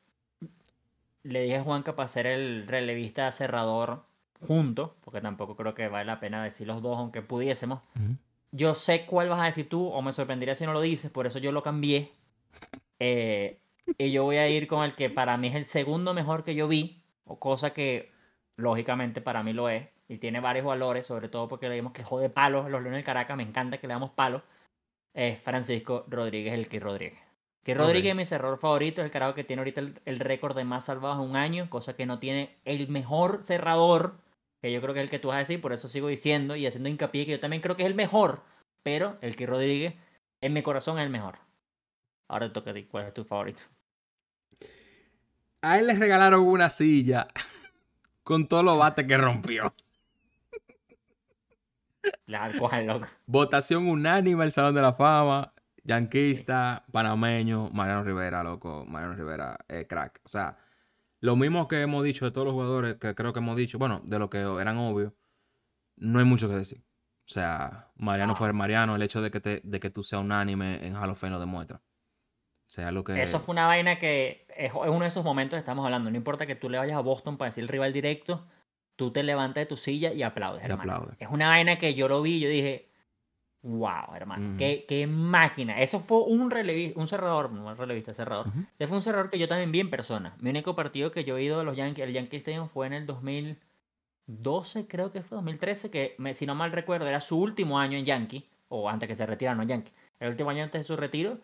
[1.24, 4.04] le dije a Juanca para ser el relevista cerrador
[4.47, 7.80] juntos, porque tampoco creo que vale la pena decir los dos, aunque pudiésemos.
[7.97, 8.16] Ujú.
[8.53, 11.26] Yo sé cuál vas a decir tú, o me sorprendería si no lo dices, por
[11.26, 12.11] eso yo lo cambié.
[13.03, 13.59] Eh,
[13.97, 16.55] y yo voy a ir con el que para mí es el segundo mejor que
[16.55, 18.12] yo vi, o cosa que
[18.57, 22.05] lógicamente para mí lo es, y tiene varios valores, sobre todo porque le dimos que
[22.05, 24.43] jode palos a los Leones del Caracas, me encanta que le damos palos.
[25.14, 27.18] Es Francisco Rodríguez, el que Rodríguez.
[27.62, 28.14] Que Rodríguez Ok.
[28.14, 30.84] es mi cerrador favorito, es el carajo que tiene ahorita el, el récord de más
[30.84, 34.14] salvados en un año, cosa que no tiene el mejor cerrador,
[34.61, 36.56] que yo creo que es el que tú vas a decir, por eso sigo diciendo
[36.56, 38.42] y haciendo hincapié que yo también creo que es el mejor,
[38.82, 39.94] pero el que Rodríguez
[40.40, 41.38] en mi corazón es el mejor.
[42.28, 43.62] Ahora te toca a ti, ¿cuál es tu favorito?
[45.62, 47.28] A él le regalaron una silla
[48.22, 49.74] con todos los bates que rompió.
[52.26, 53.06] La cojan loco.
[53.26, 55.52] Votación unánime al Salón de la Fama.
[55.82, 58.84] Yanquista, panameño, Mariano Rivera, loco.
[58.86, 60.20] Mariano Rivera, eh, crack.
[60.24, 60.56] O sea,
[61.20, 64.02] lo mismo que hemos dicho de todos los jugadores que creo que hemos dicho, bueno,
[64.04, 65.12] de lo que eran obvios,
[65.96, 66.82] no hay mucho que decir.
[67.28, 68.36] O sea, Mariano No.
[68.36, 71.20] fue Mariano, el hecho de que, te, de que tú seas unánime en Hall of
[71.20, 71.76] Fame lo demuestra.
[71.76, 73.20] O sea, lo que...
[73.22, 76.10] Eso fue una vaina que es, es uno de esos momentos que estamos hablando.
[76.10, 78.46] No importa que tú le vayas a Boston para decir el rival directo,
[78.96, 81.16] tú te levantas de tu silla y aplaudes, Y aplaudes.
[81.20, 82.89] Es una vaina que yo lo vi yo dije,
[83.62, 84.56] wow, hermano, Ujú.
[84.58, 85.80] qué, qué máquina.
[85.80, 86.40] Eso fue un
[86.94, 88.48] un cerrador, no un relevista, cerrador.
[88.48, 88.61] Ujú.
[88.78, 90.34] Ese fue un cerrador que yo también vi en persona.
[90.40, 92.94] Mi único partido que yo he ido de los Yankees, el Yankee Stadium fue en
[92.94, 97.78] el 2012, creo que fue 2013, que me- si no mal recuerdo era su último
[97.78, 99.92] año en Yankee, o antes que se retiraron en Yankee.
[100.20, 101.38] El último año antes de su retiro.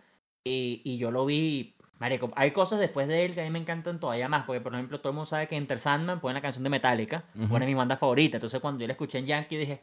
[0.45, 3.59] Y, y yo lo vi, marico, hay cosas después de él que a mí me
[3.59, 6.41] encantan todavía más, porque por ejemplo todo el mundo sabe que Enter Sandman pone la
[6.41, 7.49] canción de Metallica, Ujú.
[7.49, 8.37] pone mi banda favorita.
[8.37, 9.81] Entonces cuando yo la escuché en Yankee dije,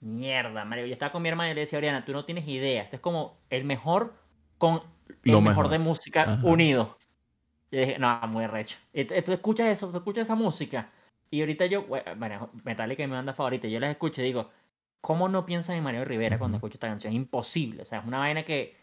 [0.00, 2.82] mierda, marico, yo estaba con mi hermana y le decía, Oriana, tú no tienes idea,
[2.82, 4.14] este es como el mejor
[4.58, 4.82] con
[5.24, 5.68] el Lo mejor mejor.
[5.70, 6.40] de música Ajá.
[6.46, 6.96] unido.
[7.70, 8.78] Y dije, no, muy recho.
[8.92, 10.90] Tú, escuchas eso, tú escuchas esa música.
[11.30, 14.50] Y ahorita yo, bueno, Metallica es mi banda favorita, yo las escucho y digo,
[15.00, 17.12] ¿cómo no piensas en Mario Rivera cuando escucho esta canción?
[17.12, 17.82] Es imposible.
[17.82, 18.76] O sea, es una vaina que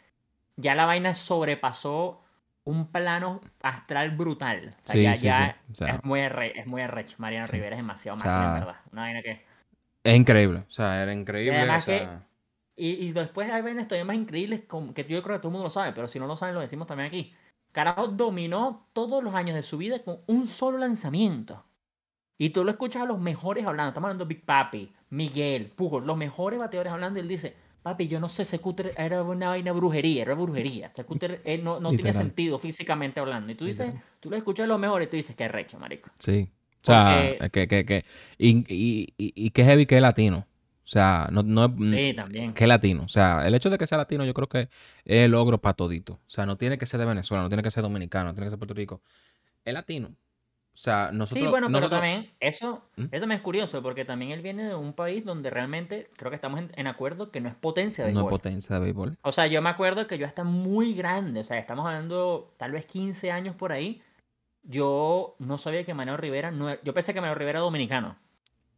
[0.58, 2.22] ya la vaina sobrepasó
[2.64, 4.76] un plano astral brutal.
[4.84, 5.38] O sea, Sí, ya, sí, ya
[5.68, 5.72] sí.
[5.72, 7.16] O sea, es muy arre- es muy arrecho.
[7.20, 7.48] Mariano.
[7.48, 8.82] Rivera es demasiado O máquina, sea, verdad.
[8.92, 9.51] Una vaina que...
[10.04, 10.60] es increíble.
[10.68, 11.58] O sea, era increíble.
[11.58, 12.28] además o que- sea,
[12.76, 14.62] Y, y después hay vainas todavía más increíbles
[14.96, 16.62] que yo creo que todo el mundo lo sabe, pero si no lo saben lo
[16.62, 17.34] decimos también aquí.
[17.72, 21.64] Carajo dominó todos los años de su vida con un solo lanzamiento.
[22.38, 23.90] Y tú lo escuchas a los mejores hablando.
[23.90, 27.20] Estamos hablando de Big Papi, Miguel, Pujol, los mejores bateadores hablando.
[27.20, 30.88] Y él dice, papi, yo no sé, ese cúter era una vaina brujería, era brujería.
[30.88, 33.52] Ese cúter eh, no, no tiene sentido físicamente hablando.
[33.52, 34.06] Y tú dices, Literal.
[34.20, 36.10] tú lo escuchas a los mejores y tú dices, qué recho, marico.
[36.20, 36.50] sí.
[36.82, 38.06] O sea, Porque- que, que, que,
[38.38, 40.48] y, y, y, y que heavy que es latino.
[40.84, 41.72] O sea, no, no es.
[41.96, 42.54] Sí, también.
[42.54, 43.04] que es latino.
[43.04, 44.70] O sea, el hecho de que sea latino yo creo que es
[45.26, 46.14] el logro para todito.
[46.14, 48.48] O sea, no tiene que ser de Venezuela, no tiene que ser dominicano, no tiene
[48.48, 49.02] que ser Puerto Rico.
[49.64, 50.10] Es latino.
[50.74, 51.44] O sea, nosotros...
[51.44, 53.04] Sí, bueno, pero nosotros- también eso, ¿Mm?
[53.12, 56.36] eso me es curioso porque también él viene de un país donde realmente creo que
[56.36, 58.32] estamos en, en acuerdo que no es potencia de No es béisbol.
[58.40, 59.18] potencia de béisbol.
[59.22, 62.72] O sea, yo me acuerdo que yo hasta muy grande, o sea, estamos hablando tal
[62.72, 64.02] vez 15 años por ahí,
[64.64, 68.18] yo no sabía que Manuel Rivera no era- yo pensé que Manuel Rivera era dominicano.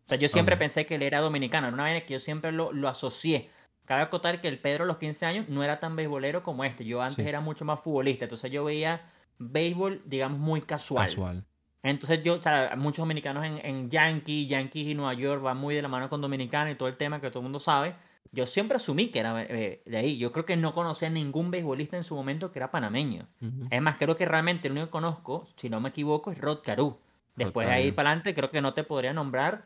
[0.06, 0.60] O sea, yo siempre Ok.
[0.60, 3.50] pensé que él era dominicano, era una vaina que yo siempre lo, lo asocié.
[3.86, 6.86] Cabe acotar que el Pedro a los 15 años no era tan beisbolero como este.
[6.86, 7.30] Yo antes Sí.
[7.30, 9.02] era mucho más futbolista, entonces yo veía
[9.40, 11.06] béisbol, digamos, muy casual.
[11.08, 11.44] Casual.
[11.84, 15.76] Entonces yo, o sea, muchos dominicanos en, en Yankee, Yankees y Nueva York van muy
[15.76, 17.94] de la mano con Dominicana y todo el tema que todo el mundo sabe.
[18.34, 20.18] Yo siempre asumí que era eh, de ahí.
[20.18, 23.28] Yo creo que no conocía ningún beisbolista en su momento que era panameño.
[23.42, 23.68] Ujú.
[23.70, 26.60] Es más, creo que realmente el único que conozco, si no me equivoco, es Rod
[26.64, 26.98] Carew.
[27.36, 29.66] Después de ahí para adelante creo que no te podría nombrar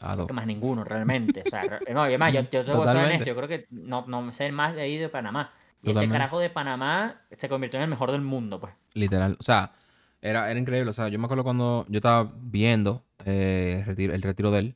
[0.00, 0.26] A dos.
[0.26, 1.42] que más ninguno realmente.
[1.46, 1.62] O sea,
[1.92, 3.04] no, y además, yo, yo te voy a ser Totalmente.
[3.06, 5.52] honesto, yo creo que no, no sé más de ahí de Panamá.
[5.82, 8.72] Y este carajo de Panamá se convirtió en el mejor del mundo, pues.
[8.94, 9.36] Literal.
[9.38, 9.72] O sea,
[10.22, 10.88] era, era increíble.
[10.88, 14.74] O sea, yo me acuerdo cuando yo estaba viendo eh, el retiro de él,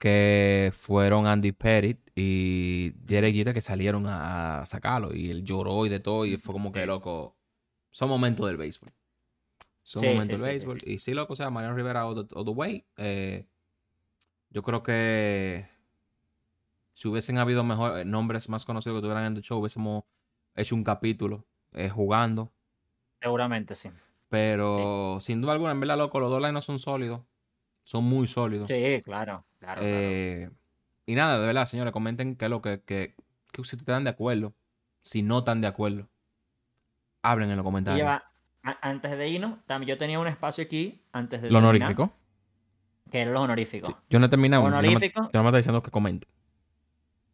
[0.00, 5.14] que fueron Andy Pettit y Derek Jeter que salieron a, a sacarlo.
[5.14, 6.26] Y él lloró y de todo.
[6.26, 7.36] Y fue como que, loco,
[7.92, 8.92] son momentos del béisbol.
[9.82, 10.80] Son Sí, momentos sí, del béisbol.
[10.80, 10.90] sí.
[10.94, 12.86] Y sí, loco, o sea, Mariano Rivera all the, all the way.
[12.96, 13.46] eh,
[14.50, 15.68] yo creo que
[16.94, 20.04] si hubiesen habido mejor, eh, nombres más conocidos que tuvieran en el show, hubiésemos
[20.54, 22.52] hecho un capítulo eh, jugando.
[23.20, 23.90] Seguramente sí.
[24.28, 27.22] Pero sin duda alguna, en verdad, loco, los dos liners son sólidos.
[27.82, 28.68] Son muy sólidos.
[28.68, 29.82] Sí, claro, claro, claro.
[29.82, 30.50] Eh,
[31.06, 33.14] y nada, de verdad, señores, comenten qué es lo que, que,
[33.52, 34.54] que si están de acuerdo.
[35.00, 36.08] Si no están de acuerdo,
[37.22, 38.00] hablen en los comentarios.
[38.00, 38.22] lleva,
[38.82, 42.12] antes de irnos, también yo tenía un espacio aquí, antes de Lo honorífico.
[43.10, 43.88] que era los honoríficos.
[43.94, 44.62] Sí, Yo no he terminado.
[44.64, 45.22] Yo no me- Honorífico.
[45.22, 46.30] Yo no me está diciendo que comenten.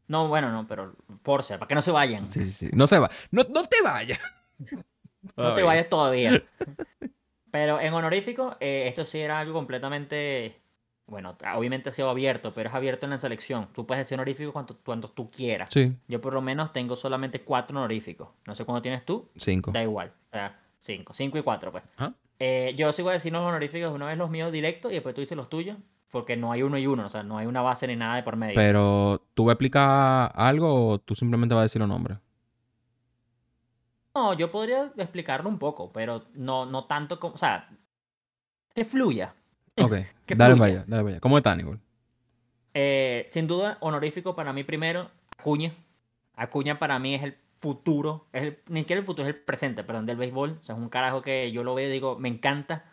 [0.09, 2.29] No, bueno, no, pero por ser, para que no se vayan.
[2.29, 2.71] Sí, sí, sí.
[2.73, 3.11] No se va.
[3.33, 4.19] No, no te vayas.
[5.37, 6.41] No te vayas todavía.
[7.51, 10.61] Pero en honorífico, eh, esto sí era algo completamente.
[11.07, 13.69] Bueno, obviamente ha sido abierto, pero es abierto en la selección.
[13.73, 15.71] Tú puedes decir honorífico cuanto, cuanto tú quieras.
[15.73, 18.29] Sí, Yo por lo menos tengo solamente cuatro honoríficos.
[18.45, 19.71] No sé cuándo tienes tú, cinco.
[19.71, 20.13] da igual.
[20.31, 21.15] O sea, cinco.
[21.15, 21.85] Cinco y cuatro, pues.
[22.39, 25.15] Eh, yo sí voy a decir los honoríficos una vez los míos directos y después
[25.15, 25.77] tú dices los tuyos.
[26.11, 28.23] Porque no hay uno y uno, o sea, no hay una base ni nada de
[28.23, 28.55] por medio.
[28.55, 32.19] Pero, ¿tú vas a explicar algo o tú simplemente vas a decir los nombres?
[34.17, 37.35] No, yo podría explicarlo un poco, pero no, no tanto como.
[37.35, 37.69] O sea,
[38.75, 39.35] que fluya.
[39.77, 39.93] Ok,
[40.27, 40.73] Que dale fluya.
[40.73, 41.21] allá, dale allá.
[41.21, 41.79] ¿Cómo está, Aníbal?
[42.73, 45.75] Eh, sin duda, honorífico para mí primero, Acuña.
[46.35, 49.85] Acuña para mí es el futuro, es el, ni siquiera el futuro, es el presente,
[49.85, 50.61] perdón, del béisbol.
[50.63, 52.87] O sea, es un carajo que yo lo veo y digo, me encanta.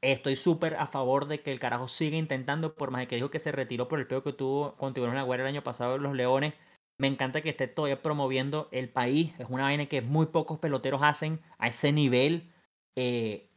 [0.00, 3.40] Estoy súper a favor de que el carajo siga intentando, por más que dijo que
[3.40, 6.04] se retiró por el peo que tuvo con Tiburón La Guerra el año pasado en
[6.04, 6.54] los Leones.
[7.02, 9.32] Me encanta que esté todavía promoviendo el país.
[9.40, 12.52] Es una vaina que muy pocos peloteros hacen a ese nivel.
[12.94, 13.50] Eh,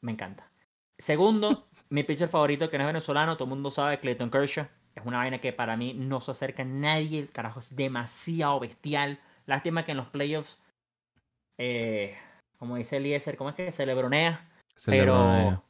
[0.00, 0.48] me encanta.
[0.96, 4.68] Segundo, mi pitcher favorito que no es venezolano, todo el mundo sabe, Clayton Kershaw.
[4.94, 7.18] Es una vaina que para mí no se acerca a nadie.
[7.18, 9.18] El carajo es demasiado bestial.
[9.46, 10.56] Lástima que en los playoffs,
[11.58, 12.16] eh,
[12.58, 15.62] como dice Eliezer, ¿cómo es que se le Pero, bronea.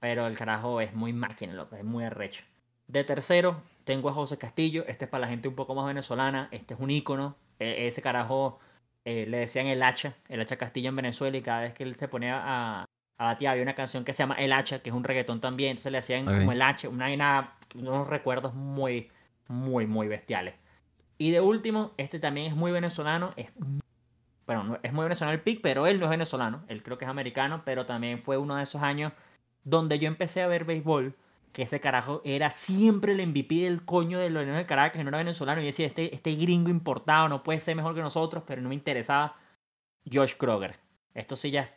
[0.00, 2.42] Pero el carajo es muy máquina, loco, es muy arrecho.
[2.86, 4.84] De tercero, tengo a José Castillo.
[4.88, 6.48] Este es para la gente un poco más venezolana.
[6.50, 7.36] Este es un ícono.
[7.58, 8.58] E- ese carajo
[9.04, 11.36] eh, le decían el hacha, el hacha Castillo en Venezuela.
[11.36, 12.84] Y cada vez que él se ponía a,
[13.18, 15.70] a batear, había una canción que se llama El hacha, que es un reggaetón también.
[15.72, 16.38] Entonces le hacían Ok.
[16.38, 19.10] como el hacha, una, vaina- unos recuerdos muy,
[19.48, 20.54] muy, muy bestiales.
[21.18, 23.32] Y de último, este también es muy venezolano.
[23.36, 23.50] Es,
[24.46, 26.64] bueno, no- es muy venezolano el pick, pero él no es venezolano.
[26.68, 29.12] Él creo que es americano, pero también fue uno de esos años
[29.62, 31.14] donde yo empecé a ver béisbol.
[31.54, 35.08] Que ese carajo era siempre el MVP del coño de los del Caracas, que no
[35.08, 35.62] era venezolano.
[35.62, 38.74] Y decía, este, este gringo importado no puede ser mejor que nosotros, pero no me
[38.74, 39.36] interesaba.
[40.12, 40.74] Josh Kroger.
[41.14, 41.70] Esto sí ya es,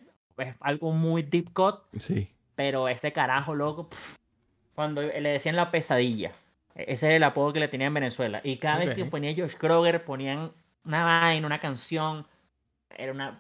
[0.47, 2.27] es algo muy deep cut, Sí.
[2.55, 3.87] pero ese carajo, loco,
[4.75, 6.31] cuando le decían la pesadilla.
[6.75, 8.41] E- Ese es el apodo que le tenía en Venezuela.
[8.43, 10.51] Y cada vez que ponía Josh Kroger, ponían
[10.85, 12.25] una vaina, una canción.
[12.97, 13.39] Era una.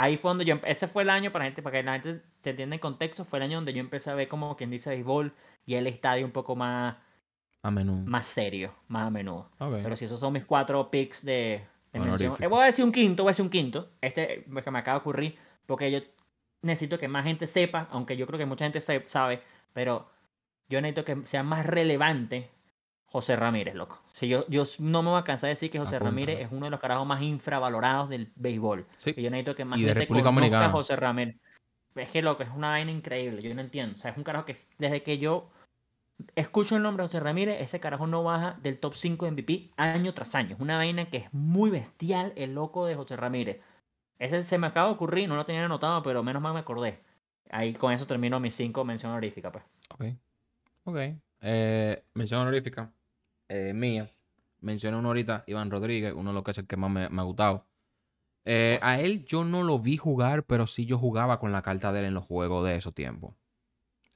[0.00, 0.60] Ahí fue donde yo.
[0.64, 3.40] Ese fue el año, para, gente, para que la gente se entienda en contexto, fue
[3.40, 5.34] el año donde yo empecé a ver como quien dice béisbol
[5.66, 6.96] y el estadio un poco más,
[7.64, 8.04] A menudo.
[8.06, 9.50] más serio, más a menudo.
[9.58, 9.80] Ok.
[9.82, 12.36] Pero si esos son mis cuatro picks de, de mención.
[12.38, 13.90] Eh, voy a decir un quinto, voy a decir un quinto.
[14.00, 15.98] Este eh, que me acaba de ocurrir, porque yo
[16.62, 19.42] necesito que más gente sepa, aunque yo creo que mucha gente sabe,
[19.72, 20.08] pero
[20.68, 22.52] yo necesito que sea más relevante
[23.10, 24.02] José Ramírez, loco.
[24.12, 25.98] Si yo, yo no me voy a cansar de decir que José.
[25.98, 28.86] Ramírez es uno de los carajos más infravalorados del béisbol.
[28.98, 29.14] Sí.
[29.14, 30.70] Que yo necesito que más Y de gente República conozca a.
[30.70, 31.36] José Ramírez.
[31.94, 33.94] Es que loco, es una vaina increíble, yo no entiendo.
[33.94, 35.48] O sea, es un carajo que desde que yo
[36.34, 39.70] escucho el nombre de José Ramírez, ese carajo no baja del top 5 de MVP
[39.76, 40.54] año tras año.
[40.54, 43.60] Es una vaina que es muy bestial el loco de José Ramírez.
[44.18, 47.00] Ese se me acaba de ocurrir, no lo tenía anotado, pero menos mal me acordé.
[47.50, 49.64] Ahí con eso termino mis 5 mención honorífica, pues.
[49.90, 50.04] Ok.
[50.84, 50.98] Ok.
[51.40, 52.92] Eh, mención honorífica.
[53.48, 54.10] Eh, mía.
[54.60, 57.64] Mencioné uno ahorita, Iván Rodríguez, uno de los que más me, me ha gustado.
[58.44, 61.92] Eh, a él yo no lo vi jugar, pero sí yo jugaba con la carta
[61.92, 63.34] de él en los juegos de esos tiempos.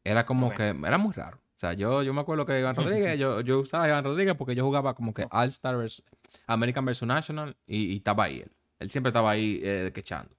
[0.04, 1.36] Era como que, era muy raro.
[1.36, 4.34] O sea, yo, yo me acuerdo que Iván Rodríguez, yo, yo usaba a Iván Rodríguez
[4.36, 6.02] porque yo jugaba como que All Star vs
[6.46, 8.50] American vs National y, y estaba ahí él.
[8.80, 10.34] Él siempre estaba ahí eh, quechando.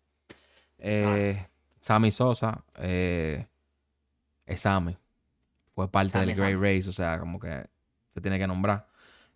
[0.77, 1.47] Eh,
[1.79, 3.47] Sammy Sosa, eh,
[4.45, 4.97] es Sammy.
[5.73, 6.75] Fue parte Sammy, del Great Sammy.
[6.75, 7.67] Race, o sea, como que
[8.13, 8.87] se tiene que nombrar.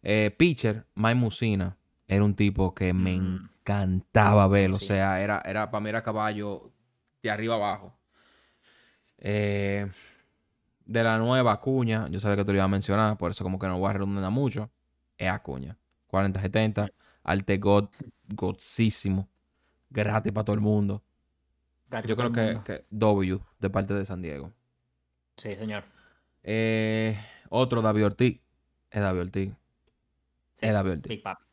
[0.04, 1.76] Eh, pitcher, Mike Musina,
[2.08, 3.50] era un tipo que me Mm.
[3.62, 4.88] encantaba ver, o Sí.
[4.88, 6.72] sea, era, era para mí era caballo
[7.24, 7.98] de arriba abajo.
[9.18, 9.90] Eh,
[10.86, 13.60] de la nueva Acuña, yo sabía que tú lo ibas a mencionar, por eso como
[13.60, 14.70] que no voy a redundar mucho,
[15.18, 15.76] es Acuña.
[16.08, 16.90] 40-70,
[17.24, 17.90] arte god,
[18.30, 19.28] godsísimo,
[19.90, 21.04] gratis para todo el mundo.
[22.06, 22.64] Yo creo mundo.
[22.64, 24.54] que W de parte de San Diego.
[25.38, 25.84] Sí, señor.
[26.44, 27.18] Eh,
[27.50, 28.40] otro, David Ortiz.
[28.92, 29.50] Es David Ortiz.
[30.56, 31.10] Sí, Es David Ortiz.
[31.10, 31.44] Big Papi.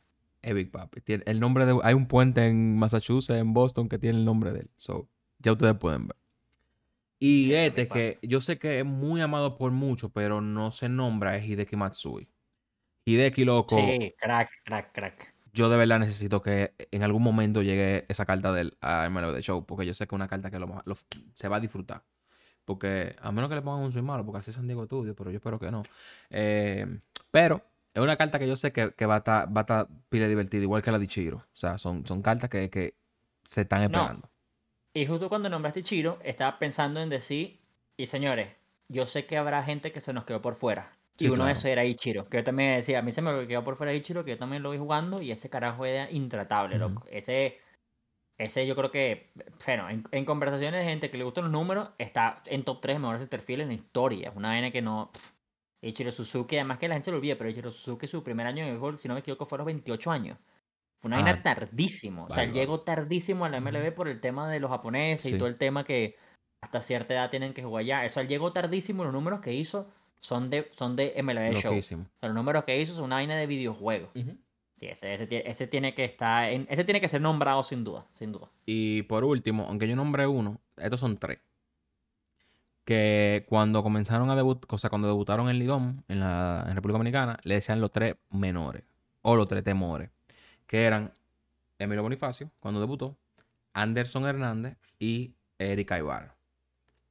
[0.41, 1.01] Es Big Papi.
[1.01, 1.79] Tiene el nombre de...
[1.83, 4.69] Hay un puente en Massachusetts, en Boston, que tiene el nombre de él.
[4.75, 5.07] So,
[5.39, 6.17] ya ustedes pueden ver.
[7.19, 10.89] Y Sí, este, que yo sé que es muy amado por muchos, pero no se
[10.89, 12.27] nombra, es Hideki Matsui.
[13.05, 15.33] Hideki, loco, Sí, crack, crack, crack.
[15.53, 19.33] yo de verdad necesito que en algún momento llegue esa carta de él a MLB
[19.35, 20.97] The Show, porque yo sé que es una carta que lo, lo-
[21.33, 22.03] se va a disfrutar.
[22.65, 25.15] Porque a menos que le pongan un soy malo, porque así es San Diego Studio,
[25.15, 25.83] pero yo espero que no.
[26.31, 26.99] Eh,
[27.35, 27.61] pero
[27.93, 30.29] es una carta que yo sé que, que va a estar va a estar pile
[30.29, 31.39] divertida, igual que la de Chiro.
[31.39, 32.95] O sea, son, son cartas que, que
[33.43, 34.29] se están esperando.
[34.93, 37.59] Y justo cuando nombraste Chiro, estaba pensando en decir,
[37.97, 38.55] y señores,
[38.87, 40.93] yo sé que habrá gente que se nos quedó por fuera.
[41.17, 41.47] Sí, y uno claro.
[41.47, 43.93] de esos era Ichiro, que yo también decía, a mí se me quedó por fuera
[43.93, 46.87] Ichiro, que yo también lo vi jugando, y ese carajo era intratable, Ujú.
[46.87, 47.07] loco.
[47.11, 47.59] Ese,
[48.37, 49.31] ese yo creo que,
[49.65, 52.97] bueno, en, en conversaciones de gente que le gustan los números, está en top 3
[52.97, 54.29] mejores centerfield en la historia.
[54.29, 55.11] Es una vaina que no...
[55.13, 55.34] pff,
[55.87, 58.63] Ichiro Suzuki, además que la gente se lo olvida, pero Ichiro Suzuki su primer año
[58.65, 60.37] de béisbol, si no me equivoco, fue a los 28 años.
[60.99, 62.25] Fue una Ah, vaina tardísimo.
[62.25, 62.61] O sea, él bárbaro.
[62.61, 65.35] llegó tardísimo a la MLB por el tema de los japoneses Sí.
[65.35, 66.15] y todo el tema que
[66.61, 68.03] hasta cierta edad tienen que jugar ya.
[68.05, 69.87] O sea, él llegó tardísimo los números que hizo
[70.19, 71.71] son de, son de MLB Show.
[71.71, 72.05] O Loquísimo.
[72.19, 74.09] sea, los números que hizo son una vaina de videojuego.
[74.77, 77.83] Sí, ese, ese, tie- ese tiene que estar en- ese tiene que ser nombrado sin
[77.83, 78.49] duda, sin duda.
[78.65, 81.39] Y por último, aunque yo nombré uno, estos son tres.
[82.85, 86.97] Que cuando comenzaron a debutar, o sea, cuando debutaron en Lidón, en la en República
[86.97, 88.83] Dominicana, le decían los tres menores.
[89.21, 90.11] O los tres temores.
[90.67, 91.13] Que eran
[91.79, 93.17] Emilio Bonifacio, cuando debutó,
[93.73, 96.35] Anderson Hernández y Erika Ibarra.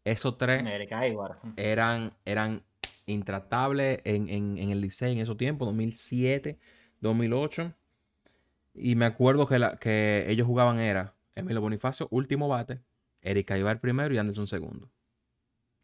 [0.04, 1.38] Esos tres Erika Ibar.
[1.56, 2.62] eran, eran
[3.06, 6.58] intratables en, en, en el Licey en esos tiempos, 2007,
[7.00, 7.72] 2008.
[8.74, 12.80] Y me acuerdo que, la, que ellos jugaban era Emilio Bonifacio, último bate,
[13.22, 14.90] Erika Ibar primero y Anderson segundo.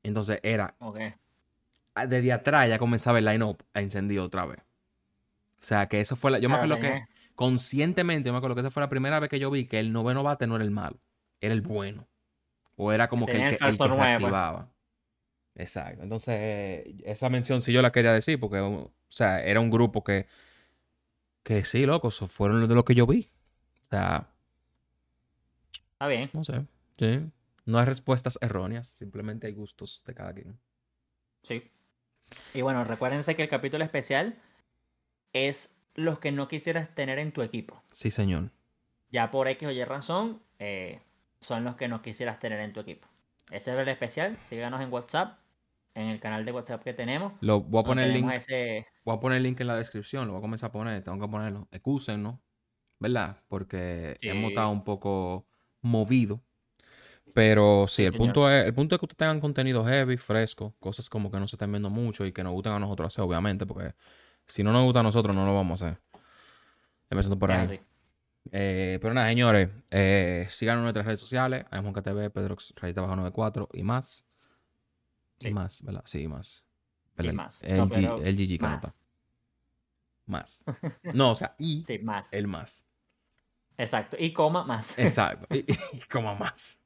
[0.02, 0.98] Entonces era, Ok.
[1.94, 4.58] ah, desde atrás ya comenzaba el line-up a encendido otra vez.
[5.58, 6.38] O sea, que eso fue la...
[6.38, 7.04] Yo me acuerdo que
[7.34, 9.92] conscientemente, yo me acuerdo que esa fue la primera vez que yo vi que el
[9.92, 10.98] noveno bate no era el malo,
[11.40, 12.06] era el bueno.
[12.76, 14.70] O era como que Tenía el el que, el que reactivaba.
[15.54, 16.02] Exacto.
[16.02, 20.26] Entonces, esa mención sí yo la quería decir porque, o sea, era un grupo que,
[21.42, 23.28] que sí, loco, eso fueron de lo que yo vi.
[23.82, 24.28] O sea,
[25.92, 26.30] Está bien.
[26.32, 26.64] no sé.
[26.98, 27.30] Sí.
[27.70, 30.58] No hay respuestas erróneas, simplemente hay gustos de cada quien.
[31.44, 31.70] Sí.
[32.52, 34.36] Y bueno, recuérdense que el capítulo especial
[35.32, 37.80] es los que no quisieras tener en tu equipo.
[37.92, 38.50] Sí, señor.
[39.12, 41.00] Ya por X o Y razón, eh,
[41.40, 43.06] son los que no quisieras tener en tu equipo.
[43.52, 44.36] Ese es el especial.
[44.46, 45.38] Síganos en WhatsApp,
[45.94, 47.34] en el canal de WhatsApp que tenemos.
[47.40, 48.32] Lo voy a poner el link.
[48.32, 48.88] ese...
[49.04, 51.24] Voy a poner el link en la descripción, lo voy a comenzar a poner, tengo
[51.24, 51.68] que ponerlo.
[51.70, 52.40] Excúsennos,
[52.98, 53.44] ¿verdad?
[53.46, 55.46] Porque hemos estado un poco
[55.82, 56.40] movidos.
[57.34, 58.26] Pero sí, Sí, el señor.
[58.26, 61.46] punto es, el punto es que ustedes tengan contenido heavy, fresco, cosas como que no
[61.48, 63.94] se estén viendo mucho y que nos gusten a nosotros hacer, obviamente, porque
[64.46, 66.00] si no nos gusta a nosotros, no lo vamos a hacer.
[67.08, 67.80] Empezando por ahí.
[68.52, 71.64] Eh, pero nada, señores, eh, síganos en nuestras redes sociales,
[72.02, 74.24] TV, Pedrox, Rayita Bajo 94 y más.
[75.40, 76.02] Y más, ¿verdad?
[76.04, 76.64] Sí, y más.
[77.18, 77.62] Y más.
[77.62, 78.92] El, No, G- pero el GG no está.
[80.26, 80.64] Más.
[80.64, 80.64] Más.
[81.14, 82.28] No, o sea, y Sí, más.
[82.32, 82.86] el más.
[83.76, 84.16] Exacto.
[84.18, 84.98] Y coma más.
[84.98, 85.46] Exacto.
[85.54, 86.80] Y, y coma más.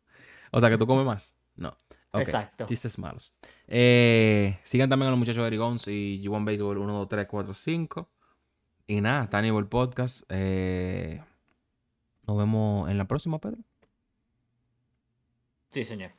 [0.56, 1.36] O sea, que tú comes más.
[1.56, 1.76] No.
[2.12, 2.20] Ok.
[2.20, 2.66] Exacto.
[2.66, 3.34] Chistes malos.
[3.66, 7.54] Eh, sigan también a los muchachos de Erigons y G1 Baseball 1, 2, 3, 4,
[7.54, 8.10] 5.
[8.86, 10.22] Y nada, está el podcast.
[10.28, 11.20] Eh,
[12.22, 13.58] nos vemos en la próxima, Pedro.
[15.72, 16.12] Sí, señor.